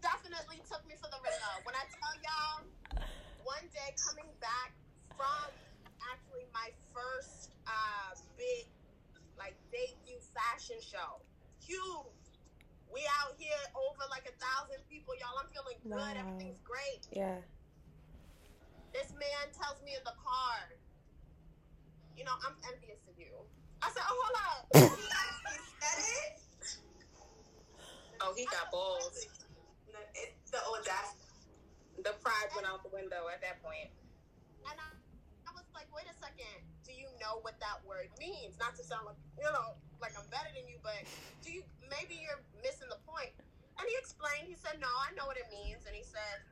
definitely 0.00 0.58
took 0.64 0.80
me 0.88 0.96
for 0.96 1.12
the 1.12 1.20
ringer. 1.20 1.54
When 1.68 1.76
I 1.76 1.84
tell 1.84 2.14
y'all, 2.24 2.64
one 3.44 3.68
day 3.76 3.92
coming 4.00 4.32
back 4.40 4.72
from 5.12 5.52
actually 6.00 6.48
my 6.56 6.72
first 6.96 7.52
uh, 7.68 8.16
big 8.40 8.72
like 9.36 9.52
debut 9.68 10.16
fashion 10.32 10.80
show, 10.80 11.20
huge. 11.60 12.16
We 12.88 13.04
out 13.20 13.36
here 13.36 13.60
over 13.76 14.08
like 14.08 14.24
a 14.24 14.36
thousand 14.40 14.80
people, 14.88 15.12
y'all. 15.20 15.36
I'm 15.36 15.52
feeling 15.52 15.76
good. 15.84 15.92
Wow. 15.92 16.24
Everything's 16.24 16.64
great. 16.64 17.04
Yeah. 17.12 17.36
This 18.96 19.12
man 19.12 19.44
tells 19.52 19.76
me 19.84 19.92
in 19.92 20.00
the 20.08 20.16
car, 20.16 20.72
you 22.16 22.24
know, 22.24 22.32
I'm 22.48 22.56
envious 22.72 23.04
of 23.04 23.12
you. 23.20 23.44
I 23.84 23.92
said, 23.92 24.02
oh, 24.08 24.16
hold 24.16 24.36
up. 24.40 24.88
It. 25.82 26.40
Oh, 28.20 28.34
he 28.36 28.44
got 28.46 28.70
balls. 28.72 29.26
No, 29.92 30.00
It's 30.14 30.50
the 30.50 30.58
audacity. 30.62 31.24
The 32.02 32.14
pride 32.22 32.50
went 32.54 32.66
out 32.66 32.82
the 32.82 32.90
window 32.94 33.26
at 33.32 33.40
that 33.42 33.62
point. 33.62 33.90
and 34.66 34.76
I, 34.78 34.88
I 35.46 35.50
was 35.54 35.66
like, 35.74 35.90
wait 35.94 36.06
a 36.10 36.16
second. 36.18 36.62
Do 36.86 36.92
you 36.94 37.08
know 37.22 37.40
what 37.42 37.58
that 37.60 37.82
word 37.86 38.10
means? 38.18 38.58
Not 38.58 38.76
to 38.76 38.84
sound 38.84 39.06
like, 39.06 39.18
you 39.38 39.46
know, 39.50 39.78
like 40.02 40.14
I'm 40.18 40.26
better 40.30 40.50
than 40.54 40.66
you, 40.68 40.78
but 40.82 40.98
do 41.42 41.50
you, 41.52 41.62
maybe 41.90 42.18
you're 42.18 42.42
missing 42.62 42.88
the 42.90 43.00
point. 43.06 43.34
And 43.78 43.86
he 43.86 43.94
explained, 43.98 44.46
he 44.50 44.56
said, 44.58 44.78
no, 44.82 44.90
I 44.90 45.14
know 45.14 45.26
what 45.26 45.38
it 45.38 45.46
means. 45.50 45.86
And 45.86 45.94
he 45.94 46.02
said, 46.02 46.42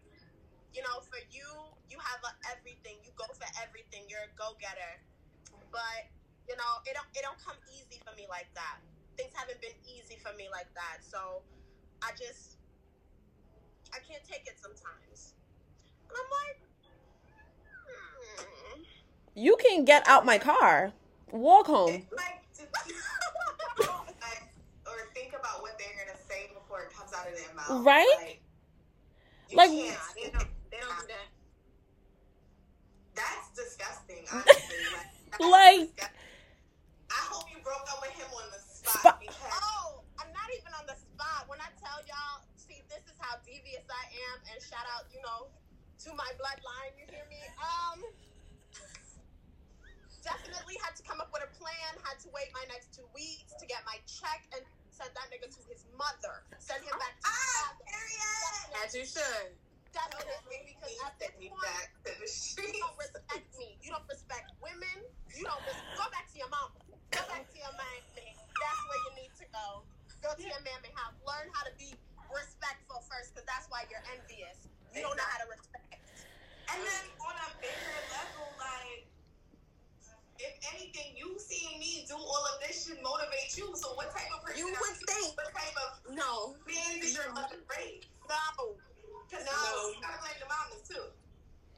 you 0.75 0.83
know, 0.83 1.03
for 1.07 1.19
you, 1.31 1.47
you 1.91 1.99
have 1.99 2.23
a 2.23 2.33
everything. 2.55 2.99
You 3.03 3.11
go 3.17 3.27
for 3.35 3.49
everything. 3.63 4.07
You're 4.11 4.27
a 4.27 4.33
go-getter. 4.39 5.03
But, 5.73 6.11
you 6.49 6.55
know, 6.57 6.73
it 6.87 6.95
don't, 6.95 7.11
it 7.15 7.23
don't 7.27 7.41
come 7.43 7.59
easy 7.75 7.99
for 8.07 8.15
me 8.15 8.27
like 8.31 8.51
that. 8.55 8.79
Things 9.17 9.33
haven't 9.35 9.61
been 9.61 9.77
easy 9.87 10.17
for 10.23 10.33
me 10.37 10.49
like 10.51 10.73
that. 10.75 10.99
So 11.03 11.43
I 12.03 12.11
just, 12.13 12.57
I 13.93 13.99
can't 14.07 14.23
take 14.29 14.47
it 14.47 14.59
sometimes. 14.61 15.35
And 16.09 16.17
I'm 16.17 16.31
like, 16.45 16.61
hmm. 17.89 18.83
You 19.35 19.57
can 19.57 19.85
get 19.85 20.07
out 20.09 20.25
my 20.27 20.39
car. 20.39 20.93
Walk 21.33 21.67
home. 21.67 22.07
Like, 22.17 22.43
or 24.87 25.11
think 25.15 25.31
about 25.39 25.61
what 25.63 25.79
they're 25.79 25.97
gonna 26.07 26.19
say 26.29 26.49
before 26.55 26.83
it 26.83 26.95
comes 26.97 27.13
out 27.13 27.27
of 27.29 27.35
their 27.37 27.55
mouth. 27.55 27.85
Right? 27.85 28.39
Like, 29.53 29.69
Like- 29.71 29.71
they 29.71 30.31
don't, 30.31 30.49
they 30.71 30.79
don't 30.81 31.01
do 31.01 31.07
that. 31.09 31.29
that's 33.15 33.51
disgusting. 33.57 34.25
Honestly, 34.33 34.77
like, 35.41 35.51
Like- 35.51 35.81
disgusting. 35.97 36.17
I 37.11 37.21
hope 37.31 37.45
you 37.51 37.59
broke 37.63 37.87
up 37.93 38.01
with 38.03 38.11
him 38.13 38.27
on 38.35 38.51
the 38.51 38.59
spot, 38.87 39.03
Spot. 39.03 39.19
because 39.21 39.53
Oh, 39.63 40.03
I'm 40.23 40.31
not 40.33 40.49
even 40.55 40.73
on 40.79 40.87
the 40.87 40.97
spot. 40.97 41.47
When 41.51 41.59
I 41.61 41.71
tell 41.83 41.99
y'all, 42.07 42.43
see, 42.57 42.83
this 42.89 43.03
is 43.11 43.17
how 43.19 43.37
devious 43.43 43.85
I 43.91 44.05
am, 44.31 44.37
and 44.55 44.57
shout 44.63 44.87
out, 44.97 45.11
you 45.11 45.21
know, 45.23 45.51
to 46.07 46.09
my 46.15 46.29
bloodline. 46.39 46.93
You 46.99 47.07
hear 47.11 47.27
me? 47.29 47.43
Um, 47.59 47.99
definitely 50.27 50.77
had 50.83 50.95
to 50.99 51.03
come 51.07 51.21
up 51.21 51.31
with 51.33 51.43
a 51.47 51.51
plan. 51.59 51.91
Had 52.03 52.19
to 52.27 52.29
wait 52.35 52.51
my 52.55 52.65
next 52.71 52.95
two 52.95 53.07
weeks 53.15 53.55
to 53.59 53.65
get 53.67 53.83
my 53.87 53.99
check 54.07 54.43
and 54.55 54.63
send 54.91 55.11
that 55.15 55.29
nigga 55.31 55.47
to 55.51 55.61
his 55.71 55.85
mother. 55.95 56.43
Send 56.59 56.83
him 56.83 56.95
back 56.99 57.15
to 57.21 57.27
his 57.27 57.37
ah, 57.37 57.75
father. 57.75 57.85
period. 57.87 58.83
As 58.85 58.91
you 58.95 59.05
should. 59.07 59.55
Definitely, 59.95 60.61
because 60.77 60.93
at 61.09 61.17
this 61.17 61.33
Send 61.33 61.41
me 61.41 61.49
point, 61.49 61.65
back 61.65 61.89
to 62.05 62.13
the 62.21 62.21
you 62.21 62.29
streets. 62.29 62.77
don't 62.85 62.99
respect 63.01 63.49
me. 63.57 63.81
You 63.81 63.97
don't 63.97 64.05
respect 64.13 64.53
women. 64.61 64.99
You 65.33 65.49
don't 65.49 65.63
res- 65.65 65.89
go 65.97 66.05
back 66.13 66.29
to 66.29 66.37
your 66.37 66.53
mom. 66.53 66.69
Go 67.17 67.23
back 67.33 67.49
to 67.49 67.57
your 67.57 67.73
mammy. 67.73 68.16
To 70.37 70.45
your 70.45 70.61
mammy. 70.63 70.93
Learn 71.25 71.49
how 71.53 71.65
to 71.67 71.73
be 71.81 71.97
respectful 72.31 73.03
first, 73.11 73.35
because 73.35 73.47
that's 73.49 73.67
why 73.73 73.85
you're 73.91 74.05
envious. 74.15 74.69
You 74.95 75.03
don't 75.03 75.17
know 75.17 75.27
how 75.27 75.43
to 75.43 75.49
respect. 75.51 76.01
And 76.71 76.79
then 76.83 77.05
on 77.23 77.35
a 77.35 77.49
bigger 77.59 77.99
level, 78.15 78.47
like, 78.59 79.07
if 80.39 80.55
anything, 80.75 81.17
you 81.17 81.35
seeing 81.41 81.81
me 81.81 82.05
do 82.07 82.15
all 82.15 82.45
of 82.53 82.61
this 82.61 82.85
should 82.85 83.01
motivate 83.01 83.57
you. 83.57 83.73
So 83.75 83.97
what 83.97 84.13
type 84.13 84.29
of 84.35 84.45
person 84.45 84.61
You 84.61 84.69
would 84.69 84.97
think. 85.09 85.37
What 85.37 85.51
type 85.55 85.77
of 85.81 86.13
No. 86.13 86.57
man 86.67 87.01
did 87.01 87.15
your 87.15 87.33
mother 87.33 87.59
raise? 87.73 88.05
No. 88.29 88.77
Because 89.27 89.45
No. 89.47 89.91
you 89.91 90.01
gotta 90.01 90.21
blame 90.21 90.39
the 90.41 90.47
mamas 90.47 90.83
too. 90.87 91.07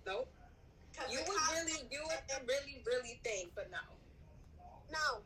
Nope. 0.05 0.29
You 1.09 1.21
would 1.23 1.43
really, 1.55 1.87
you 1.91 2.03
would 2.03 2.49
really, 2.49 2.83
really 2.85 3.21
think, 3.23 3.55
but 3.55 3.71
no. 3.71 3.79
No. 4.91 5.23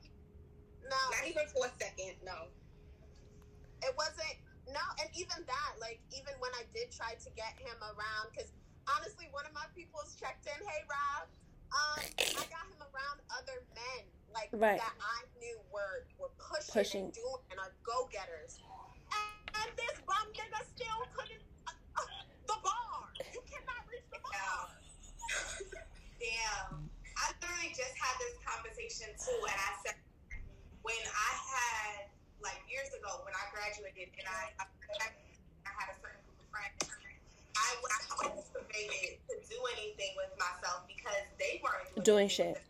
No. 0.84 1.02
Not 1.10 1.26
even 1.26 1.46
for 1.48 1.66
a 1.66 1.72
second, 1.80 2.20
no. 2.22 2.48
It 3.82 3.94
wasn't, 3.98 4.36
no, 4.70 4.82
and 5.02 5.10
even 5.18 5.42
that, 5.46 5.72
like, 5.82 5.98
even 6.14 6.34
when 6.38 6.50
I 6.54 6.64
did 6.70 6.90
try 6.94 7.14
to 7.18 7.30
get 7.34 7.54
him 7.58 7.76
around, 7.82 8.30
because 8.30 8.50
honestly, 8.86 9.26
one 9.34 9.46
of 9.46 9.52
my 9.52 9.66
people's 9.74 10.14
checked 10.14 10.46
in, 10.46 10.58
hey, 10.62 10.82
Rob, 10.86 11.26
um, 11.72 12.00
I 12.38 12.44
got 12.52 12.64
him 12.70 12.80
around 12.82 13.18
other 13.34 13.64
men, 13.74 14.02
like, 14.30 14.50
Right. 14.52 14.78
that 14.78 14.96
I 15.00 15.18
knew 15.40 15.58
were, 15.74 16.06
were 16.20 16.30
pushing, 16.38 16.72
Pushing. 16.72 17.04
and 17.10 17.14
doing, 17.14 17.42
and 17.50 17.58
are 17.58 17.74
go-getters. 17.82 18.60
And, 19.10 19.66
and 19.66 19.68
this 19.76 19.96
bum 20.06 20.26
nigga 20.36 20.60
still 20.72 21.00
couldn't, 21.16 21.42
uh, 21.66 21.74
uh, 21.98 22.06
the 22.46 22.58
bar. 22.62 23.10
You 23.34 23.42
cannot 23.50 23.82
reach 23.90 24.06
the 24.12 24.20
bar. 24.22 24.68
Damn. 26.22 26.90
I 27.18 27.24
literally 27.40 27.72
just 27.74 27.94
had 27.98 28.14
this 28.18 28.36
conversation 28.46 29.10
too, 29.18 29.40
and 29.46 29.58
I 29.58 29.72
said 29.84 29.96
when 30.82 31.02
I 31.06 31.32
had 31.50 32.10
like 32.42 32.60
years 32.68 32.90
ago 32.94 33.22
when 33.24 33.34
I 33.34 33.44
graduated 33.54 34.10
and 34.18 34.28
I 34.28 34.42
I 34.58 35.70
had 35.78 35.88
a 35.94 35.96
certain 36.02 36.20
group 36.26 36.38
of 36.42 36.48
friends, 36.50 36.78
I 37.56 37.70
was 37.80 37.92
motivated 38.18 39.22
to 39.30 39.34
do 39.46 39.58
anything 39.78 40.12
with 40.18 40.34
myself 40.36 40.84
because 40.90 41.24
they 41.38 41.62
weren't 41.62 41.88
Doing 42.04 42.26
anything 42.28 42.54
shit. 42.54 42.62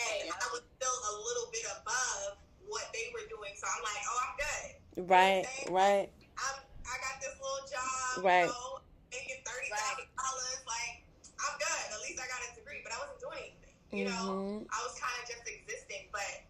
And 0.00 0.30
I 0.32 0.46
was 0.54 0.62
still 0.78 0.98
a 1.10 1.14
little 1.20 1.48
bit 1.52 1.66
above 1.82 2.40
what 2.66 2.86
they 2.96 3.10
were 3.12 3.26
doing, 3.28 3.52
so 3.58 3.66
I'm 3.68 3.82
like, 3.84 4.02
oh, 4.08 4.18
I'm 4.24 4.34
good. 4.40 4.66
Right, 5.10 5.44
right. 5.68 6.08
I'm 6.38 6.56
I 6.88 6.94
got 6.98 7.16
this 7.20 7.36
little 7.38 7.64
job, 7.68 8.24
Right. 8.24 8.48
you 8.48 8.54
know, 8.54 8.80
making 9.12 9.40
thirty 9.44 9.68
thousand 9.70 10.08
dollars. 10.16 10.60
Like 10.66 10.94
I'm 11.42 11.54
good. 11.58 11.84
At 11.94 12.00
least 12.06 12.18
I 12.22 12.26
got 12.30 12.40
a 12.42 12.48
degree, 12.56 12.80
but 12.86 12.92
I 12.94 12.98
wasn't 13.02 13.20
doing 13.20 13.38
anything. 13.50 13.76
You 13.92 14.04
know, 14.08 14.24
Mhm. 14.62 14.66
I 14.72 14.78
was 14.82 14.94
kind 14.98 15.12
of 15.20 15.24
just 15.28 15.44
existing. 15.46 16.08
But 16.10 16.48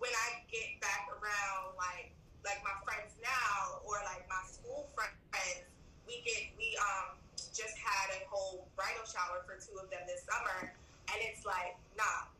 when 0.00 0.10
I 0.10 0.40
get 0.48 0.80
back 0.80 1.06
around, 1.12 1.76
like 1.76 2.10
like 2.42 2.58
my 2.64 2.72
friends 2.88 3.12
now, 3.20 3.84
or 3.84 4.00
like 4.08 4.24
my 4.26 4.40
school 4.48 4.88
friends, 4.96 5.68
we 6.08 6.24
get 6.24 6.56
we 6.56 6.72
um 6.80 7.20
just 7.36 7.76
had 7.76 8.08
a 8.16 8.24
whole 8.32 8.66
bridal 8.74 9.04
shower 9.04 9.44
for 9.44 9.60
two 9.60 9.76
of 9.76 9.92
them 9.92 10.00
this 10.08 10.24
summer, 10.24 10.72
and 11.12 11.18
it's 11.28 11.44
like, 11.44 11.76
nah, 11.94 12.32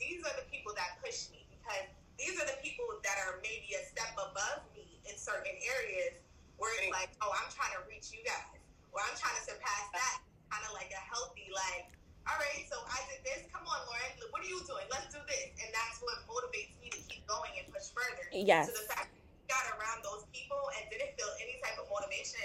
these 0.00 0.24
are 0.24 0.34
the 0.40 0.48
people 0.48 0.72
that 0.74 0.96
push 1.04 1.28
me 1.30 1.44
because 1.52 1.86
these 2.16 2.34
are 2.40 2.48
the 2.48 2.58
people 2.64 2.88
that 3.04 3.16
are 3.28 3.38
maybe 3.44 3.76
a 3.76 3.82
step 3.84 4.12
above 4.16 4.64
me 4.72 5.00
in 5.04 5.14
certain 5.20 5.54
areas 5.78 6.16
where 6.56 6.72
it's 6.80 6.92
like, 6.94 7.12
oh, 7.20 7.32
I'm 7.32 7.50
trying 7.52 7.74
to 7.76 7.82
reach 7.90 8.08
you 8.14 8.24
guys, 8.24 8.56
or 8.94 9.04
I'm 9.04 9.16
trying 9.20 9.36
to 9.36 9.44
surpass 9.44 9.84
that. 9.92 10.24
Kind 10.52 10.64
of 10.68 10.76
like 10.76 10.92
a 10.92 11.02
healthy, 11.08 11.48
like, 11.48 11.88
all 12.28 12.38
right, 12.38 12.62
so 12.70 12.76
I 12.86 13.00
did 13.10 13.24
this. 13.26 13.48
Come 13.50 13.64
on, 13.66 13.80
Lauren, 13.88 14.12
what 14.30 14.44
are 14.44 14.50
you 14.50 14.60
doing? 14.62 14.86
Let's 14.92 15.10
do 15.10 15.18
this, 15.26 15.50
and 15.58 15.68
that's 15.74 15.98
what 16.04 16.22
motivates 16.30 16.76
me 16.78 16.92
to 16.94 17.00
keep 17.10 17.26
going 17.26 17.50
and 17.58 17.66
push 17.72 17.90
further. 17.90 18.21
Yes. 18.34 18.66
So 18.66 18.72
the 18.72 18.88
fact 18.94 19.08
that 19.12 19.20
he 19.22 19.46
got 19.48 19.64
around 19.78 20.02
those 20.04 20.24
people 20.32 20.58
and 20.78 20.90
didn't 20.90 21.12
feel 21.18 21.28
any 21.40 21.56
type 21.62 21.78
of 21.78 21.86
motivation, 21.90 22.40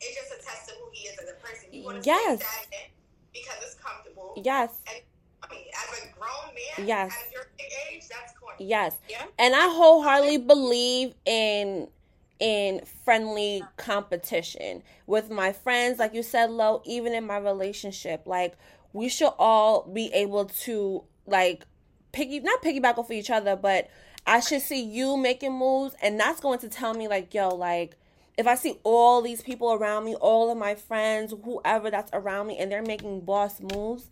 it 0.00 0.14
just 0.14 0.32
attests 0.40 0.66
to 0.68 0.74
who 0.74 0.90
he 0.92 1.08
is 1.08 1.18
as 1.18 1.28
a 1.30 1.34
person. 1.44 1.68
You 1.72 1.84
want 1.84 2.02
to 2.02 2.08
Yes. 2.08 2.40
stay 2.66 2.90
because 3.32 3.56
it's 3.62 3.74
comfortable. 3.74 4.34
Yes, 4.36 4.70
I 4.86 5.48
mean, 5.50 5.64
as 5.74 5.98
a 6.02 6.12
grown 6.18 6.54
man, 6.54 6.86
Yes. 6.86 7.12
at 7.26 7.32
your 7.32 7.46
big 7.56 7.66
age, 7.90 8.08
that's 8.08 8.32
corny. 8.38 8.64
yes. 8.64 8.94
Yeah. 9.08 9.24
And 9.38 9.54
I 9.54 9.68
wholeheartedly 9.68 10.38
believe 10.38 11.14
in 11.24 11.90
in 12.40 12.84
friendly 13.04 13.64
competition 13.76 14.80
with 15.08 15.28
my 15.28 15.52
friends 15.52 15.98
like 15.98 16.14
you 16.14 16.22
said 16.22 16.48
Lo 16.50 16.80
even 16.84 17.12
in 17.12 17.26
my 17.26 17.36
relationship 17.36 18.22
like 18.26 18.56
we 18.92 19.08
should 19.08 19.32
all 19.40 19.82
be 19.92 20.06
able 20.14 20.44
to 20.44 21.02
like 21.26 21.66
piggy 22.12 22.38
not 22.38 22.62
piggyback 22.62 22.96
off 22.96 23.06
of 23.06 23.10
each 23.10 23.28
other 23.28 23.56
but 23.56 23.90
i 24.28 24.40
should 24.40 24.62
see 24.62 24.82
you 24.82 25.16
making 25.16 25.52
moves 25.52 25.94
and 26.02 26.18
that's 26.20 26.40
going 26.40 26.58
to 26.58 26.68
tell 26.68 26.94
me 26.94 27.08
like 27.08 27.34
yo 27.34 27.48
like 27.48 27.96
if 28.36 28.46
i 28.46 28.54
see 28.54 28.78
all 28.84 29.20
these 29.22 29.42
people 29.42 29.72
around 29.72 30.04
me 30.04 30.14
all 30.16 30.50
of 30.50 30.56
my 30.58 30.74
friends 30.74 31.34
whoever 31.44 31.90
that's 31.90 32.10
around 32.12 32.46
me 32.46 32.56
and 32.58 32.70
they're 32.70 32.82
making 32.82 33.20
boss 33.22 33.60
moves 33.60 34.08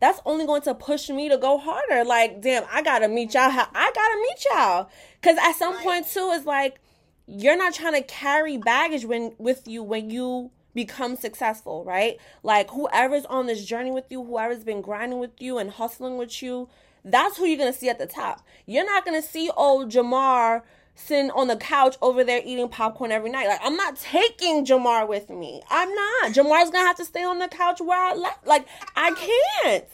that's 0.00 0.20
only 0.26 0.44
going 0.46 0.62
to 0.62 0.74
push 0.74 1.08
me 1.10 1.28
to 1.28 1.38
go 1.38 1.58
harder. 1.58 2.02
Like, 2.04 2.40
damn, 2.42 2.64
I 2.72 2.82
gotta 2.82 3.06
meet 3.06 3.34
y'all. 3.34 3.50
how- 3.50 3.68
I 3.72 3.92
gotta 3.94 4.16
meet 4.20 4.44
y'all. 4.50 4.90
Cause 5.22 5.36
at 5.40 5.52
some 5.52 5.76
point 5.76 6.08
too, 6.08 6.32
it's 6.34 6.44
like 6.44 6.80
you're 7.28 7.56
not 7.56 7.72
trying 7.72 7.92
to 7.92 8.02
carry 8.02 8.56
baggage 8.56 9.04
when 9.04 9.32
with 9.38 9.68
you 9.68 9.84
when 9.84 10.10
you 10.10 10.50
become 10.74 11.14
successful, 11.14 11.84
right? 11.84 12.16
Like 12.42 12.70
whoever's 12.70 13.24
on 13.26 13.46
this 13.46 13.64
journey 13.64 13.92
with 13.92 14.06
you, 14.10 14.24
whoever's 14.24 14.64
been 14.64 14.80
grinding 14.80 15.20
with 15.20 15.40
you 15.40 15.58
and 15.58 15.70
hustling 15.70 16.16
with 16.16 16.42
you, 16.42 16.68
that's 17.04 17.36
who 17.36 17.44
you're 17.46 17.58
gonna 17.58 17.72
see 17.72 17.88
at 17.88 17.98
the 17.98 18.06
top. 18.06 18.42
You're 18.66 18.86
not 18.86 19.04
gonna 19.04 19.22
see 19.22 19.50
old 19.56 19.90
Jamar 19.90 20.62
sitting 20.94 21.30
on 21.30 21.48
the 21.48 21.56
couch 21.56 21.96
over 22.02 22.22
there 22.22 22.40
eating 22.44 22.68
popcorn 22.68 23.10
every 23.12 23.30
night. 23.30 23.48
Like 23.48 23.60
I'm 23.62 23.76
not 23.76 23.96
taking 23.96 24.64
Jamar 24.64 25.08
with 25.08 25.30
me. 25.30 25.62
I'm 25.70 25.92
not. 25.94 26.32
Jamar's 26.32 26.70
gonna 26.70 26.86
have 26.86 26.96
to 26.96 27.04
stay 27.04 27.24
on 27.24 27.38
the 27.38 27.48
couch 27.48 27.80
where 27.80 27.98
I 27.98 28.14
left. 28.14 28.46
Like 28.46 28.66
I 28.94 29.10
can't. 29.12 29.84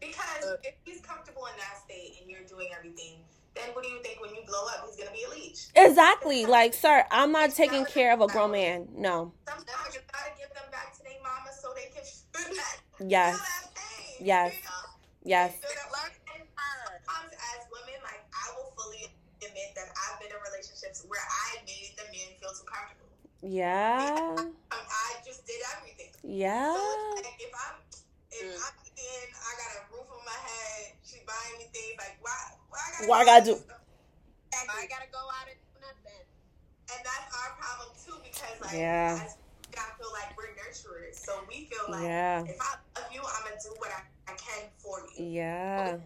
Because 0.00 0.56
if 0.62 0.74
he's 0.84 1.00
comfortable 1.00 1.46
in 1.46 1.52
that 1.58 1.78
state 1.84 2.18
and 2.20 2.30
you're 2.30 2.44
doing 2.48 2.68
everything, 2.76 3.14
then 3.54 3.64
what 3.72 3.82
do 3.82 3.90
you 3.90 4.00
think 4.02 4.20
when 4.20 4.30
you 4.30 4.42
blow 4.46 4.64
up, 4.68 4.86
he's 4.86 4.96
gonna 4.96 5.10
be 5.16 5.24
a 5.24 5.30
leech? 5.30 5.66
Exactly. 5.74 6.46
Like, 6.46 6.74
sir, 6.74 7.04
I'm 7.10 7.32
not 7.32 7.50
taking 7.54 7.84
care 7.84 8.12
of 8.12 8.20
a 8.20 8.26
grown 8.28 8.52
man. 8.52 8.86
No. 8.94 9.32
Sometimes 9.46 9.94
you 9.94 10.00
gotta 10.12 10.30
give 10.38 10.48
them 10.54 10.70
back 10.70 10.96
to 10.96 11.02
their 11.02 11.12
mama 11.22 11.50
so 11.60 11.70
they 11.74 11.90
can 11.92 12.04
feel 12.44 12.54
that, 12.54 12.76
Yes. 13.08 13.36
feel 13.36 13.44
that 13.44 13.74
pain. 13.74 14.26
Yes. 14.26 14.54
Yes. 15.24 15.54
I 18.48 18.56
will 18.56 18.72
fully 18.80 19.04
admit 19.44 19.76
that 19.76 19.92
I've 19.92 20.16
been 20.20 20.32
in 20.32 20.40
relationships 20.40 21.04
where 21.06 21.20
I 21.20 21.60
made 21.68 21.92
the 22.00 22.04
men 22.08 22.32
feel 22.40 22.50
too 22.56 22.64
comfortable. 22.64 23.12
Yeah. 23.44 24.34
Um, 24.40 24.56
I 24.72 25.20
just 25.24 25.44
did 25.46 25.60
everything. 25.76 26.10
Yeah. 26.24 26.72
So 26.72 26.80
like 27.20 27.36
if 27.38 27.52
I'm 27.52 27.76
if 28.32 28.44
Mm. 28.48 28.56
I'm 28.56 28.76
in, 28.96 29.24
I 29.36 29.50
got 29.60 29.70
a 29.76 29.80
roof 29.92 30.08
on 30.10 30.22
my 30.24 30.32
head. 30.40 30.96
She 31.04 31.20
buying 31.26 31.58
me 31.60 31.66
things 31.72 31.96
like 31.98 32.16
why? 32.24 32.56
Why 32.70 32.78
I 32.80 32.90
gotta? 32.98 33.08
Why 33.08 33.18
I 33.20 33.24
gotta 33.24 33.44
do- 33.46 33.62
and? 33.62 34.66
I 34.72 34.86
gotta 34.90 35.08
go 35.12 35.22
out 35.22 35.46
and 35.48 35.58
do 35.60 35.76
nothing. 35.80 36.24
And 36.92 37.00
that's 37.04 37.28
our 37.36 37.50
problem 37.60 37.88
too 38.00 38.16
because 38.24 38.56
like 38.64 38.74
Yeah. 38.80 39.20
as 39.22 39.36
I 39.78 39.86
feel 39.98 40.10
like 40.12 40.34
we're 40.36 40.50
nurturers, 40.58 41.14
so 41.22 41.38
we 41.48 41.66
feel 41.70 41.86
like 41.88 42.02
Yeah. 42.02 42.42
if 42.44 42.58
I 42.60 42.74
love 42.98 43.12
you, 43.12 43.22
I'm 43.22 43.42
gonna 43.44 43.60
do 43.62 43.70
what 43.78 43.90
I, 43.92 44.02
I 44.32 44.34
can 44.34 44.66
for 44.78 45.00
you. 45.14 45.24
Yeah. 45.38 45.98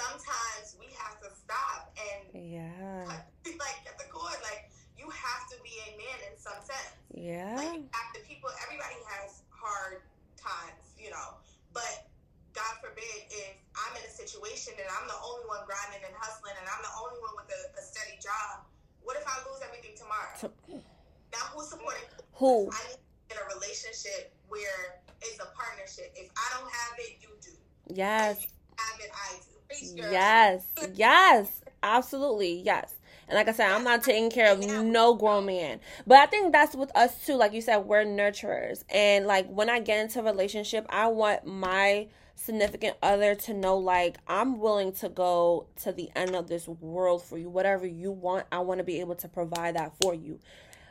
Sometimes 0.00 0.80
we 0.80 0.88
have 0.96 1.20
to 1.20 1.28
stop 1.28 1.92
and 2.00 2.24
Yeah. 2.32 3.04
cut, 3.04 3.28
like 3.60 3.80
at 3.84 4.00
the 4.00 4.08
cord, 4.08 4.36
like 4.40 4.72
you 4.96 5.04
have 5.12 5.42
to 5.52 5.56
be 5.60 5.76
a 5.88 5.96
man 6.00 6.18
in 6.32 6.34
some 6.40 6.56
sense. 6.64 6.96
Yeah. 7.12 7.52
Like 7.56 7.84
after 7.92 8.24
people, 8.24 8.48
everybody 8.64 8.96
has 9.12 9.44
hard 9.52 10.00
times, 10.40 10.96
you 10.96 11.12
know. 11.12 11.36
But 11.76 12.08
God 12.56 12.80
forbid 12.80 13.28
if 13.28 13.54
I'm 13.76 13.92
in 14.00 14.04
a 14.08 14.12
situation 14.12 14.72
and 14.80 14.88
I'm 14.88 15.04
the 15.06 15.20
only 15.20 15.44
one 15.52 15.62
grinding 15.68 16.00
and 16.00 16.16
hustling 16.16 16.56
and 16.56 16.64
I'm 16.64 16.80
the 16.80 16.94
only 16.96 17.20
one 17.20 17.36
with 17.36 17.52
a, 17.52 17.60
a 17.76 17.82
steady 17.84 18.16
job. 18.24 18.64
What 19.04 19.20
if 19.20 19.24
I 19.28 19.36
lose 19.48 19.60
everything 19.60 19.94
tomorrow? 20.00 20.32
To- 20.48 20.80
now 21.32 21.44
who's 21.52 21.68
supporting? 21.68 22.08
Who? 22.40 22.72
I 22.72 22.80
need 22.88 23.04
in 23.30 23.36
a 23.38 23.46
relationship 23.54 24.32
where 24.48 25.04
it's 25.22 25.38
a 25.38 25.48
partnership. 25.54 26.10
If 26.16 26.32
I 26.34 26.46
don't 26.58 26.66
have 26.72 26.94
it, 26.98 27.20
you 27.20 27.30
do. 27.44 27.52
Yes. 27.92 28.42
If 28.42 28.50
you 28.50 28.74
have 28.80 28.98
it, 29.00 29.12
I 29.14 29.28
do. 29.44 29.49
Girl. 29.96 30.12
Yes. 30.12 30.64
Yes. 30.94 31.62
Absolutely. 31.82 32.60
Yes. 32.62 32.94
And 33.28 33.36
like 33.36 33.48
I 33.48 33.52
said, 33.52 33.70
I'm 33.70 33.84
not 33.84 34.02
taking 34.02 34.30
care 34.30 34.52
of 34.52 34.58
no 34.58 35.14
grown 35.14 35.46
man. 35.46 35.80
But 36.06 36.18
I 36.18 36.26
think 36.26 36.52
that's 36.52 36.74
with 36.74 36.90
us 36.96 37.24
too. 37.24 37.36
Like 37.36 37.52
you 37.52 37.60
said, 37.60 37.78
we're 37.78 38.04
nurturers. 38.04 38.82
And 38.90 39.26
like 39.26 39.48
when 39.48 39.70
I 39.70 39.78
get 39.80 40.00
into 40.00 40.20
a 40.20 40.22
relationship, 40.24 40.84
I 40.90 41.06
want 41.06 41.46
my 41.46 42.08
significant 42.34 42.96
other 43.02 43.34
to 43.34 43.54
know 43.54 43.76
like 43.76 44.16
I'm 44.26 44.58
willing 44.58 44.92
to 44.94 45.08
go 45.08 45.66
to 45.82 45.92
the 45.92 46.10
end 46.16 46.34
of 46.34 46.48
this 46.48 46.66
world 46.66 47.22
for 47.22 47.38
you. 47.38 47.48
Whatever 47.48 47.86
you 47.86 48.10
want, 48.10 48.46
I 48.50 48.58
want 48.60 48.78
to 48.78 48.84
be 48.84 48.98
able 49.00 49.14
to 49.16 49.28
provide 49.28 49.76
that 49.76 49.92
for 50.02 50.14
you. 50.14 50.40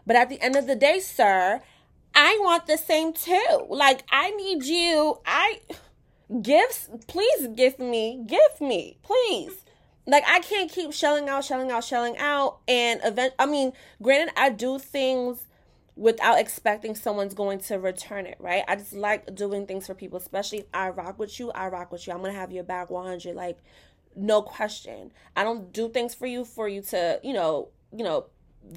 But 0.08 0.16
at 0.16 0.30
the 0.30 0.42
end 0.42 0.56
of 0.56 0.68
the 0.68 0.76
day, 0.76 1.00
sir, 1.00 1.62
I 2.16 2.38
want 2.42 2.68
the 2.68 2.78
same 2.78 3.14
too. 3.14 3.68
Like 3.70 4.04
I 4.12 4.32
need 4.32 4.64
you. 4.64 5.20
I 5.26 5.60
gifts, 6.42 6.90
please 7.08 7.48
gift 7.48 7.80
me. 7.80 8.24
Gift 8.26 8.62
me, 8.62 8.98
please. 9.04 9.66
Like 10.06 10.24
I 10.28 10.40
can't 10.40 10.72
keep 10.72 10.94
shelling 10.94 11.30
out, 11.30 11.46
shelling 11.46 11.72
out, 11.72 11.84
shelling 11.84 12.18
out 12.18 12.60
and 12.68 13.00
event 13.04 13.34
I 13.38 13.46
mean, 13.46 13.74
granted 14.02 14.34
I 14.36 14.50
do 14.50 14.80
things 14.80 15.46
without 15.96 16.40
expecting 16.40 16.96
someone's 16.96 17.34
going 17.34 17.60
to 17.60 17.78
return 17.78 18.26
it, 18.26 18.38
right? 18.40 18.64
I 18.68 18.78
just 18.78 18.94
like 18.94 19.36
doing 19.36 19.68
things 19.68 19.86
for 19.86 19.94
people, 19.94 20.18
especially 20.18 20.60
if 20.60 20.66
I 20.74 20.90
rock 20.90 21.20
with 21.20 21.40
you, 21.40 21.52
I 21.52 21.68
rock 21.68 21.92
with 21.92 22.08
you. 22.08 22.14
I'm 22.14 22.24
to 22.24 22.32
have 22.32 22.52
your 22.52 22.64
back 22.64 22.90
100 22.90 23.36
like 23.36 23.60
no 24.16 24.42
question. 24.42 25.12
I 25.36 25.44
don't 25.44 25.72
do 25.72 25.90
things 25.90 26.16
for 26.16 26.26
you 26.26 26.46
for 26.46 26.68
you 26.68 26.82
to, 26.84 27.20
you 27.24 27.34
know, 27.34 27.70
you 27.96 28.04
know, 28.04 28.28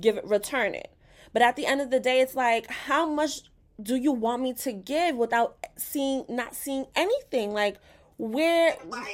give 0.00 0.16
it 0.16 0.24
return 0.26 0.74
it. 0.74 0.92
But 1.32 1.42
at 1.42 1.56
the 1.56 1.64
end 1.64 1.80
of 1.80 1.90
the 1.90 2.00
day, 2.00 2.20
it's 2.20 2.34
like 2.34 2.70
how 2.70 3.08
much 3.08 3.42
do 3.80 3.96
you 3.96 4.12
want 4.12 4.42
me 4.42 4.52
to 4.54 4.72
give 4.72 5.16
without 5.16 5.56
seeing 5.76 6.24
not 6.28 6.54
seeing 6.54 6.86
anything? 6.94 7.52
Like 7.52 7.78
where 8.18 8.74
Why 8.86 8.98
are 8.98 9.04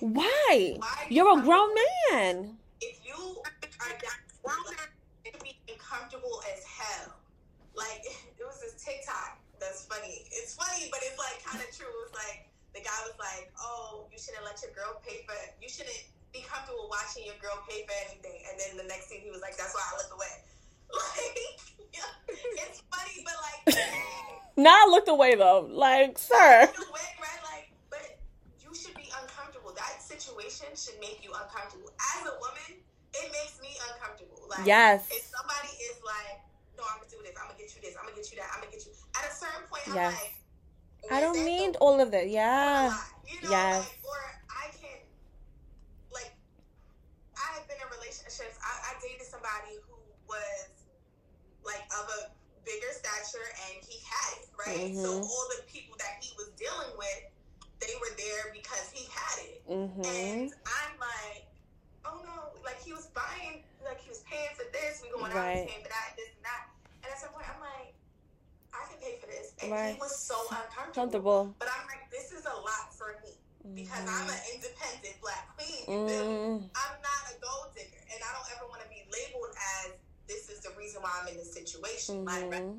why? 0.00 1.06
You 1.10 1.16
You're 1.16 1.38
a 1.38 1.42
grown 1.42 1.74
man. 2.10 2.58
if 2.80 3.00
you 3.04 3.42
are 3.44 3.52
that 3.62 4.20
grown 4.42 4.64
be 5.42 5.58
comfortable 5.78 6.42
as 6.54 6.64
hell, 6.64 7.14
like 7.74 8.02
it 8.04 8.44
was 8.44 8.60
this 8.60 8.78
TikTok 8.82 9.38
that's 9.60 9.84
funny. 9.86 10.26
It's 10.30 10.54
funny, 10.54 10.88
but 10.90 11.00
it's 11.02 11.18
like 11.18 11.42
kind 11.44 11.60
of 11.60 11.68
true. 11.74 11.90
It's 12.06 12.14
like 12.14 12.48
the 12.74 12.80
guy 12.80 12.98
was 13.04 13.18
like, 13.18 13.50
"Oh, 13.58 14.06
you 14.12 14.18
shouldn't 14.18 14.44
let 14.44 14.60
your 14.62 14.72
girl 14.72 15.02
pay 15.02 15.26
for. 15.26 15.34
You 15.60 15.68
shouldn't 15.68 15.98
be 16.32 16.46
comfortable 16.46 16.86
watching 16.86 17.26
your 17.26 17.38
girl 17.42 17.58
pay 17.66 17.84
for 17.84 17.94
anything." 18.08 18.38
And 18.48 18.54
then 18.58 18.70
the 18.78 18.88
next 18.88 19.10
thing 19.10 19.20
he 19.20 19.30
was 19.30 19.42
like, 19.42 19.56
"That's 19.58 19.74
why 19.74 19.82
I 19.82 19.92
look 19.98 20.14
away." 20.14 20.34
Like, 20.94 21.60
yeah, 21.92 22.64
it's 22.64 22.82
funny, 22.90 23.24
but 23.24 23.34
like, 23.44 23.76
Now 24.56 24.86
I 24.86 24.86
looked 24.90 25.08
away 25.08 25.34
though. 25.34 25.68
Like, 25.70 26.18
sir. 26.18 26.62
in 26.62 26.68
a 26.68 26.92
way, 26.92 27.08
right? 27.20 27.42
Like, 27.44 27.70
but 27.90 28.18
you 28.60 28.74
should 28.74 28.94
be 28.96 29.08
uncomfortable. 29.22 29.72
That 29.76 30.02
situation 30.02 30.66
should 30.74 30.98
make 31.00 31.20
you 31.22 31.30
uncomfortable. 31.32 31.90
As 32.16 32.26
a 32.26 32.34
woman, 32.40 32.80
it 33.14 33.28
makes 33.32 33.60
me 33.62 33.76
uncomfortable. 33.92 34.46
Like, 34.48 34.66
Yes. 34.66 35.06
if 35.10 35.24
somebody 35.30 35.68
is 35.92 36.00
like, 36.04 36.40
no, 36.76 36.82
I'm 36.88 36.98
gonna 36.98 37.10
do 37.10 37.18
this, 37.22 37.34
I'm 37.38 37.48
gonna 37.48 37.58
get 37.58 37.70
you 37.76 37.80
this, 37.82 37.94
I'm 37.98 38.04
gonna 38.08 38.16
get 38.16 38.30
you 38.32 38.36
that, 38.38 38.48
I'm 38.54 38.60
gonna 38.60 38.72
get 38.72 38.86
you. 38.86 38.92
At 39.14 39.30
a 39.30 39.34
certain 39.34 39.64
point, 39.70 39.82
I'm 39.88 39.94
Yes. 39.94 40.14
like, 40.16 40.34
I 41.12 41.20
don't 41.20 41.44
need 41.44 41.74
the- 41.74 41.78
all 41.78 42.00
of 42.00 42.10
that. 42.10 42.28
Yeah. 42.28 42.96
You 43.28 43.40
know, 43.42 43.50
Yes. 43.50 43.84
like, 43.84 43.98
or 44.08 44.20
I 44.50 44.66
can, 44.74 44.98
like, 46.10 46.32
I 47.36 47.46
have 47.54 47.68
been 47.68 47.76
in 47.78 47.88
relationships. 47.94 48.56
I, 48.64 48.72
I 48.96 49.00
dated 49.00 49.26
somebody 49.26 49.76
who 49.86 49.94
was 50.26 50.68
like 51.68 51.84
of 51.92 52.08
a 52.08 52.20
bigger 52.64 52.90
stature, 52.96 53.44
and 53.68 53.84
he 53.84 54.00
had 54.04 54.30
it, 54.40 54.48
right? 54.56 54.90
So 54.96 55.08
Mhm. 55.20 55.24
all 55.24 55.46
the 55.56 55.62
people 55.68 55.96
that 56.00 56.16
he 56.20 56.32
was 56.36 56.48
dealing 56.56 56.92
with, 56.96 57.20
they 57.80 57.94
were 58.00 58.12
there 58.16 58.50
because 58.52 58.90
he 58.90 59.04
had 59.12 59.38
it. 59.44 59.60
Mhm. 59.68 60.04
And 60.04 60.52
I'm 60.66 60.94
like, 60.98 61.46
oh 62.04 62.20
no, 62.24 62.60
like 62.64 62.80
he 62.82 62.92
was 62.92 63.06
buying, 63.12 63.64
like 63.84 64.00
he 64.00 64.08
was 64.10 64.20
paying 64.24 64.52
for 64.56 64.64
this, 64.72 65.00
we 65.02 65.08
going 65.12 65.30
out, 65.32 65.36
Right. 65.36 65.64
he's 65.64 65.70
paying 65.72 65.84
for 65.84 65.92
that, 65.92 66.06
and 66.10 66.16
this 66.18 66.30
and 66.36 66.44
that. 66.44 66.62
And 67.04 67.08
at 67.12 67.18
some 67.20 67.30
point, 67.32 67.48
I'm 67.48 67.60
like, 67.60 67.94
I 68.74 68.84
can 68.90 68.98
pay 69.00 69.16
for 69.20 69.26
this, 69.28 69.54
and 69.62 69.72
Right. 69.72 69.94
he 69.94 70.00
was 70.00 70.16
so 70.16 70.36
uncomfortable. 70.50 70.92
Comfortable. 70.92 71.42
But 71.58 71.68
I'm 71.72 71.86
like, 71.86 72.10
this 72.10 72.32
is 72.32 72.44
a 72.44 72.56
lot 72.56 72.92
for 72.92 73.16
me 73.24 73.40
because 73.74 74.04
I'm 74.04 74.28
an 74.28 74.40
independent 74.54 75.20
black 75.20 75.56
queen. 75.56 75.86
Mm-hmm. 75.86 76.68
Mm, 76.68 76.70
I'm 76.74 76.96
not 77.00 77.20
a 77.32 77.34
gold 77.40 77.72
digger, 77.74 78.02
and 78.12 78.18
I 78.22 78.30
don't 78.36 78.48
ever 78.56 78.66
want 78.68 78.82
to 78.82 78.88
be 78.88 79.04
labeled 79.08 79.54
as 79.56 79.92
this 80.28 80.48
is 80.52 80.60
the 80.60 80.70
reason 80.76 81.02
why 81.02 81.10
I'm 81.20 81.28
in 81.28 81.36
this 81.36 81.52
situation. 81.52 82.24
Like, 82.24 82.44
mhm. 82.44 82.78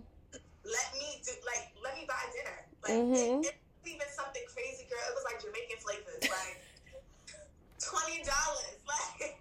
let 0.64 0.88
me 0.94 1.22
do, 1.26 1.34
like, 1.46 1.74
let 1.84 1.98
me 1.98 2.06
buy 2.08 2.24
dinner. 2.32 2.60
Like, 2.86 2.94
Mhm. 2.94 3.44
it, 3.44 3.58
it's 3.82 3.90
even 3.90 4.08
something 4.16 4.44
crazy, 4.54 4.86
girl. 4.86 5.02
It 5.10 5.16
was 5.18 5.26
like 5.26 5.42
Jamaican 5.42 5.80
flavors, 5.82 6.22
like 6.30 6.56
twenty 7.90 8.24
dollars. 8.24 8.78
Like, 9.20 9.38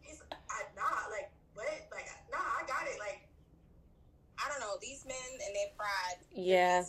he's, 0.00 0.20
I, 0.32 0.64
nah, 0.74 1.10
like, 1.12 1.30
what? 1.54 1.68
Like, 1.92 2.08
nah, 2.32 2.38
I 2.40 2.64
got 2.66 2.86
it. 2.88 2.98
Like, 2.98 3.28
I 4.38 4.48
don't 4.48 4.60
know. 4.60 4.76
These 4.80 5.04
men 5.06 5.16
and 5.46 5.52
their 5.54 5.70
pride. 5.76 6.18
Yeah. 6.32 6.84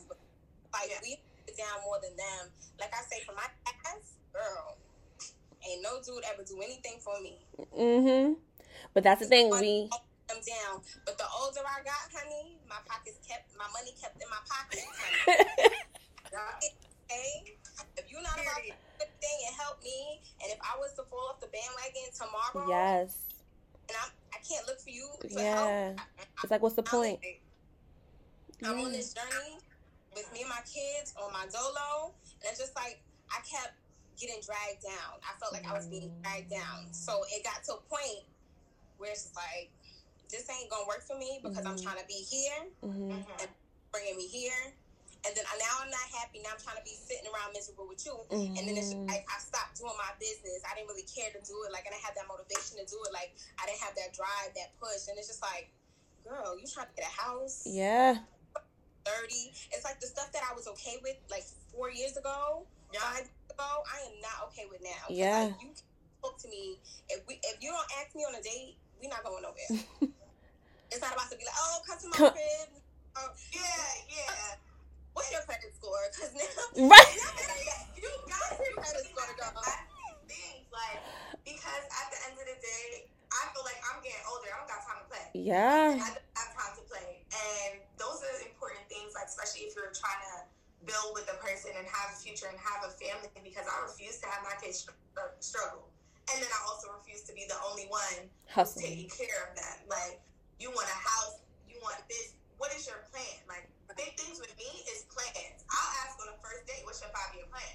Like 0.73 0.89
Yeah. 0.89 0.99
we 1.03 1.19
sit 1.45 1.57
down 1.57 1.81
more 1.83 1.99
than 2.01 2.15
them. 2.15 2.51
Like 2.79 2.93
I 2.93 3.03
say, 3.11 3.23
for 3.25 3.33
my 3.35 3.47
past, 3.65 4.15
girl, 4.31 4.77
ain't 5.67 5.81
no 5.83 6.01
dude 6.01 6.23
ever 6.31 6.43
do 6.43 6.61
anything 6.61 6.99
for 7.03 7.19
me. 7.21 7.37
Mm 7.77 8.03
Mhm. 8.03 8.35
But 8.93 9.03
that's 9.03 9.21
the 9.21 9.27
thing. 9.27 9.49
We. 9.49 9.89
Them 10.31 10.41
down. 10.47 10.81
But 11.05 11.17
the 11.19 11.27
older 11.35 11.59
I 11.67 11.83
got, 11.83 12.07
honey, 12.15 12.57
my 12.67 12.79
pockets 12.87 13.19
kept 13.27 13.51
my 13.59 13.67
money 13.75 13.91
kept 13.99 14.15
in 14.21 14.29
my 14.31 14.41
pocket. 14.47 14.87
Okay, 17.11 17.43
if 17.97 18.07
you're 18.09 18.21
not 18.23 18.39
about 18.39 18.63
to 18.63 18.71
do 18.71 18.75
the 18.99 19.05
thing 19.19 19.39
and 19.47 19.55
help 19.59 19.83
me, 19.83 20.21
and 20.39 20.47
if 20.51 20.59
I 20.63 20.79
was 20.79 20.93
to 20.95 21.03
fall 21.11 21.27
off 21.35 21.41
the 21.41 21.51
bandwagon 21.51 22.07
tomorrow, 22.15 22.63
yes. 22.71 23.27
and 23.89 23.97
I'm, 23.99 24.11
I 24.31 24.39
can't 24.39 24.65
look 24.65 24.79
for 24.79 24.91
you 24.91 25.09
Yeah. 25.27 25.91
help. 25.91 25.99
I, 25.99 26.23
It's 26.43 26.51
like, 26.51 26.61
what's 26.61 26.75
the 26.75 26.87
I'm, 26.87 26.95
point? 26.95 27.19
I'm 28.63 28.79
on 28.79 28.91
Yeah. 28.91 28.97
this 28.97 29.13
mm. 29.13 29.27
journey 29.27 29.57
with 30.15 30.31
me 30.31 30.41
and 30.41 30.49
my 30.49 30.63
kids 30.63 31.13
on 31.19 31.33
my 31.33 31.45
dolo, 31.51 32.15
and 32.39 32.47
it's 32.47 32.59
just 32.59 32.75
like 32.79 33.03
I 33.27 33.43
kept 33.43 33.75
getting 34.15 34.39
dragged 34.39 34.79
down. 34.83 35.19
I 35.27 35.35
felt 35.39 35.51
like 35.51 35.67
I 35.67 35.73
was 35.73 35.87
being 35.87 36.15
dragged 36.23 36.49
down. 36.49 36.93
So 36.93 37.23
it 37.27 37.43
got 37.43 37.59
to 37.65 37.73
a 37.75 37.81
point 37.91 38.23
where 38.97 39.11
it's 39.11 39.35
like, 39.35 39.67
this 40.31 40.49
ain't 40.49 40.69
gonna 40.69 40.87
work 40.87 41.03
for 41.03 41.17
me 41.17 41.39
because 41.43 41.65
I'm 41.65 41.75
Mhm. 41.75 41.83
trying 41.83 41.99
to 41.99 42.07
be 42.07 42.21
here, 42.23 42.71
Mhm. 42.81 43.25
bringing 43.91 44.15
me 44.17 44.27
here. 44.27 44.77
And 45.23 45.35
then 45.37 45.45
I, 45.45 45.57
now 45.59 45.85
I'm 45.85 45.91
not 45.91 46.07
happy. 46.17 46.39
Now 46.41 46.51
I'm 46.57 46.59
trying 46.59 46.77
to 46.77 46.83
be 46.83 46.95
sitting 46.95 47.29
around 47.29 47.53
miserable 47.53 47.85
with 47.87 48.03
you. 48.05 48.25
And 48.57 48.65
then 48.67 48.73
it's 48.75 48.89
just 48.89 48.97
Mhm. 49.05 49.07
like 49.07 49.25
I 49.29 49.37
stopped 49.39 49.77
doing 49.77 49.95
my 49.95 50.13
business. 50.17 50.63
I 50.65 50.73
didn't 50.73 50.87
really 50.87 51.03
care 51.03 51.29
to 51.29 51.39
do 51.41 51.61
it. 51.63 51.71
Like 51.71 51.85
I 51.85 51.91
didn't 51.91 52.01
have 52.01 52.15
that 52.15 52.27
motivation 52.27 52.77
to 52.79 52.85
do 52.85 53.03
it. 53.03 53.11
Like 53.13 53.35
I 53.59 53.67
didn't 53.67 53.81
have 53.81 53.93
that 53.95 54.13
drive, 54.13 54.55
that 54.55 54.73
push. 54.79 55.07
And 55.07 55.17
it's 55.19 55.27
just 55.27 55.41
like, 55.43 55.69
girl, 56.23 56.57
you 56.57 56.65
trying 56.65 56.87
to 56.87 56.93
get 56.93 57.05
a 57.05 57.21
house? 57.21 57.67
Yeah. 57.67 58.25
30. 59.05 59.53
It's 59.71 59.83
like 59.83 59.99
the 59.99 60.07
stuff 60.07 60.31
that 60.31 60.43
I 60.49 60.53
was 60.53 60.67
okay 60.67 60.97
with 61.03 61.17
like 61.29 61.43
four 61.71 61.89
years 61.91 62.17
ago, 62.17 62.65
yeah, 62.93 62.99
five 63.01 63.25
years 63.25 63.49
ago, 63.51 63.83
I 63.93 63.99
am 64.09 64.21
not 64.21 64.47
okay 64.49 64.65
with 64.69 64.81
now. 64.81 65.05
Yeah. 65.09 65.45
Like, 65.45 65.61
you 65.61 65.73
talk 66.23 66.39
to 66.39 66.47
me. 66.49 66.81
If 67.09 67.25
we 67.27 67.39
if 67.43 67.61
you 67.61 67.71
don't 67.71 67.91
ask 67.99 68.15
me 68.15 68.23
on 68.23 68.35
a 68.35 68.41
date, 68.41 68.77
we're 69.01 69.09
not 69.09 69.23
going 69.23 69.43
nowhere. 69.43 69.85
it's 70.91 71.01
not 71.01 71.13
about 71.15 71.31
to 71.31 71.37
be 71.39 71.45
like, 71.47 71.55
oh, 71.57 71.79
come 71.87 71.97
to 71.99 72.07
my 72.11 72.17
Come- 72.17 72.33
crib. 72.35 72.69
Oh, 73.15 73.27
yeah, 73.51 73.59
yeah. 74.07 74.55
what's 75.11 75.31
your 75.31 75.43
credit 75.43 75.71
score? 75.75 75.99
Because 76.15 76.31
now 76.37 76.87
Right. 76.87 77.11
Now, 77.11 77.31
you 77.99 78.07
got 78.27 78.55
to 78.55 78.71
Credit 78.71 79.03
score 79.11 79.27
to 79.27 79.35
go. 79.35 79.47
things 80.31 80.63
like 80.71 80.95
because 81.43 81.83
at 81.91 82.07
the 82.07 82.19
end 82.31 82.35
of 82.39 82.45
the 82.47 82.55
day, 82.63 83.11
I 83.35 83.51
feel 83.51 83.63
like 83.67 83.75
I'm 83.83 83.99
getting 83.99 84.23
older. 84.31 84.47
I 84.51 84.63
don't 84.63 84.71
got 84.71 84.79
time 84.87 84.99
to 85.03 85.07
play. 85.11 85.25
Yeah. 85.35 85.99
I 85.99 86.07
don't 86.15 86.31
have 86.39 86.51
time 86.55 86.73
to 86.79 86.83
play, 86.87 87.23
and 87.35 87.83
those 87.99 88.23
are 88.23 88.31
important 88.47 88.87
things. 88.87 89.11
Like 89.11 89.27
especially 89.27 89.67
if 89.67 89.75
you're 89.75 89.91
trying 89.91 90.23
to 90.31 90.47
build 90.87 91.11
with 91.19 91.27
a 91.27 91.37
person 91.43 91.75
and 91.75 91.83
have 91.87 92.15
a 92.15 92.17
future 92.19 92.47
and 92.47 92.55
have 92.63 92.87
a 92.87 92.91
family. 92.95 93.27
Because 93.43 93.67
I 93.67 93.75
refuse 93.83 94.23
to 94.23 94.27
have 94.31 94.39
my 94.47 94.55
kids 94.63 94.87
struggle, 95.43 95.91
and 96.31 96.37
then 96.39 96.47
I 96.47 96.59
also 96.63 96.95
refuse 96.95 97.27
to 97.27 97.35
be 97.35 97.43
the 97.51 97.59
only 97.67 97.91
one 97.91 98.31
Hustling. 98.47 98.87
taking 98.87 99.11
care 99.11 99.51
of 99.51 99.59
them. 99.59 99.77
Like 99.91 100.23
you 100.61 100.69
want 100.69 100.85
a 100.85 100.99
house, 101.01 101.41
you 101.65 101.81
want 101.81 101.97
this. 102.05 102.37
What 102.61 102.69
is 102.77 102.85
your 102.85 103.01
plan? 103.09 103.41
Like 103.49 103.65
big 103.97 104.13
things 104.13 104.37
with 104.37 104.53
me 104.53 104.69
is 104.93 105.09
plans. 105.09 105.65
I'll 105.65 105.91
ask 106.05 106.13
on 106.21 106.29
the 106.29 106.39
first 106.45 106.69
date, 106.69 106.85
what's 106.85 107.01
your 107.01 107.09
five 107.09 107.33
year 107.33 107.49
plan? 107.49 107.73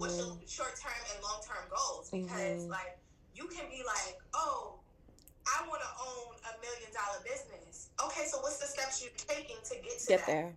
What's 0.00 0.16
your 0.16 0.32
Mhm. 0.32 0.48
short 0.48 0.72
term 0.80 0.96
and 1.12 1.20
long 1.22 1.44
term 1.44 1.68
goals? 1.68 2.08
Because 2.08 2.64
Mhm. 2.64 2.72
like 2.72 2.96
you 3.36 3.46
can 3.52 3.68
be 3.68 3.84
like, 3.84 4.16
oh, 4.32 4.80
I 5.46 5.60
want 5.68 5.82
to 5.84 5.92
own 6.00 6.32
a 6.48 6.58
million 6.64 6.90
dollar 6.96 7.20
business. 7.20 7.90
Okay, 8.00 8.26
so 8.26 8.40
what's 8.40 8.56
the 8.58 8.66
steps 8.66 9.02
you're 9.04 9.12
taking 9.12 9.60
to 9.60 9.74
get 9.84 9.98
to 10.00 10.06
Get 10.06 10.20
that? 10.24 10.26
there. 10.26 10.56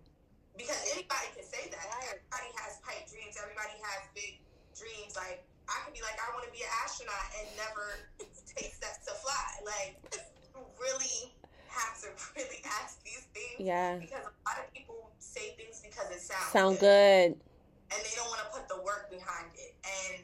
Because 0.56 0.80
anybody 0.90 1.28
can 1.36 1.44
say 1.44 1.68
that. 1.68 1.84
Everybody 2.08 2.50
has 2.64 2.80
pipe 2.80 3.04
dreams. 3.06 3.36
Everybody 3.36 3.76
has 3.84 4.08
big 4.14 4.40
dreams. 4.74 5.14
Like 5.14 5.44
I 5.68 5.84
could 5.84 5.92
be 5.92 6.00
like, 6.00 6.16
I 6.18 6.32
want 6.32 6.46
to 6.46 6.50
be 6.50 6.62
an 6.64 6.70
astronaut 6.82 7.28
and 7.38 7.54
never 7.56 8.08
take 8.56 8.72
steps 8.74 9.04
to 9.04 9.12
fly. 9.20 9.60
Like 9.62 10.00
you 10.56 10.64
really 10.80 11.37
have 11.68 11.94
to 12.02 12.08
really 12.36 12.60
ask 12.82 13.02
these 13.04 13.26
things 13.32 13.60
Yeah. 13.60 13.96
because 13.96 14.24
a 14.24 14.34
lot 14.48 14.58
of 14.60 14.66
people 14.72 15.10
say 15.18 15.54
things 15.56 15.80
because 15.84 16.08
it 16.10 16.20
sounds 16.20 16.52
Sound 16.52 16.78
good. 16.80 17.36
and 17.36 17.98
they 18.04 18.14
don't 18.16 18.28
want 18.28 18.40
to 18.44 18.50
put 18.52 18.68
the 18.68 18.80
work 18.82 19.08
behind 19.10 19.48
it. 19.56 19.74
And 19.84 20.22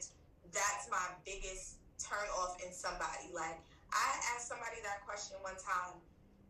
that's 0.53 0.89
my 0.89 1.03
biggest 1.25 1.81
turn 1.99 2.25
off 2.39 2.57
in 2.63 2.71
somebody. 2.73 3.29
Like 3.33 3.59
I 3.91 4.07
asked 4.35 4.47
somebody 4.47 4.79
that 4.85 5.01
question 5.07 5.35
one 5.41 5.57
time, 5.57 5.97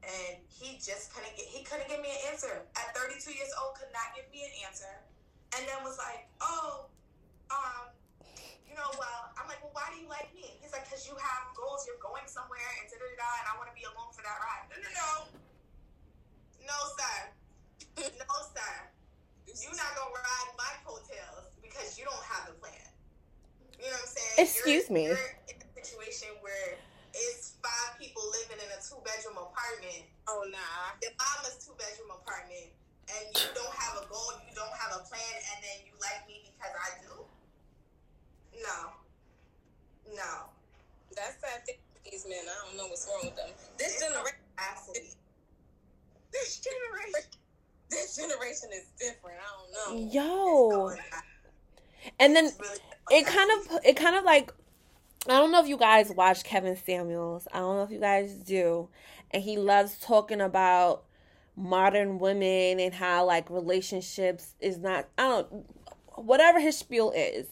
and 0.04 0.38
he 0.50 0.78
just 0.78 1.14
couldn't 1.16 1.34
get 1.38 1.46
he 1.48 1.64
couldn't 1.64 1.88
give 1.88 2.02
me 2.04 2.12
an 2.12 2.32
answer. 2.36 2.64
At 2.76 2.94
32 2.98 3.32
years 3.34 3.50
old, 3.62 3.76
could 3.80 3.90
not 3.96 4.14
give 4.16 4.28
me 4.32 4.44
an 4.46 4.54
answer, 4.68 4.92
and 5.58 5.64
then 5.68 5.80
was 5.84 5.98
like, 5.98 6.28
oh, 6.42 6.86
um. 7.50 7.95
You 8.76 8.84
know, 8.84 8.92
well, 9.00 9.32
I'm 9.40 9.48
like, 9.48 9.64
well, 9.64 9.72
why 9.72 9.88
do 9.88 10.04
you 10.04 10.12
like 10.12 10.36
me? 10.36 10.52
He's 10.60 10.76
like, 10.76 10.84
because 10.84 11.08
you 11.08 11.16
have 11.16 11.48
goals, 11.56 11.88
you're 11.88 11.96
going 12.04 12.28
somewhere, 12.28 12.60
and 12.84 12.92
da 12.92 13.00
da 13.00 13.08
da, 13.08 13.30
and 13.40 13.48
I 13.48 13.54
want 13.56 13.72
to 13.72 13.76
be 13.80 13.88
along 13.88 14.12
for 14.12 14.20
that 14.20 14.36
ride. 14.36 14.68
No, 14.68 14.76
no, 14.76 14.92
no, 14.92 15.12
no, 16.68 16.78
sir, 17.00 17.16
no, 18.04 18.36
sir. 18.52 18.74
You're 19.48 19.80
not 19.80 19.96
gonna 19.96 20.12
ride 20.12 20.52
my 20.60 20.76
coattails 20.84 21.56
because 21.64 21.96
you 21.96 22.04
don't 22.04 22.20
have 22.28 22.52
a 22.52 22.56
plan. 22.60 22.76
You 23.80 23.88
know 23.88 23.96
what 23.96 24.12
I'm 24.12 24.12
saying? 24.12 24.44
Excuse 24.44 24.92
you're, 24.92 25.00
me. 25.00 25.04
You're 25.08 25.32
in 25.48 25.56
a 25.56 25.72
situation 25.72 26.36
where 26.44 26.76
it's 27.16 27.56
five 27.64 27.96
people 27.96 28.28
living 28.44 28.60
in 28.60 28.70
a 28.76 28.80
two 28.84 29.00
bedroom 29.08 29.40
apartment. 29.40 30.04
Oh 30.28 30.44
nah. 30.52 31.00
Your 31.00 31.16
mama's 31.16 31.64
two 31.64 31.72
bedroom 31.80 32.12
apartment, 32.12 32.76
and 33.08 33.24
you 33.40 33.48
don't 33.56 33.72
have 33.72 34.04
a 34.04 34.06
goal, 34.12 34.36
you 34.44 34.52
don't 34.52 34.76
have 34.76 35.00
a 35.00 35.02
plan, 35.08 35.36
and 35.56 35.64
then 35.64 35.88
you 35.88 35.96
like 36.04 36.28
me 36.28 36.44
because 36.44 36.76
I 36.76 37.00
do. 37.00 37.25
No, 38.62 40.16
no. 40.16 40.50
That's 41.16 41.36
that 41.42 41.66
thing 41.66 41.76
with 41.94 42.12
these 42.12 42.26
men. 42.28 42.40
I 42.44 42.68
don't 42.68 42.78
know 42.78 42.88
what's 42.88 43.08
wrong 43.08 43.22
with 43.24 43.36
them. 43.36 43.50
This 43.78 43.94
It's 43.94 44.02
generation 44.02 44.40
Absolutely. 44.58 45.10
this 46.32 46.60
generation 46.60 47.30
this 47.90 48.16
generation 48.16 48.70
is 48.74 48.86
different. 49.00 49.38
I 49.40 49.94
don't 49.94 50.06
know. 50.06 50.12
Yo. 50.12 50.96
And 52.20 52.36
then 52.36 52.52
really 52.60 52.80
it 53.12 53.26
kind 53.26 53.52
of 53.52 53.80
it 53.84 53.96
kind 53.96 54.16
of 54.16 54.24
like 54.24 54.52
I 55.28 55.40
don't 55.40 55.52
know 55.52 55.62
if 55.62 55.68
you 55.68 55.78
guys 55.78 56.12
watch 56.12 56.44
Kevin 56.44 56.76
Samuels. 56.76 57.48
I 57.54 57.60
don't 57.60 57.78
know 57.78 57.84
if 57.84 57.92
you 57.92 58.00
guys 58.00 58.34
do. 58.34 58.90
And 59.32 59.42
he 59.44 59.58
loves 59.58 59.98
talking 59.98 60.40
about 60.42 61.04
modern 61.56 62.20
women 62.20 62.80
and 62.80 62.94
how 62.94 63.26
like 63.26 63.50
relationships 63.50 64.54
is 64.60 64.78
not 64.78 65.08
I 65.18 65.24
don't 65.24 65.66
whatever 66.16 66.60
his 66.60 66.78
spiel 66.78 67.12
is. 67.16 67.48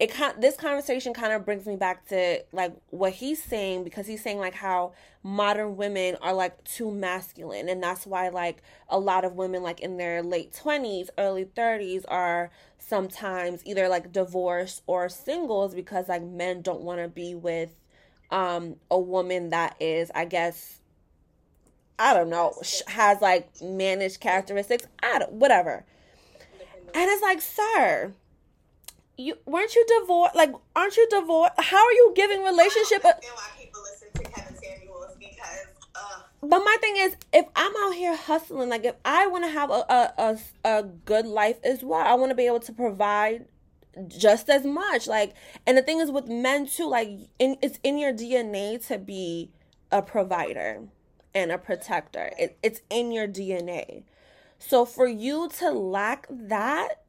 It 0.00 0.14
this 0.40 0.56
conversation 0.56 1.12
kind 1.12 1.34
of 1.34 1.44
brings 1.44 1.66
me 1.66 1.76
back 1.76 2.08
to 2.08 2.42
like 2.52 2.72
what 2.88 3.12
he's 3.12 3.42
saying 3.42 3.84
because 3.84 4.06
he's 4.06 4.22
saying 4.22 4.38
like 4.38 4.54
how 4.54 4.94
modern 5.22 5.76
women 5.76 6.16
are 6.22 6.32
like 6.32 6.64
too 6.64 6.90
masculine. 6.90 7.68
And 7.68 7.82
that's 7.82 8.06
why 8.06 8.30
like 8.30 8.62
a 8.88 8.98
lot 8.98 9.26
of 9.26 9.34
women 9.34 9.62
like 9.62 9.80
in 9.80 9.98
their 9.98 10.22
late 10.22 10.54
20s, 10.54 11.10
early 11.18 11.44
30s 11.44 12.04
are 12.08 12.50
sometimes 12.78 13.60
either 13.66 13.88
like 13.88 14.10
divorced 14.10 14.82
or 14.86 15.10
singles 15.10 15.74
because 15.74 16.08
like 16.08 16.22
men 16.22 16.62
don't 16.62 16.80
want 16.80 17.00
to 17.00 17.08
be 17.08 17.34
with 17.34 17.70
um 18.30 18.76
a 18.90 18.98
woman 18.98 19.50
that 19.50 19.76
is 19.80 20.10
I 20.14 20.24
guess 20.24 20.80
I 21.98 22.14
don't 22.14 22.30
know 22.30 22.54
has 22.86 23.20
like 23.20 23.50
managed 23.60 24.20
characteristics. 24.20 24.86
I 25.02 25.18
don't 25.18 25.32
whatever. 25.32 25.84
And 26.94 27.10
it's 27.10 27.22
like 27.22 27.42
sir 27.42 28.14
you 29.20 29.36
weren't 29.46 29.74
you 29.74 29.84
divorced 30.00 30.34
like 30.34 30.52
aren't 30.74 30.96
you 30.96 31.06
divorced 31.10 31.52
how 31.58 31.84
are 31.84 31.92
you 31.92 32.12
giving 32.16 32.42
relationship 32.42 33.04
I 33.04 33.12
feel 33.20 33.30
why 33.34 33.50
people 33.60 33.82
listen 33.82 34.08
to 34.14 34.30
Kevin 34.30 34.56
Samuels 34.56 35.16
because, 35.18 35.66
uh, 35.94 36.22
But 36.40 36.60
my 36.60 36.76
thing 36.80 36.96
is, 36.96 37.16
if 37.32 37.46
I'm 37.54 37.72
out 37.84 37.94
here 37.94 38.16
hustling, 38.16 38.68
like 38.70 38.84
if 38.84 38.96
I 39.04 39.26
want 39.26 39.44
to 39.44 39.50
have 39.50 39.70
a, 39.70 39.84
a, 39.88 40.12
a, 40.18 40.78
a 40.78 40.82
good 40.82 41.26
life 41.26 41.58
as 41.62 41.82
well, 41.82 42.00
I 42.00 42.14
want 42.14 42.30
to 42.30 42.34
be 42.34 42.46
able 42.46 42.60
to 42.60 42.72
provide 42.72 43.46
just 44.08 44.48
as 44.48 44.64
much. 44.64 45.06
Like, 45.06 45.34
and 45.66 45.76
the 45.76 45.82
thing 45.82 46.00
is 46.00 46.10
with 46.10 46.26
men 46.26 46.66
too, 46.66 46.88
like 46.88 47.10
in, 47.38 47.56
it's 47.62 47.78
in 47.82 47.98
your 47.98 48.12
DNA 48.12 48.84
to 48.86 48.98
be 48.98 49.50
a 49.92 50.02
provider 50.02 50.82
and 51.34 51.52
a 51.52 51.58
protector. 51.58 52.32
It, 52.38 52.58
it's 52.62 52.80
in 52.90 53.12
your 53.12 53.28
DNA. 53.28 54.04
So 54.58 54.84
for 54.84 55.06
you 55.06 55.48
to 55.58 55.70
lack 55.70 56.26
that, 56.30 57.02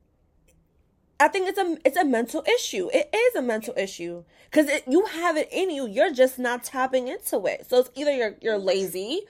I 1.22 1.28
think 1.28 1.48
it's 1.48 1.60
a 1.60 1.78
it's 1.86 1.98
a 1.98 2.04
mental 2.04 2.44
issue. 2.56 2.90
It 2.92 3.14
is 3.16 3.36
a 3.36 3.44
mental 3.44 3.76
issue 3.78 4.24
because 4.50 4.68
you 4.88 5.06
have 5.06 5.38
it 5.38 5.50
in 5.52 5.70
you. 5.70 5.88
You're 5.88 6.12
just 6.12 6.40
not 6.40 6.64
tapping 6.64 7.08
into 7.08 7.46
it. 7.46 7.70
So 7.70 7.80
it's 7.80 7.92
either 7.96 8.12
you're 8.12 8.36
you're 8.42 8.58
lazy 8.58 9.22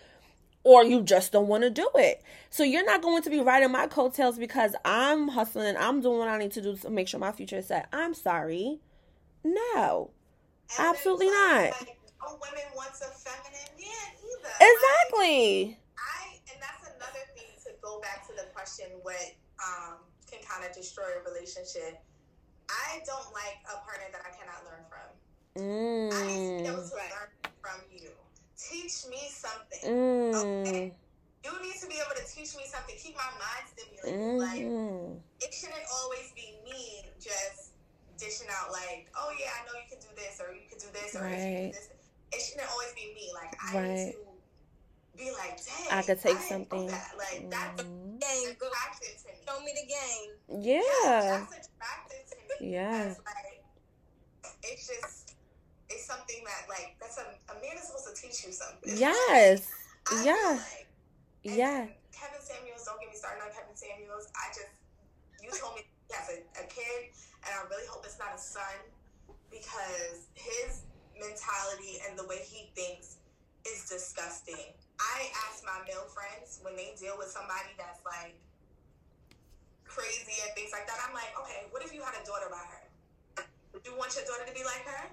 or 0.63 0.85
you 0.85 1.01
just 1.01 1.33
don't 1.33 1.47
want 1.47 1.63
to 1.63 1.69
do 1.69 1.89
it. 1.95 2.23
So 2.49 2.63
you're 2.63 2.85
not 2.85 3.01
going 3.01 3.23
to 3.23 3.29
be 3.29 3.41
riding 3.41 3.73
my 3.73 3.87
coattails 3.87 4.37
because 4.37 4.73
I'm 4.85 5.27
hustling. 5.27 5.75
I'm 5.75 5.99
doing 5.99 6.17
what 6.17 6.29
I 6.29 6.37
need 6.37 6.51
to 6.53 6.61
do 6.61 6.77
to 6.77 6.89
make 6.89 7.09
sure 7.09 7.19
my 7.19 7.33
future 7.33 7.57
is 7.57 7.67
set. 7.67 7.89
I'm 7.91 8.13
sorry. 8.13 8.79
No. 9.43 10.11
and 10.77 10.87
Absolutely 10.87 11.27
not. 11.27 11.71
Like, 11.71 11.97
women 12.21 12.63
wants 12.73 13.01
a 13.01 13.11
feminine 13.11 13.67
man 13.77 14.11
either. 14.23 14.49
Exactly. 14.61 15.77
I 15.97 16.39
and 16.53 16.61
that's 16.61 16.95
another 16.95 17.25
thing 17.35 17.51
to 17.65 17.71
go 17.81 17.99
back 17.99 18.25
to 18.27 18.33
the 18.33 18.47
question 18.53 18.85
what 19.01 19.35
um, 19.59 19.97
can 20.31 20.39
kind 20.47 20.63
of 20.63 20.71
destroy 20.71 21.03
a 21.19 21.21
relationship. 21.27 21.99
I 22.71 23.03
don't 23.03 23.29
like 23.35 23.59
a 23.67 23.83
partner 23.83 24.07
that 24.15 24.23
I 24.23 24.31
cannot 24.31 24.63
learn 24.63 24.83
from. 24.87 25.11
I 25.59 26.19
need 26.27 26.47
to 26.47 26.63
be 26.63 26.69
able 26.71 26.79
Mm. 26.83 26.89
to 26.89 26.95
learn 26.95 27.29
from 27.59 27.79
you. 27.91 28.11
Teach 28.55 29.05
me 29.11 29.27
something. 29.27 29.83
Mm. 29.83 30.95
You 31.43 31.51
need 31.61 31.75
to 31.81 31.87
be 31.87 31.97
able 31.99 32.15
to 32.15 32.23
teach 32.23 32.55
me 32.55 32.63
something. 32.65 32.95
Keep 32.95 33.17
my 33.17 33.27
mind 33.35 33.65
stimulated. 33.75 34.39
Like 34.39 34.63
Mm. 34.63 35.21
it 35.41 35.53
shouldn't 35.53 35.83
always 35.99 36.31
be 36.31 36.61
me 36.63 37.11
just 37.19 37.73
dishing 38.17 38.47
out 38.49 38.71
like, 38.71 39.09
oh 39.17 39.33
yeah, 39.37 39.51
I 39.59 39.65
know 39.65 39.73
you 39.75 39.89
can 39.89 39.99
do 39.99 40.15
this 40.15 40.39
or 40.39 40.53
you 40.53 40.69
can 40.69 40.77
do 40.79 40.87
this 40.93 41.15
or 41.15 41.27
you 41.27 41.35
can 41.35 41.65
do 41.65 41.71
this. 41.75 41.89
It 42.31 42.39
shouldn't 42.39 42.69
always 42.71 42.93
be 42.93 43.11
me. 43.13 43.33
Like 43.33 43.51
I 43.59 43.75
Right. 43.75 43.89
need 43.89 44.11
to 44.13 44.30
be 45.17 45.31
like, 45.31 45.59
dang, 45.65 45.97
I 45.97 46.01
could 46.01 46.19
take 46.21 46.37
didn't 46.37 46.49
something. 46.49 46.87
That. 46.87 47.11
Like 47.17 47.49
that's 47.49 47.83
Mm. 47.83 48.19
Game, 48.21 48.55
go 48.59 48.67
attractive 48.69 49.17
to 49.23 49.27
me. 49.27 49.33
show 49.47 49.59
me 49.65 49.71
the 49.73 49.87
game. 49.89 50.61
Yeah. 50.63 50.81
that's 51.49 51.67
attractive 51.67 52.23
to 52.29 52.35
me. 52.63 52.71
Yeah. 52.73 53.13
Like, 53.25 53.63
it's 54.63 54.87
just 54.87 55.35
it's 55.89 56.05
something 56.05 56.43
that 56.45 56.69
like 56.69 56.95
that's 57.01 57.17
a, 57.17 57.25
a 57.51 57.55
man 57.61 57.75
is 57.77 57.83
supposed 57.89 58.07
to 58.15 58.21
teach 58.21 58.45
you 58.45 58.51
something. 58.53 58.93
Yes. 58.95 59.67
I 60.07 60.15
feel 60.15 60.25
Yeah. 60.25 60.59
like. 60.59 60.87
Yeah. 61.43 61.85
Kevin 62.13 62.41
Samuels, 62.41 62.85
don't 62.85 62.99
get 63.01 63.09
me 63.09 63.15
started 63.17 63.41
on 63.41 63.49
Kevin 63.49 63.73
Samuels. 63.75 64.29
I 64.37 64.53
just, 64.53 64.69
you 65.41 65.49
told 65.49 65.73
me 65.75 65.81
he 66.07 66.13
has 66.13 66.29
a, 66.29 66.37
a 66.61 66.65
kid, 66.69 67.09
and 67.41 67.49
I 67.49 67.65
really 67.69 67.87
hope 67.89 68.05
it's 68.05 68.19
not 68.19 68.35
a 68.35 68.37
son 68.37 68.77
because 69.49 70.29
his 70.35 70.83
mentality 71.17 71.97
and 72.07 72.17
the 72.17 72.25
way 72.27 72.37
he 72.45 72.69
thinks 72.77 73.17
is 73.65 73.89
disgusting. 73.89 74.77
I 75.01 75.33
ask 75.49 75.65
my 75.65 75.81
male 75.89 76.05
friends 76.13 76.61
when 76.61 76.77
they 76.77 76.93
deal 76.93 77.17
with 77.17 77.33
somebody 77.33 77.73
that's 77.73 78.05
like 78.05 78.37
crazy 79.91 80.37
and 80.45 80.53
things 80.53 80.71
like 80.71 80.85
that, 80.87 81.01
I'm 81.03 81.11
like, 81.11 81.33
okay, 81.41 81.67
what 81.73 81.81
if 81.83 81.91
you 81.91 82.05
had 82.05 82.15
a 82.15 82.23
daughter 82.23 82.47
by 82.47 82.61
her? 82.63 82.83
Would 83.73 83.83
you 83.83 83.97
want 83.97 84.13
your 84.13 84.23
daughter 84.23 84.45
to 84.45 84.55
be 84.55 84.63
like 84.63 84.85
her? 84.87 85.11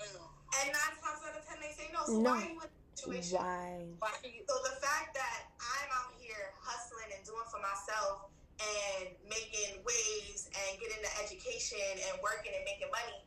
Mm. 0.00 0.24
And 0.62 0.66
nine 0.72 0.94
times 0.98 1.20
out 1.22 1.36
of 1.36 1.42
ten, 1.46 1.60
they 1.60 1.70
say 1.76 1.92
no. 1.92 2.02
So 2.06 2.18
No. 2.18 2.32
why 2.32 2.42
are 2.42 2.50
you 2.50 2.58
in 2.58 2.70
that 2.70 2.96
situation? 2.96 3.38
Why? 3.38 3.86
Why 4.00 4.10
So 4.24 4.54
the 4.66 4.76
fact 4.82 5.14
that 5.14 5.52
I'm 5.60 5.90
out 5.94 6.16
here 6.18 6.54
hustling 6.58 7.12
and 7.12 7.22
doing 7.22 7.46
for 7.52 7.60
myself 7.60 8.30
and 8.56 9.14
making 9.28 9.84
waves 9.84 10.48
and 10.48 10.70
getting 10.80 11.02
the 11.04 11.12
education 11.20 11.86
and 12.08 12.14
working 12.24 12.56
and 12.56 12.64
making 12.64 12.88
money, 12.88 13.20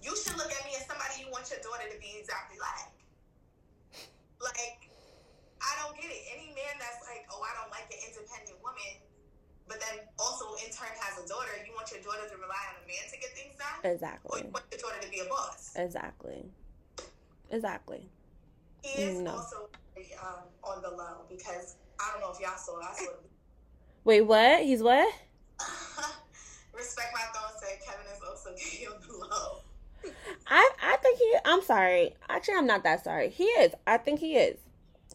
you 0.00 0.16
should 0.16 0.34
look 0.40 0.50
at 0.50 0.62
me 0.64 0.74
as 0.80 0.88
somebody 0.88 1.22
you 1.22 1.28
want 1.30 1.46
your 1.52 1.60
daughter 1.60 1.86
to 1.86 1.98
be 2.00 2.18
exactly 2.18 2.58
like. 2.58 2.90
Like, 4.42 4.90
I 5.62 5.72
don't 5.82 5.94
get 5.96 6.10
it. 6.10 6.22
Any 6.34 6.50
man 6.52 6.74
that's 6.82 7.00
like, 7.06 7.22
oh, 7.30 7.40
I 7.42 7.54
don't 7.62 7.70
like 7.70 7.86
an 7.94 8.00
independent 8.02 8.58
woman, 8.62 8.92
but 9.70 9.78
then 9.78 10.02
also 10.18 10.58
in 10.58 10.68
turn 10.74 10.90
has 10.98 11.22
a 11.22 11.26
daughter, 11.28 11.54
you 11.64 11.72
want 11.72 11.86
your 11.94 12.02
daughter 12.02 12.26
to 12.26 12.36
rely 12.36 12.62
on 12.74 12.82
a 12.82 12.86
man 12.90 13.04
to 13.08 13.16
get 13.18 13.30
things 13.38 13.54
done? 13.56 13.78
Or 13.86 13.94
Exactly. 13.94 14.42
you 14.42 14.50
want 14.50 14.66
your 14.74 14.80
daughter 14.82 15.00
to 15.00 15.10
be 15.10 15.20
a 15.22 15.28
boss? 15.30 15.72
Exactly. 15.78 16.50
Exactly. 17.50 18.02
He 18.82 19.02
is 19.02 19.20
No. 19.20 19.38
also 19.38 19.68
um, 20.22 20.42
on 20.64 20.82
the 20.82 20.90
low 20.90 21.22
because 21.30 21.76
I 22.00 22.10
don't 22.12 22.20
know 22.20 22.32
if 22.34 22.40
y'all 22.40 22.56
saw. 22.58 22.80
I 22.80 22.92
saw. 22.94 23.12
Wait, 24.04 24.22
what? 24.22 24.62
He's 24.62 24.82
what? 24.82 25.06
Respect 26.74 27.08
my 27.14 27.20
thoughts 27.32 27.62
said 27.62 27.78
Kevin 27.86 28.06
is 28.12 28.20
also 28.26 28.50
gay 28.56 28.86
on 28.86 29.00
the 29.06 29.12
low. 29.26 29.58
I 30.48 30.70
I 30.82 30.96
think 30.96 31.18
he. 31.18 31.36
I'm 31.44 31.62
sorry. 31.62 32.16
Actually, 32.28 32.54
I'm 32.56 32.66
not 32.66 32.82
that 32.82 33.04
sorry. 33.04 33.28
He 33.28 33.44
is. 33.44 33.72
I 33.86 33.98
think 33.98 34.18
he 34.18 34.34
is. 34.36 34.58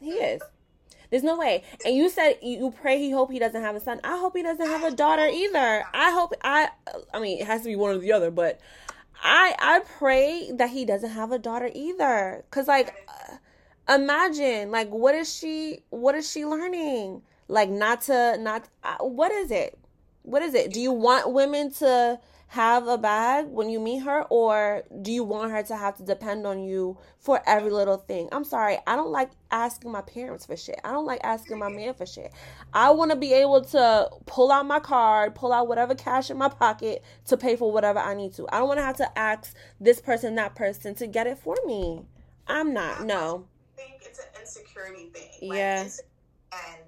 He 0.02 0.12
is. 0.12 0.42
There's 1.10 1.24
no 1.24 1.38
way. 1.38 1.64
And 1.86 1.96
you 1.96 2.10
said 2.10 2.38
you 2.42 2.72
pray 2.82 3.00
he 3.00 3.12
hope 3.12 3.32
he 3.32 3.40
doesn't 3.40 3.62
have 3.62 3.76
a 3.76 3.80
son. 3.80 4.00
I 4.04 4.18
hope 4.18 4.36
he 4.36 4.44
doesn't 4.44 4.66
have 4.66 4.84
a 4.84 4.92
daughter 4.92 5.26
either. 5.26 5.86
I 5.94 6.12
hope 6.12 6.34
I. 6.44 6.70
I 7.14 7.20
mean, 7.20 7.40
it 7.40 7.48
has 7.48 7.62
to 7.62 7.68
be 7.68 7.76
one 7.76 7.96
or 7.96 7.98
the 7.98 8.12
other, 8.12 8.32
but 8.32 8.60
I 9.24 9.56
I 9.60 9.80
pray 9.98 10.52
that 10.54 10.70
he 10.70 10.86
doesn't 10.86 11.12
have 11.12 11.32
a 11.32 11.40
daughter 11.40 11.70
either. 11.74 12.44
Cause 12.52 12.68
like, 12.68 12.94
uh, 13.08 13.96
imagine 13.96 14.72
like 14.72 14.90
what 14.90 15.16
is 15.16 15.34
she 15.34 15.80
what 15.90 16.16
is 16.16 16.30
she 16.30 16.46
learning? 16.46 17.22
Like 17.48 17.70
not 17.70 18.02
to 18.04 18.38
not 18.40 18.68
uh, 18.84 18.98
what 19.00 19.32
is 19.32 19.52
it? 19.52 19.78
What 20.24 20.42
is 20.42 20.54
it? 20.54 20.74
Do 20.74 20.82
you 20.82 20.92
want 20.92 21.32
women 21.32 21.72
to 21.76 22.20
have 22.50 22.88
a 22.88 22.98
bag 22.98 23.48
when 23.48 23.70
you 23.70 23.80
meet 23.80 24.00
her 24.00 24.24
or 24.30 24.84
do 25.02 25.12
you 25.12 25.24
want 25.24 25.52
her 25.52 25.62
to 25.62 25.76
have 25.76 25.98
to 25.98 26.04
depend 26.04 26.48
on 26.48 26.64
you 26.64 26.98
for 27.20 27.42
every 27.46 27.70
little 27.70 27.98
thing? 27.98 28.30
I'm 28.32 28.46
sorry 28.46 28.78
i 28.88 28.96
don't 28.96 29.12
like 29.12 29.30
asking 29.52 29.92
my 29.92 30.02
parents 30.02 30.46
for 30.46 30.56
shit. 30.56 30.80
I 30.84 30.92
don't 30.92 31.06
like 31.06 31.22
asking 31.24 31.60
my 31.60 31.70
man 31.70 31.94
for 31.94 32.06
shit. 32.06 32.32
I 32.74 32.92
want 32.92 33.12
to 33.12 33.18
be 33.18 33.34
able 33.34 33.62
to 33.66 34.10
pull 34.26 34.52
out 34.52 34.66
my 34.66 34.80
card 34.80 35.36
pull 35.36 35.52
out 35.52 35.68
whatever 35.68 35.96
cash 35.96 36.30
in 36.30 36.38
my 36.38 36.50
pocket 36.50 37.04
to 37.26 37.38
pay 37.38 37.56
for 37.56 37.72
whatever 37.72 38.00
i 38.00 38.14
need 38.14 38.34
to. 38.36 38.48
I 38.50 38.60
don't 38.60 38.68
want 38.68 38.80
to 38.80 38.86
have 38.86 38.98
to 38.98 39.20
ask 39.20 39.54
this 39.80 40.00
person 40.00 40.36
that 40.36 40.56
person 40.56 40.96
to 40.96 41.08
get 41.08 41.28
it 41.28 41.38
for 41.40 41.56
me. 41.66 42.02
I'm 42.48 42.74
not 42.74 43.06
no. 43.06 43.46
I 43.78 43.82
think 43.82 44.02
it's 44.06 44.20
an 44.20 44.26
insecurity 44.40 45.10
thing. 45.14 45.50
Like, 45.50 45.58
Yeah. 45.58 45.82
And 46.54 46.82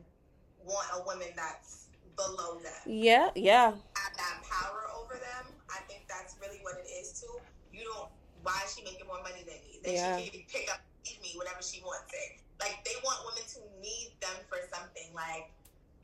want 0.66 0.88
a 0.96 1.04
woman 1.04 1.28
that's 1.36 1.79
below 2.20 2.60
them. 2.60 2.76
yeah 2.86 3.32
yeah 3.36 3.72
Have 3.96 4.16
that 4.20 4.44
power 4.44 4.92
over 5.00 5.16
them. 5.16 5.56
I 5.72 5.80
think 5.88 6.04
that's 6.12 6.36
really 6.44 6.60
what 6.68 6.76
it 6.84 6.90
is 6.92 7.16
too. 7.16 7.32
You 7.72 7.88
don't. 7.88 8.12
Why 8.44 8.56
is 8.68 8.76
she 8.76 8.84
making 8.84 9.08
more 9.08 9.24
money 9.24 9.44
than 9.48 9.60
me? 9.64 9.80
Then 9.84 9.94
Yeah. 9.96 10.18
she 10.20 10.28
can 10.32 10.44
pick 10.52 10.68
up 10.72 10.82
feed 11.08 11.20
me 11.24 11.32
whenever 11.40 11.64
she 11.64 11.80
wants 11.82 12.12
it. 12.12 12.44
Like 12.60 12.84
they 12.84 12.96
want 13.08 13.24
women 13.24 13.46
to 13.56 13.60
need 13.80 14.20
them 14.20 14.36
for 14.52 14.60
something. 14.68 15.08
Like 15.16 15.48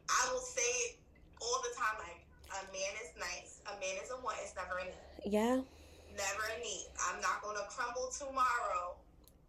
I 0.08 0.22
will 0.32 0.40
say 0.44 0.72
it 0.88 0.92
all 1.44 1.60
the 1.68 1.74
time. 1.76 2.00
Like 2.00 2.22
a 2.56 2.60
man 2.72 2.94
is 3.04 3.12
nice. 3.20 3.60
A 3.68 3.76
man 3.80 3.96
is 4.00 4.12
a 4.12 4.18
want. 4.24 4.40
It's 4.44 4.56
never 4.56 4.80
a 4.80 4.86
need. 4.88 5.28
yeah 5.28 5.60
Never 6.16 6.44
a 6.48 6.58
need. 6.64 6.88
I'm 7.12 7.20
not 7.20 7.44
gonna 7.44 7.68
crumble 7.68 8.08
tomorrow. 8.16 8.96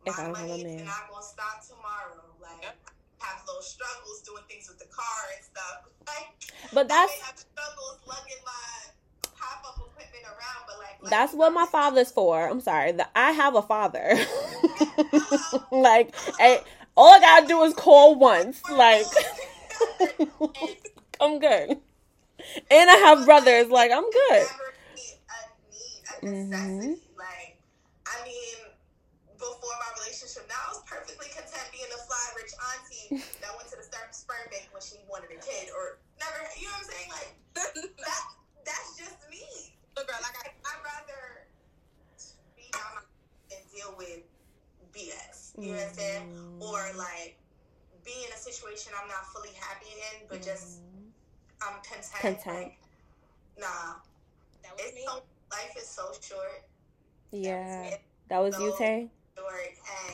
If 0.07 0.19
I 0.19 0.27
My 0.27 0.27
don't 0.27 0.35
have 0.39 0.45
a 0.47 0.49
money 0.51 0.62
is 0.62 0.83
man. 0.83 0.87
not 0.87 1.07
gonna 1.11 1.23
stop 1.23 1.62
tomorrow. 1.62 2.27
Like 2.43 2.75
have 3.19 3.43
little 3.47 3.62
struggles 3.62 4.23
doing 4.23 4.43
things 4.49 4.69
with 4.69 4.79
the 4.79 4.91
car 4.93 5.21
and 5.35 5.45
stuff. 5.45 5.89
Like 6.07 6.29
but 6.73 6.89
that's 6.89 7.12
I 7.12 7.17
may 7.17 7.27
have 7.27 7.39
struggles 7.39 7.99
lugging 8.07 8.43
my 8.45 8.87
pop 9.37 9.64
up 9.69 9.77
equipment 9.77 10.25
around, 10.25 10.62
but 10.67 10.77
like 10.79 11.11
That's 11.11 11.33
what 11.33 11.53
my 11.53 11.67
father's 11.67 12.11
for. 12.11 12.49
I'm 12.49 12.61
sorry. 12.61 12.93
The, 12.93 13.07
I 13.14 13.33
have 13.33 13.55
a 13.55 13.62
father. 13.62 14.17
like, 15.73 16.14
all 16.97 17.12
I 17.14 17.21
gotta 17.21 17.47
do 17.47 17.62
is 17.62 17.75
call 17.75 18.17
once. 18.17 18.62
Like, 18.71 19.07
I'm 21.21 21.39
good. 21.39 21.79
And 22.71 22.91
I 22.91 22.97
have 23.07 23.25
brothers. 23.25 23.69
Like, 23.69 23.91
I'm 23.93 24.09
good. 24.11 24.47
Never 24.47 24.73
need 24.95 25.19
a 25.29 25.41
need, 25.71 26.03
a 26.09 26.27
mm-hmm. 26.27 26.51
necessity. 26.51 27.03
Like, 27.17 27.59
I 28.07 28.25
mean, 28.25 28.57
before 29.37 29.77
my 29.81 29.91
relationship, 30.01 30.49
now 30.49 30.61
I 30.67 30.69
was 30.73 30.83
perfectly 30.87 31.29
content 31.29 31.69
being 31.73 31.91
a 31.93 32.01
fly 32.07 32.25
rich 32.37 32.53
auntie 32.57 33.25
that 33.41 33.51
went 33.57 33.69
to 33.71 33.77
the 33.77 33.89
sperm 34.37 34.49
sperm 34.49 34.53
bank 34.53 34.68
when 34.72 34.82
she 34.82 34.97
wanted 35.09 35.30
a 35.32 35.41
kid, 35.41 35.72
or 35.72 35.99
never. 36.20 36.45
You 36.61 36.68
know 36.68 36.76
what 36.76 36.84
I'm 36.84 36.93
saying? 36.93 37.11
Like 37.11 37.32
that. 38.05 38.22
That's 38.64 38.99
just 38.99 39.16
me. 39.30 39.72
Look, 39.97 40.09
girl, 40.09 40.18
like 40.20 40.37
I, 40.45 40.51
I'd 40.51 40.82
rather 40.82 41.47
be 42.57 42.68
down 42.72 43.07
and 43.53 43.62
deal 43.72 43.95
with 43.97 44.26
BS. 44.93 45.55
You 45.59 45.72
know 45.72 45.78
what 45.78 45.89
I'm 45.89 45.95
saying? 45.95 46.28
Mm-hmm. 46.28 46.62
Or 46.62 46.80
like 46.99 47.39
be 48.05 48.12
in 48.26 48.32
a 48.32 48.39
situation 48.39 48.93
I'm 49.01 49.09
not 49.09 49.26
fully 49.32 49.55
happy 49.59 49.91
in, 49.91 50.26
but 50.28 50.43
just 50.43 50.80
mm-hmm. 50.80 51.11
I'm 51.62 51.80
content. 51.82 52.43
Content. 52.45 52.57
Like, 52.66 52.78
nah, 53.59 54.03
That 54.62 54.72
was 54.74 54.82
it's 54.87 54.95
me. 54.95 55.05
so 55.07 55.22
life 55.51 55.74
is 55.78 55.89
so 55.89 56.11
short. 56.20 56.66
Yeah. 57.30 57.97
That 58.28 58.43
was 58.43 58.59
you, 58.59 58.74
Tay? 58.76 59.09
Short, 59.37 59.55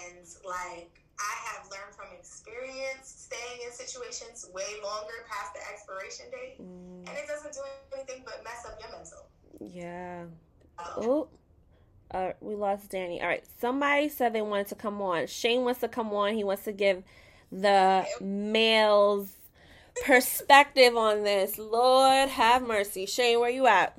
and 0.04 0.26
like 0.44 1.01
I 1.22 1.34
have 1.54 1.70
learned 1.70 1.94
from 1.94 2.06
experience 2.18 3.28
staying 3.28 3.60
in 3.66 3.72
situations 3.72 4.50
way 4.52 4.66
longer 4.82 5.24
past 5.30 5.54
the 5.54 5.60
expiration 5.72 6.26
date, 6.30 6.60
Mm, 6.60 7.08
and 7.08 7.16
it 7.18 7.26
doesn't 7.28 7.52
do 7.54 7.60
anything 7.94 8.22
but 8.24 8.42
mess 8.44 8.64
up 8.66 8.78
your 8.80 8.90
mental. 8.90 9.26
yeah. 9.60 10.24
Um, 10.78 10.86
Oh. 10.96 11.28
Uh, 12.10 12.32
we 12.42 12.54
lost 12.54 12.90
Danny. 12.90 13.22
All 13.22 13.26
right. 13.28 13.44
Somebody 13.58 14.08
said 14.10 14.34
they 14.34 14.42
wanted 14.42 14.66
to 14.68 14.74
come 14.74 15.00
on. 15.00 15.26
Shane 15.28 15.62
wants 15.64 15.80
to 15.80 15.88
come 15.88 16.12
on. 16.12 16.34
He 16.34 16.44
wants 16.44 16.64
to 16.64 16.72
give 16.72 17.02
the 17.50 18.04
male's 18.20 19.32
perspective 20.04 20.94
on 20.96 21.22
this. 21.22 21.56
Lord 21.58 22.28
have 22.28 22.66
mercy. 22.66 23.06
Shane, 23.06 23.40
where 23.40 23.48
you 23.48 23.66
at? 23.66 23.98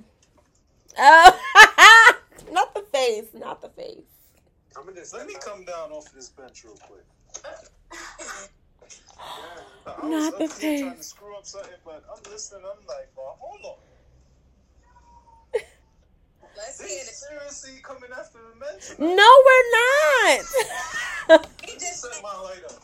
Oh, 0.97 2.15
not 2.51 2.76
the 2.76 2.82
face. 2.82 3.26
Not 3.34 3.61
the 3.63 3.69
face. 3.69 4.03
I'm 4.78 4.86
gonna 4.86 5.01
let 5.13 5.26
me 5.28 5.36
come 5.43 5.65
down 5.65 5.91
off 5.91 6.11
this 6.13 6.30
bench 6.30 6.63
real 6.65 6.76
quick. 6.76 7.03
Yeah, 7.43 7.51
I 10.01 10.07
Not 10.07 10.39
was 10.39 10.39
the 10.39 10.45
up 10.45 10.59
here 10.61 10.79
trying 10.79 10.97
to 10.97 11.03
screw 11.03 11.35
up 11.37 11.45
something, 11.45 11.71
but 11.85 12.03
I'm 12.09 12.31
listening. 12.31 12.61
I'm 12.65 12.85
like, 12.87 13.09
well, 13.15 13.37
hold 13.39 13.59
on. 13.65 13.75
Let's 16.57 16.77
They 16.77 16.87
hear 16.87 17.03
seriously 17.03 17.79
coming 17.83 18.09
after 18.17 18.39
the 18.39 18.55
men. 18.59 19.15
No, 19.17 19.29
we're 19.45 19.71
not. 19.71 20.45
He 21.65 21.73
just 21.73 22.01
Set 22.01 22.21
my 22.23 22.35
light 22.41 22.63
up. 22.65 22.81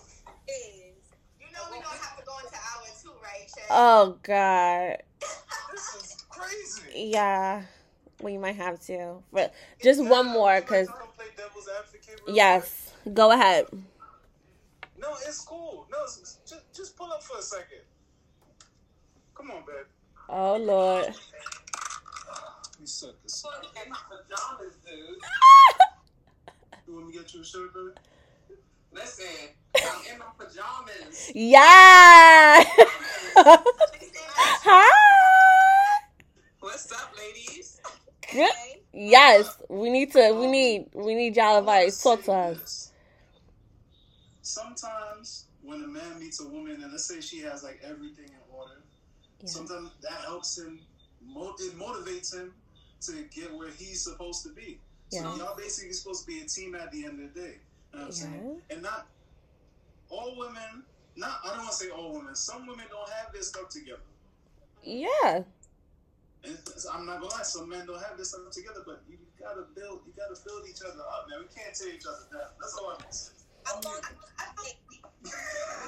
You 1.39 1.45
know 1.53 1.61
we 1.71 1.77
gonna 1.81 1.97
have 1.97 2.17
to 2.17 2.23
go 2.25 2.37
into 2.39 2.55
hour 2.55 2.87
two, 3.01 3.11
right, 3.23 3.47
Shea? 3.47 3.61
oh 3.69 4.17
God. 4.23 4.97
This 5.71 5.95
is 5.95 6.15
crazy. 6.29 7.09
Yeah. 7.11 7.63
We 8.21 8.37
might 8.37 8.57
have 8.57 8.79
to, 8.87 9.23
but 9.31 9.53
just 9.81 10.03
one 10.03 10.25
more, 10.27 10.59
cause 10.61 10.87
play 11.15 11.27
devil's 11.37 11.69
advocate 11.77 12.19
real 12.27 12.35
yes. 12.35 12.91
Go 13.13 13.31
ahead. 13.31 13.65
Quick? 15.09 15.21
No, 15.23 15.29
it's 15.29 15.41
cool. 15.41 15.87
No, 15.91 15.97
it's, 16.03 16.39
just 16.47 16.73
just 16.73 16.97
pull 16.97 17.11
up 17.11 17.23
for 17.23 17.37
a 17.37 17.41
second. 17.41 17.81
Come 19.35 19.51
on, 19.51 19.61
babe. 19.65 19.85
Oh 20.27 20.57
Lord. 20.57 21.05
Let 21.05 21.15
me 22.79 22.85
suck 22.85 23.21
this. 23.23 23.43
in 23.83 23.91
my 23.91 23.97
pajamas, 24.09 24.75
dude. 24.85 25.17
You 26.87 26.95
want 26.95 27.07
me 27.07 27.13
to 27.13 27.19
get 27.19 27.33
you 27.35 27.41
a 27.41 27.45
shirt, 27.45 27.71
baby? 27.71 27.89
Listen, 28.91 29.25
I'm 29.75 30.11
in 30.11 30.17
my 30.17 30.25
pajamas. 30.39 31.31
Yeah. 31.35 32.63
Hi. 34.65 35.99
What's 36.59 36.91
up, 36.91 37.13
ladies? 37.15 37.79
Good. 38.31 38.49
Yes, 38.91 39.61
we 39.69 39.91
need 39.91 40.11
to. 40.13 40.33
We 40.33 40.47
need. 40.47 40.87
We 40.93 41.13
need 41.13 41.35
y'all 41.35 41.59
advice. 41.59 42.01
Talk 42.01 42.21
to 42.21 42.25
Say 42.25 42.33
us. 42.33 42.88
Sometimes 44.49 45.45
when 45.61 45.83
a 45.83 45.87
man 45.87 46.19
meets 46.19 46.39
a 46.41 46.47
woman, 46.47 46.81
and 46.81 46.91
let's 46.91 47.05
say 47.05 47.21
she 47.21 47.39
has 47.41 47.63
like 47.63 47.79
everything 47.83 48.25
in 48.25 48.41
order, 48.51 48.81
Yeah. 49.41 49.47
sometimes 49.47 49.91
that 50.01 50.21
helps 50.21 50.57
him. 50.57 50.81
It 51.21 51.77
motivates 51.77 52.33
him 52.33 52.55
to 53.01 53.23
get 53.25 53.53
where 53.53 53.69
he's 53.69 54.01
supposed 54.01 54.41
to 54.43 54.49
be. 54.49 54.79
So 55.11 55.35
y'all 55.35 55.55
basically 55.55 55.93
supposed 55.93 56.21
to 56.25 56.27
be 56.27 56.41
a 56.41 56.45
team 56.45 56.73
at 56.75 56.91
the 56.91 57.05
end 57.05 57.23
of 57.23 57.33
the 57.33 57.39
day. 57.39 57.59
You 57.93 57.99
know 57.99 57.99
what 57.99 58.05
I'm 58.05 58.11
saying? 58.11 58.61
And 58.71 58.81
not 58.81 59.07
all 60.09 60.35
women. 60.37 60.83
Not 61.15 61.41
I 61.43 61.49
don't 61.49 61.57
want 61.59 61.71
to 61.71 61.75
say 61.75 61.89
all 61.89 62.13
women. 62.13 62.35
Some 62.35 62.65
women 62.65 62.85
don't 62.89 63.09
have 63.09 63.31
their 63.33 63.41
stuff 63.43 63.69
together. 63.69 64.01
Yeah. 64.81 65.43
And 66.43 66.57
I'm 66.91 67.05
not 67.05 67.21
gonna 67.21 67.33
lie, 67.35 67.43
some 67.43 67.67
men 67.69 67.85
don't 67.85 68.01
have 68.01 68.17
this 68.17 68.29
stuff 68.29 68.49
together, 68.51 68.81
but 68.85 69.03
you 69.09 69.17
gotta 69.39 69.63
build, 69.75 70.01
you 70.07 70.13
gotta 70.15 70.39
build 70.45 70.67
each 70.69 70.81
other 70.81 71.01
up, 71.01 71.27
man. 71.29 71.39
We 71.41 71.47
can't 71.53 71.75
tear 71.75 71.93
each 71.93 72.05
other 72.07 72.25
down. 72.31 72.49
That's 72.59 72.73
all 72.75 72.91
I'm 72.91 72.99
gonna 72.99 73.11
say. 73.13 73.33
I'm 73.33 73.35
going 73.35 73.38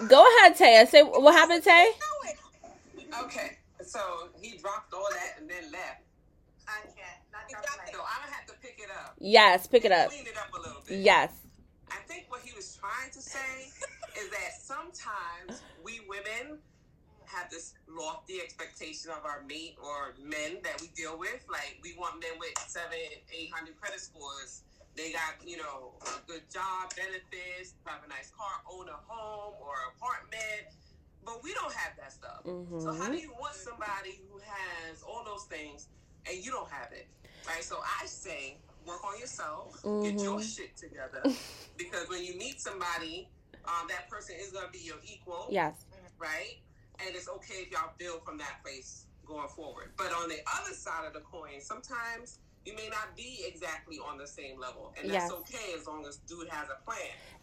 Go 0.08 0.26
ahead, 0.26 0.56
Tay. 0.56 0.86
Say 0.90 1.02
what 1.04 1.34
happened, 1.34 1.64
Tay. 1.64 1.92
Okay, 3.24 3.58
so 3.84 4.00
he 4.42 4.58
dropped 4.58 4.94
all 4.94 5.08
that 5.12 5.40
and 5.40 5.50
then 5.50 5.72
left. 5.72 6.04
I 6.68 6.82
can't. 6.88 6.98
Not 7.32 7.42
You 7.50 7.58
that 7.58 7.66
got 7.66 7.78
night. 7.78 7.94
So 7.94 8.00
I'm 8.00 8.24
gonna 8.24 8.34
have 8.34 8.46
to 8.48 8.54
pick 8.62 8.80
it 8.80 8.90
up. 8.90 9.16
Yes, 9.20 9.68
pick 9.68 9.86
it 9.86 9.92
up. 9.92 10.10
Clean 10.10 10.26
it 10.26 10.38
up 10.38 10.54
a 10.58 10.62
little 10.62 10.82
bit. 10.88 11.00
Yes. 11.00 11.32
I 11.92 11.98
think 12.08 12.26
what 12.30 12.42
he 12.42 12.56
was 12.56 12.78
trying 12.80 13.12
to 13.12 13.22
say 13.22 13.68
is 14.18 14.30
that 14.30 14.52
sometimes 14.62 15.62
we 15.84 16.02
women 16.08 16.60
have 17.26 17.50
this 17.50 17.74
lofty 17.88 18.40
expectation 18.42 19.12
of 19.12 19.26
our 19.26 19.44
mate 19.48 19.76
or 19.82 20.16
men 20.24 20.60
that 20.64 20.80
we 20.82 20.88
deal 20.96 21.18
with. 21.18 21.44
Like 21.50 21.80
we 21.84 21.96
want 22.00 22.20
men 22.22 22.40
with 22.40 22.58
seven, 22.68 22.98
eight 23.32 23.52
hundred 23.54 23.80
credit 23.80 24.00
scores. 24.00 24.64
They 24.96 25.12
got, 25.12 25.40
you 25.46 25.58
know, 25.58 25.94
a 26.02 26.28
good 26.28 26.44
job, 26.52 26.92
benefits, 26.96 27.76
have 27.86 28.04
a 28.06 28.10
nice 28.10 28.32
car, 28.32 28.62
own 28.72 28.90
a 28.90 29.00
home 29.08 29.56
or 29.62 29.74
apartment. 29.96 30.68
But 31.24 31.44
we 31.44 31.54
don't 31.54 31.74
have 31.74 31.94
that 31.98 32.12
stuff. 32.12 32.42
So 32.80 32.94
how 32.94 33.10
do 33.10 33.18
hmm 33.18 33.18
you 33.18 33.32
want 33.40 33.56
somebody 33.56 34.20
who 34.28 34.40
has 34.40 35.02
all 35.04 35.24
those 35.24 35.46
things 35.46 35.88
and 36.28 36.44
you 36.44 36.52
don't 36.52 36.70
have 36.70 36.92
it? 36.92 37.08
Right. 37.48 37.64
So 37.64 37.78
I 38.02 38.06
say, 38.06 38.58
work 38.86 39.04
on 39.06 39.20
yourself, 39.20 39.82
mm-hmm. 39.84 40.04
get 40.04 40.22
your 40.24 40.42
shit 40.42 40.76
together, 40.78 41.24
because 41.78 42.10
when 42.10 42.24
you 42.24 42.38
meet 42.38 42.60
somebody, 42.60 43.30
um, 43.66 43.88
that 43.90 44.10
person 44.10 44.36
is 44.40 44.52
gonna 44.52 44.70
be 44.72 44.80
your 44.80 44.98
equal. 45.04 45.48
Yes. 45.50 45.86
Right. 46.20 46.62
And 47.06 47.16
it's 47.16 47.30
okay 47.30 47.64
if 47.66 47.72
y'all 47.72 47.94
build 47.98 48.24
from 48.26 48.38
that 48.40 48.62
place 48.64 49.08
going 49.26 49.48
forward. 49.50 49.94
But 49.98 50.14
on 50.14 50.30
the 50.30 50.40
other 50.60 50.74
side 50.74 51.06
of 51.08 51.14
the 51.14 51.22
coin, 51.22 51.62
sometimes 51.62 52.40
you 52.66 52.76
may 52.76 52.88
not 52.90 53.16
be 53.16 53.44
exactly 53.48 53.98
on 54.00 54.18
the 54.18 54.28
same 54.28 54.60
level, 54.60 54.94
and 54.98 55.10
that's 55.10 55.30
yes. 55.30 55.32
okay 55.32 55.74
as 55.78 55.88
long 55.88 56.06
as 56.06 56.18
dude 56.28 56.48
has 56.50 56.68
a 56.70 56.84
plan. 56.86 56.98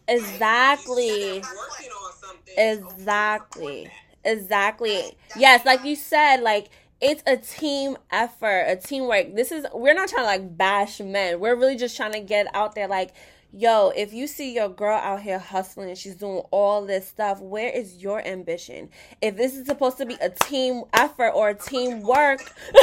Exactly. 0.07 1.41
Right? 1.41 2.71
Exactly. 2.71 3.91
Exactly. 4.25 5.17
Yes, 5.35 5.65
like 5.65 5.83
you 5.85 5.95
said, 5.95 6.41
like 6.41 6.69
it's 7.01 7.23
a 7.25 7.37
team 7.37 7.97
effort, 8.11 8.65
a 8.67 8.75
teamwork. 8.75 9.35
This 9.35 9.51
is 9.51 9.65
we're 9.73 9.93
not 9.93 10.09
trying 10.09 10.23
to 10.23 10.27
like 10.27 10.57
bash 10.57 10.99
men. 10.99 11.39
We're 11.39 11.55
really 11.55 11.77
just 11.77 11.95
trying 11.95 12.11
to 12.13 12.19
get 12.19 12.47
out 12.53 12.75
there 12.75 12.87
like 12.87 13.13
yo, 13.51 13.91
if 13.95 14.13
you 14.13 14.27
see 14.27 14.53
your 14.53 14.69
girl 14.69 14.97
out 14.97 15.21
here 15.21 15.39
hustling 15.39 15.89
and 15.89 15.97
she's 15.97 16.15
doing 16.15 16.43
all 16.51 16.85
this 16.85 17.07
stuff, 17.07 17.41
where 17.41 17.69
is 17.69 17.97
your 17.97 18.25
ambition? 18.25 18.89
If 19.21 19.37
this 19.37 19.55
is 19.55 19.65
supposed 19.65 19.97
to 19.97 20.05
be 20.05 20.15
a 20.21 20.29
team 20.29 20.83
effort 20.93 21.31
or 21.31 21.49
a 21.49 21.55
team 21.55 22.01
work, 22.01 22.41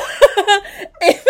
if, 1.01 1.25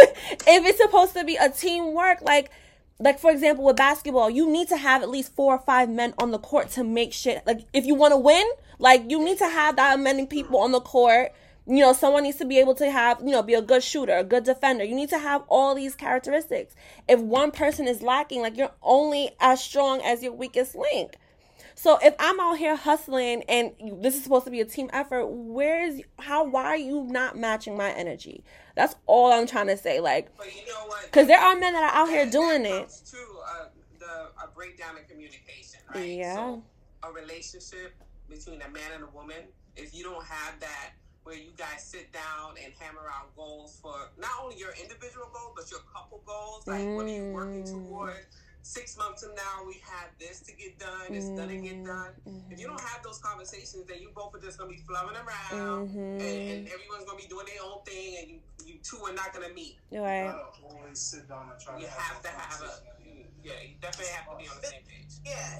if 0.47 0.66
it's 0.66 0.78
supposed 0.78 1.14
to 1.14 1.24
be 1.24 1.37
a 1.37 1.51
teamwork, 1.51 2.22
like 2.22 2.51
like 2.99 3.18
for 3.18 3.30
example 3.30 3.62
with 3.62 3.76
basketball, 3.76 4.30
you 4.30 4.51
need 4.51 4.68
to 4.68 4.76
have 4.76 5.03
at 5.03 5.11
least 5.11 5.34
four 5.34 5.55
or 5.55 5.59
five 5.59 5.91
men 5.91 6.14
on 6.18 6.30
the 6.30 6.39
court 6.39 6.70
to 6.70 6.82
make 6.82 7.12
shit 7.12 7.47
like 7.47 7.61
if 7.74 7.84
you 7.84 7.95
want 7.95 8.12
to 8.12 8.18
win, 8.18 8.47
like 8.78 9.11
you 9.11 9.22
need 9.22 9.39
to 9.39 9.49
have 9.49 9.76
that 9.76 10.01
many 10.01 10.24
people 10.24 10.59
on 10.61 10.72
the 10.72 10.80
court 10.80 11.32
you 11.66 11.80
know, 11.80 11.92
someone 11.92 12.22
needs 12.22 12.38
to 12.38 12.44
be 12.44 12.58
able 12.58 12.74
to 12.76 12.90
have, 12.90 13.20
you 13.20 13.30
know, 13.30 13.42
be 13.42 13.54
a 13.54 13.62
good 13.62 13.82
shooter, 13.82 14.16
a 14.16 14.24
good 14.24 14.44
defender. 14.44 14.84
You 14.84 14.94
need 14.94 15.08
to 15.10 15.18
have 15.18 15.42
all 15.48 15.74
these 15.74 15.94
characteristics. 15.94 16.74
If 17.08 17.20
one 17.20 17.50
person 17.50 17.88
is 17.88 18.02
lacking, 18.02 18.40
like 18.42 18.56
you're 18.56 18.72
only 18.82 19.30
as 19.40 19.60
strong 19.60 20.00
as 20.02 20.22
your 20.22 20.32
weakest 20.32 20.76
link. 20.76 21.16
So 21.74 21.98
if 22.02 22.14
I'm 22.18 22.40
out 22.40 22.56
here 22.56 22.74
hustling 22.74 23.42
and 23.48 23.72
this 24.00 24.16
is 24.16 24.22
supposed 24.22 24.46
to 24.46 24.50
be 24.50 24.60
a 24.60 24.64
team 24.64 24.88
effort, 24.92 25.26
where 25.26 25.84
is 25.84 26.00
how 26.20 26.44
why 26.44 26.64
are 26.64 26.76
you 26.76 27.04
not 27.04 27.36
matching 27.36 27.76
my 27.76 27.90
energy? 27.90 28.44
That's 28.76 28.94
all 29.04 29.30
I'm 29.30 29.46
trying 29.46 29.66
to 29.66 29.76
say. 29.76 30.00
Like, 30.00 30.30
you 30.38 30.72
know 30.72 30.88
because 31.04 31.26
there 31.26 31.38
are 31.38 31.54
men 31.54 31.74
that 31.74 31.82
are 31.82 32.02
out 32.02 32.08
here 32.08 32.30
doing 32.30 32.64
it. 32.64 32.88
To 33.10 33.16
uh, 33.16 33.64
the 33.98 34.42
a 34.42 34.48
breakdown 34.54 34.96
in 34.96 35.04
communication, 35.04 35.80
right? 35.94 36.08
Yeah. 36.08 36.34
So 36.36 36.62
a 37.02 37.12
relationship 37.12 37.94
between 38.28 38.62
a 38.62 38.68
man 38.70 38.92
and 38.94 39.04
a 39.04 39.08
woman, 39.08 39.36
if 39.76 39.94
you 39.94 40.02
don't 40.02 40.24
have 40.24 40.58
that 40.60 40.92
where 41.27 41.35
you 41.35 41.51
guys 41.59 41.83
sit 41.83 42.12
down 42.12 42.55
and 42.62 42.72
hammer 42.79 43.11
out 43.11 43.35
goals 43.35 43.81
for 43.83 44.11
not 44.16 44.31
only 44.41 44.57
your 44.57 44.70
individual 44.81 45.27
goals 45.35 45.53
but 45.57 45.68
your 45.72 45.81
couple 45.93 46.22
goals. 46.24 46.64
Like, 46.68 46.87
mm. 46.87 46.95
what 46.95 47.07
are 47.07 47.09
you 47.09 47.33
working 47.33 47.64
mm. 47.64 47.89
toward? 47.89 48.24
Six 48.62 48.97
months 48.97 49.24
from 49.24 49.35
now, 49.35 49.66
we 49.66 49.83
have 49.83 50.11
this 50.18 50.41
to 50.41 50.53
get 50.55 50.79
done. 50.79 51.11
It's 51.11 51.27
mm. 51.27 51.37
gonna 51.37 51.57
get 51.57 51.85
done. 51.85 52.11
Mm-hmm. 52.27 52.53
If 52.53 52.61
you 52.61 52.66
don't 52.66 52.81
have 52.81 53.03
those 53.03 53.18
conversations, 53.18 53.87
then 53.89 54.01
you 54.01 54.11
both 54.14 54.35
are 54.35 54.41
just 54.41 54.59
gonna 54.59 54.70
be 54.70 54.83
flumming 54.89 55.14
around, 55.14 55.89
mm-hmm. 55.89 55.99
and, 55.99 56.22
and, 56.22 56.68
everyone's 56.68 57.05
gonna 57.07 57.18
be 57.18 57.29
doing 57.29 57.47
their 57.47 57.62
own 57.62 57.83
thing, 57.85 58.16
and 58.20 58.31
you, 58.31 58.39
you 58.64 58.74
two 58.83 58.99
are 59.07 59.12
not 59.12 59.33
gonna 59.33 59.55
meet. 59.55 59.79
Right. 59.93 60.31
You 60.59 60.79
always 60.79 60.99
sit 60.99 61.29
down 61.29 61.51
and 61.51 61.61
try. 61.61 61.79
You 61.79 61.87
have, 61.87 62.22
have 62.22 62.22
to 62.22 62.29
have 62.29 62.62
a. 62.62 62.97
Yeah, 63.45 63.53
you 63.62 63.74
definitely 63.81 64.12
have 64.14 64.31
to 64.31 64.43
be 64.43 64.49
on 64.49 64.57
the 64.61 64.66
same 64.66 64.83
page. 64.83 65.14
Yeah. 65.24 65.55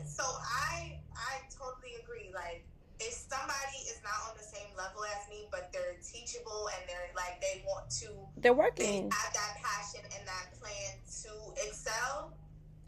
They're 8.47 8.55
working, 8.55 9.11
they 9.11 9.16
have 9.26 9.34
that 9.34 9.59
passion 9.59 10.07
and 10.07 10.22
that 10.22 10.55
plan 10.62 10.94
to 11.03 11.34
excel. 11.66 12.30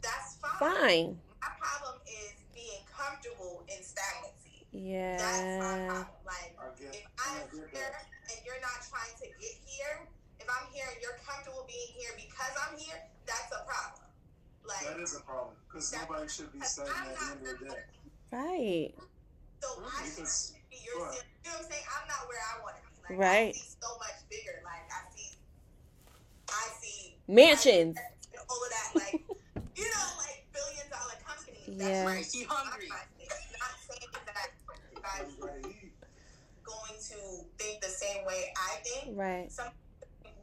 That's 0.01 0.39
fine. 0.39 0.55
Fine. 0.55 1.19
My 1.43 1.51
problem 1.59 1.99
is 2.07 2.31
being 2.55 2.79
comfortable 2.87 3.67
in 3.67 3.83
stagnancy. 3.83 4.63
Yeah. 4.71 5.19
That's 5.19 5.43
my 5.59 5.75
problem. 5.91 6.15
Like 6.23 6.55
if 6.79 7.03
I'm 7.19 7.43
here 7.51 7.91
and 8.31 8.39
you're 8.47 8.63
not 8.63 8.79
trying 8.87 9.11
to 9.19 9.27
get 9.35 9.55
here, 9.67 10.07
if 10.39 10.47
I'm 10.47 10.71
here 10.71 10.87
and 10.87 10.95
you're 11.03 11.19
comfortable 11.27 11.67
being 11.67 11.91
here 11.91 12.15
because 12.15 12.55
I'm 12.55 12.79
here, 12.79 12.95
that's 13.27 13.51
a 13.51 13.67
problem. 13.67 14.07
Like 14.63 14.95
that 14.95 15.03
is 15.03 15.19
a 15.19 15.23
problem 15.27 15.59
because 15.67 15.91
nobody 15.91 16.31
should 16.31 16.55
be 16.55 16.63
stagnant 16.63 17.19
at 17.19 17.19
the 17.19 17.35
end 17.35 17.43
of 17.51 17.59
the 17.59 17.67
day. 17.67 17.83
Right. 18.31 18.95
So 19.59 19.67
I 19.83 20.07
should 20.07 20.55
be 20.71 20.79
your, 20.87 21.03
you 21.03 21.51
know 21.51 21.59
what 21.59 21.67
I'm 21.67 21.67
saying? 21.67 21.83
I'm 21.99 22.07
not 22.07 22.31
where 22.31 22.39
I 22.39 22.63
want 22.63 22.79
to 22.79 22.83
be. 22.87 22.95
Like, 23.09 23.19
right. 23.19 23.51
I 23.51 23.59
see 23.59 23.75
so 23.81 23.97
much 23.97 24.23
bigger. 24.29 24.61
Like 24.63 24.85
I 24.87 24.88
see, 24.88 24.88
I 24.88 24.88
see 24.88 24.88
mansions. 27.29 27.97
All 28.49 28.57
of 28.57 28.69
that, 28.69 28.89
like 28.95 29.21
you 29.75 29.85
know, 29.85 30.07
like 30.17 30.45
billion 30.51 30.89
dollar 30.89 31.13
companies. 31.21 31.77
That's 31.77 31.89
yeah. 31.89 32.05
Right. 32.05 32.25
She 32.25 32.43
hungry. 32.49 32.89
Not 32.89 33.05
saying 33.85 34.09
that 34.25 34.49
you 34.91 35.01
guys 35.01 35.29
going 36.63 36.97
to 36.99 37.17
think 37.57 37.81
the 37.81 37.87
same 37.87 38.25
way 38.25 38.51
I 38.57 38.75
think. 38.83 39.17
Right. 39.17 39.51
Some 39.51 39.69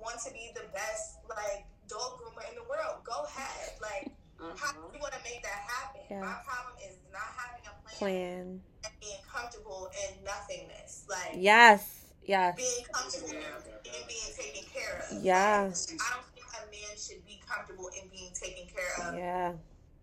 want 0.00 0.20
to 0.24 0.32
be 0.32 0.50
the 0.54 0.62
best, 0.72 1.18
like 1.28 1.66
dog 1.88 2.20
groomer 2.22 2.48
in 2.48 2.54
the 2.54 2.62
world. 2.70 3.02
Go 3.02 3.26
ahead. 3.26 3.74
Like, 3.82 4.12
mm-hmm. 4.38 4.56
how 4.56 4.72
do 4.72 4.78
you 4.94 5.00
want 5.00 5.14
to 5.14 5.20
make 5.24 5.42
that 5.42 5.66
happen? 5.66 6.02
Yeah. 6.08 6.20
My 6.20 6.38
problem 6.46 6.78
is 6.86 6.96
not 7.12 7.26
having 7.36 7.66
a 7.66 7.74
plan. 7.88 7.98
Plan 7.98 8.60
being 9.00 9.22
comfortable 9.26 9.90
in 10.04 10.24
nothingness. 10.24 11.04
Like 11.08 11.32
yes, 11.36 12.06
yes. 12.24 12.56
Being 12.56 12.86
comfortable 12.92 13.32
and 13.32 14.08
being 14.08 14.30
taken 14.36 14.68
care 14.72 15.04
of. 15.10 15.22
Yeah. 15.22 15.70
Like, 15.70 16.00
I 16.00 16.14
don't 16.14 16.26
think 16.34 16.35
a 16.62 16.70
man 16.70 16.96
should 16.98 17.24
be 17.26 17.40
comfortable 17.48 17.88
in 18.00 18.08
being 18.08 18.30
taken 18.32 18.66
care 18.66 19.08
of. 19.08 19.14
Yeah. 19.16 19.52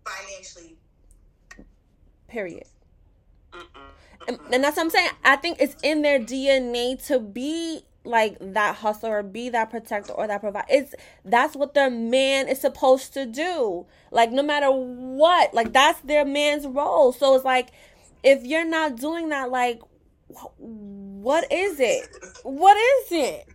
Financially. 0.05 0.75
Period. 2.27 2.67
And, 4.27 4.39
and 4.51 4.63
that's 4.63 4.77
what 4.77 4.83
I'm 4.83 4.89
saying. 4.89 5.09
I 5.23 5.35
think 5.35 5.57
it's 5.59 5.75
in 5.83 6.01
their 6.01 6.19
DNA 6.19 7.03
to 7.07 7.19
be 7.19 7.83
like 8.05 8.37
that 8.39 8.75
hustler 8.77 9.19
or 9.19 9.23
be 9.23 9.49
that 9.49 9.69
protector 9.69 10.13
or 10.13 10.27
that 10.27 10.41
provider. 10.41 10.67
It's 10.69 10.95
that's 11.23 11.55
what 11.55 11.73
their 11.73 11.89
man 11.89 12.47
is 12.47 12.59
supposed 12.59 13.13
to 13.13 13.25
do. 13.25 13.85
Like 14.11 14.31
no 14.31 14.43
matter 14.43 14.69
what, 14.71 15.53
like 15.53 15.73
that's 15.73 15.99
their 16.01 16.25
man's 16.25 16.65
role. 16.65 17.13
So 17.13 17.35
it's 17.35 17.45
like 17.45 17.69
if 18.23 18.45
you're 18.45 18.65
not 18.65 18.95
doing 18.95 19.29
that, 19.29 19.51
like, 19.51 19.81
what 20.57 21.51
is 21.51 21.79
it? 21.79 22.07
What 22.43 22.77
is 22.77 23.11
it? 23.11 23.47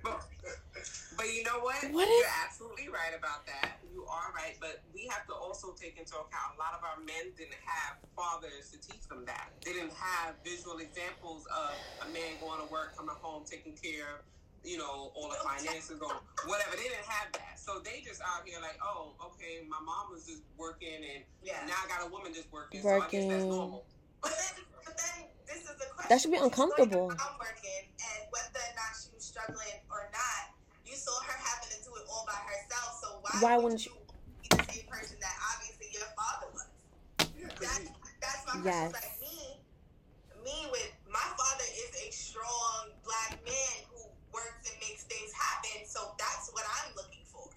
But, 1.19 1.35
you 1.35 1.43
know 1.43 1.59
what? 1.59 1.83
What 1.91 2.07
is? 2.07 2.15
You're 2.23 2.39
absolutely 2.47 2.89
right 2.89 3.11
about 3.11 3.45
that. 3.51 3.83
You 3.91 4.07
are 4.07 4.31
right, 4.33 4.55
but 4.63 4.87
we 4.95 5.11
have 5.11 5.27
to 5.27 5.35
also 5.35 5.75
take 5.75 5.99
into 5.99 6.15
account 6.15 6.55
a 6.55 6.59
lot 6.63 6.79
of 6.79 6.87
our 6.87 7.03
men 7.03 7.35
didn't 7.35 7.59
have 7.67 7.99
fathers 8.15 8.71
to 8.71 8.79
teach 8.79 9.03
them 9.11 9.27
that. 9.27 9.51
They 9.67 9.75
didn't 9.75 9.99
have 9.99 10.39
visual 10.47 10.79
examples 10.79 11.43
of 11.51 11.75
a 12.07 12.09
man 12.15 12.39
going 12.41 12.63
to 12.63 12.71
work, 12.71 12.97
coming 12.97 13.19
home, 13.19 13.43
taking 13.45 13.75
care 13.75 14.23
of 14.23 14.25
you 14.65 14.77
know, 14.77 15.13
all 15.15 15.29
the 15.29 15.41
finances 15.41 16.01
or 16.01 16.13
whatever. 16.47 16.77
They 16.77 16.91
didn't 16.91 17.07
have 17.07 17.33
that. 17.33 17.59
So 17.59 17.81
they 17.81 18.03
just 18.05 18.21
out 18.23 18.47
here 18.47 18.59
like, 18.61 18.79
oh, 18.83 19.15
okay, 19.33 19.65
my 19.69 19.79
mom 19.81 20.11
was 20.11 20.27
just 20.27 20.43
working 20.57 20.99
and 20.99 21.25
yeah. 21.43 21.65
now 21.67 21.79
I 21.85 21.89
got 21.89 22.07
a 22.07 22.11
woman 22.11 22.35
just 22.35 22.53
working, 22.53 22.83
working. 22.83 23.01
so 23.01 23.07
I 23.07 23.11
guess 23.11 23.31
that's 23.33 23.45
normal. 23.45 23.85
But 24.21 24.35
then, 24.35 24.67
but 24.83 24.95
then 24.99 25.31
this 25.47 25.63
is 25.63 25.79
the 25.79 25.87
question. 25.95 26.11
That 26.11 26.19
should 26.19 26.35
be 26.35 26.43
uncomfortable. 26.43 27.07
I'm 27.07 27.39
working, 27.39 27.87
and 27.87 28.21
whether 28.35 28.59
or 28.59 28.75
not 28.75 28.91
she 28.99 29.15
was 29.15 29.23
struggling 29.23 29.79
or 29.95 30.11
not, 30.11 30.43
you 30.58 30.58
saw 31.09 31.25
her 31.25 31.39
having 31.41 31.73
to 31.73 31.81
do 31.81 31.97
it 31.97 32.05
all 32.13 32.29
by 32.29 32.37
herself. 32.37 33.01
So 33.01 33.09
why, 33.25 33.33
why 33.41 33.55
wouldn't 33.57 33.81
you 33.89 33.97
be 34.45 34.49
the 34.53 34.65
same 34.69 34.85
person 34.93 35.17
that 35.25 35.33
obviously 35.57 35.89
your 35.97 36.09
father 36.13 36.53
was? 36.53 36.69
That, 37.65 37.81
that's 38.21 38.45
my 38.45 38.61
yes. 38.61 38.93
question. 38.93 39.01
Like 39.01 39.17
me, 39.25 39.41
me 40.45 40.59
with 40.69 40.93
my 41.09 41.29
father 41.41 41.65
is 41.65 41.93
a 41.97 42.09
strong 42.13 42.93
black 43.09 43.41
man 43.41 43.77
who 43.89 44.05
works 44.37 44.69
and 44.69 44.77
makes 44.85 45.09
things 45.09 45.33
happen. 45.33 45.89
So 45.89 46.13
that's 46.21 46.53
what 46.53 46.69
I'm 46.69 46.93
looking 46.93 47.25
for. 47.25 47.49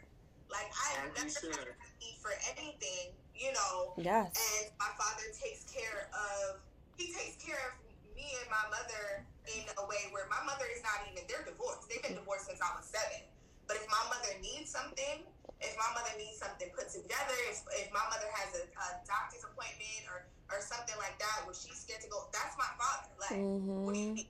Like 0.47 0.71
I 0.71 1.03
am 1.03 1.11
never 1.11 1.27
sure. 1.29 1.75
need 1.99 2.15
for 2.23 2.31
anything 2.55 3.11
you 3.35 3.51
know. 3.51 3.97
Yes. 3.97 4.31
And 4.31 4.71
my 4.79 4.91
father 4.95 5.27
takes 5.35 5.67
care 5.67 6.07
of 6.15 6.63
he 6.95 7.11
takes 7.11 7.41
care 7.41 7.57
of 7.67 7.73
me 8.15 8.29
and 8.37 8.47
my 8.47 8.63
mother 8.69 9.25
in 9.49 9.65
a 9.65 9.83
way 9.89 10.07
where 10.13 10.29
my 10.29 10.39
mother 10.45 10.69
is 10.69 10.85
not 10.85 11.03
even 11.09 11.25
they're 11.27 11.43
divorced. 11.43 11.89
They've 11.89 12.03
been 12.05 12.15
divorced 12.15 12.47
since 12.47 12.61
I 12.61 12.69
was 12.77 12.85
seven. 12.85 13.25
But 13.67 13.77
if 13.77 13.85
my 13.87 14.03
mother 14.11 14.33
needs 14.41 14.71
something, 14.71 15.23
if 15.61 15.73
my 15.77 15.89
mother 15.93 16.13
needs 16.17 16.41
something 16.41 16.69
put 16.73 16.89
together, 16.89 17.37
if, 17.49 17.61
if 17.77 17.87
my 17.93 18.03
mother 18.09 18.27
has 18.33 18.57
a, 18.57 18.63
a 18.65 18.87
doctor's 19.05 19.45
appointment 19.45 20.09
or 20.09 20.25
or 20.51 20.59
something 20.59 20.95
like 20.99 21.17
that 21.17 21.47
where 21.47 21.55
she's 21.55 21.79
scared 21.79 22.01
to 22.01 22.09
go, 22.09 22.27
that's 22.33 22.57
my 22.59 22.67
father. 22.75 23.07
Like, 23.19 23.39
mm-hmm. 23.39 23.85
what 23.87 23.93
do 23.95 23.99
you 23.99 24.13
mean? 24.13 24.27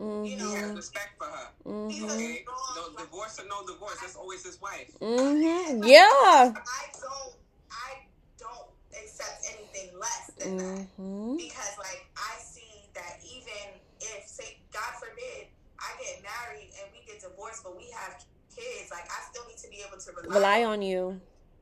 Mm-hmm. 0.00 0.24
You 0.24 0.36
know, 0.38 0.50
he 0.50 0.54
has 0.56 0.74
respect 0.74 1.14
for 1.18 1.30
her. 1.30 1.48
Mm-hmm. 1.64 2.04
Okay, 2.10 2.44
no 2.74 2.90
divorce 2.98 3.38
or 3.38 3.46
no 3.46 3.62
divorce, 3.66 3.98
that's 4.00 4.16
always 4.16 4.44
his 4.44 4.60
wife. 4.60 4.90
Mm-hmm. 4.98 5.84
Yeah. 5.84 6.10
I 6.10 6.82
don't 6.98 7.34
I 7.70 8.02
don't 8.38 8.66
accept 8.90 9.46
anything 9.46 9.94
less 9.98 10.32
than 10.38 10.58
mm-hmm. 10.58 11.36
that. 11.36 11.38
Because 11.38 11.78
like 11.78 12.10
I 12.16 12.34
see 12.42 12.90
that 12.94 13.22
even 13.22 13.78
if 14.00 14.26
say 14.26 14.58
God 14.72 14.98
forbid 14.98 15.46
I 15.78 15.94
get 16.02 16.26
married 16.26 16.74
and 16.82 16.90
we 16.90 17.06
get 17.06 17.22
divorced 17.22 17.62
but 17.62 17.76
we 17.76 17.86
have 17.94 18.18
kids. 18.54 18.90
Like 18.90 19.04
I 19.10 19.20
still 19.30 19.46
need 19.48 19.58
to 19.58 19.68
be 19.68 19.82
able 19.86 19.98
to 19.98 20.10
rely, 20.12 20.34
Rely 20.36 20.64
on 20.64 20.82
you. 20.82 21.20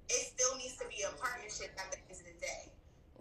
It 0.09 0.27
still 0.37 0.57
needs 0.57 0.77
to 0.79 0.85
be 0.89 1.03
a 1.07 1.11
partnership 1.21 1.71
at 1.79 1.91
the 1.93 1.99
end 1.99 2.21
of 2.21 2.27
the 2.27 2.37
day, 2.41 2.73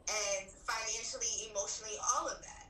and 0.09 0.49
financially, 0.49 1.49
emotionally, 1.51 1.97
all 2.15 2.28
of 2.28 2.41
that. 2.41 2.67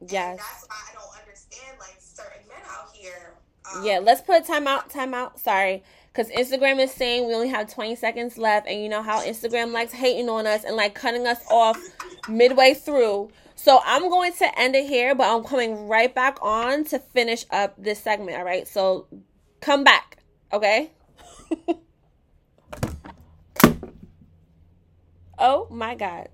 And 0.00 0.10
Yes. 0.10 0.38
that's 0.38 0.66
why 0.68 0.76
I 0.90 0.94
don't 0.94 1.20
understand 1.20 1.78
like 1.78 1.96
certain 1.98 2.46
men 2.48 2.62
out 2.68 2.90
here. 2.94 3.34
Um, 3.74 3.84
Yeah, 3.84 3.98
let's 4.00 4.20
put 4.20 4.44
time 4.44 4.66
out, 4.66 4.90
time 4.90 5.14
out. 5.14 5.40
Sorry. 5.40 5.82
Because 6.12 6.28
Instagram 6.30 6.78
is 6.78 6.92
saying 6.92 7.26
we 7.26 7.34
only 7.34 7.48
have 7.48 7.72
20 7.72 7.96
seconds 7.96 8.38
left, 8.38 8.68
and 8.68 8.80
you 8.80 8.88
know 8.88 9.02
how 9.02 9.20
Instagram 9.20 9.72
likes 9.72 9.92
hating 9.92 10.28
on 10.28 10.46
us 10.46 10.62
and 10.62 10.76
like 10.76 10.94
cutting 10.94 11.26
us 11.26 11.40
off 11.50 11.76
midway 12.28 12.72
through. 12.74 13.30
So 13.56 13.80
I'm 13.84 14.08
going 14.10 14.32
to 14.34 14.58
end 14.60 14.76
it 14.76 14.86
here, 14.86 15.14
but 15.14 15.26
I'm 15.26 15.42
coming 15.42 15.88
right 15.88 16.14
back 16.14 16.38
on 16.42 16.84
to 16.86 16.98
finish 17.00 17.46
up 17.50 17.74
this 17.78 17.98
segment, 17.98 18.36
all 18.38 18.44
right? 18.44 18.68
So 18.68 19.06
come 19.60 19.82
back, 19.82 20.13
okay? 20.54 20.90
oh 25.38 25.66
my 25.70 25.94
God. 25.94 26.28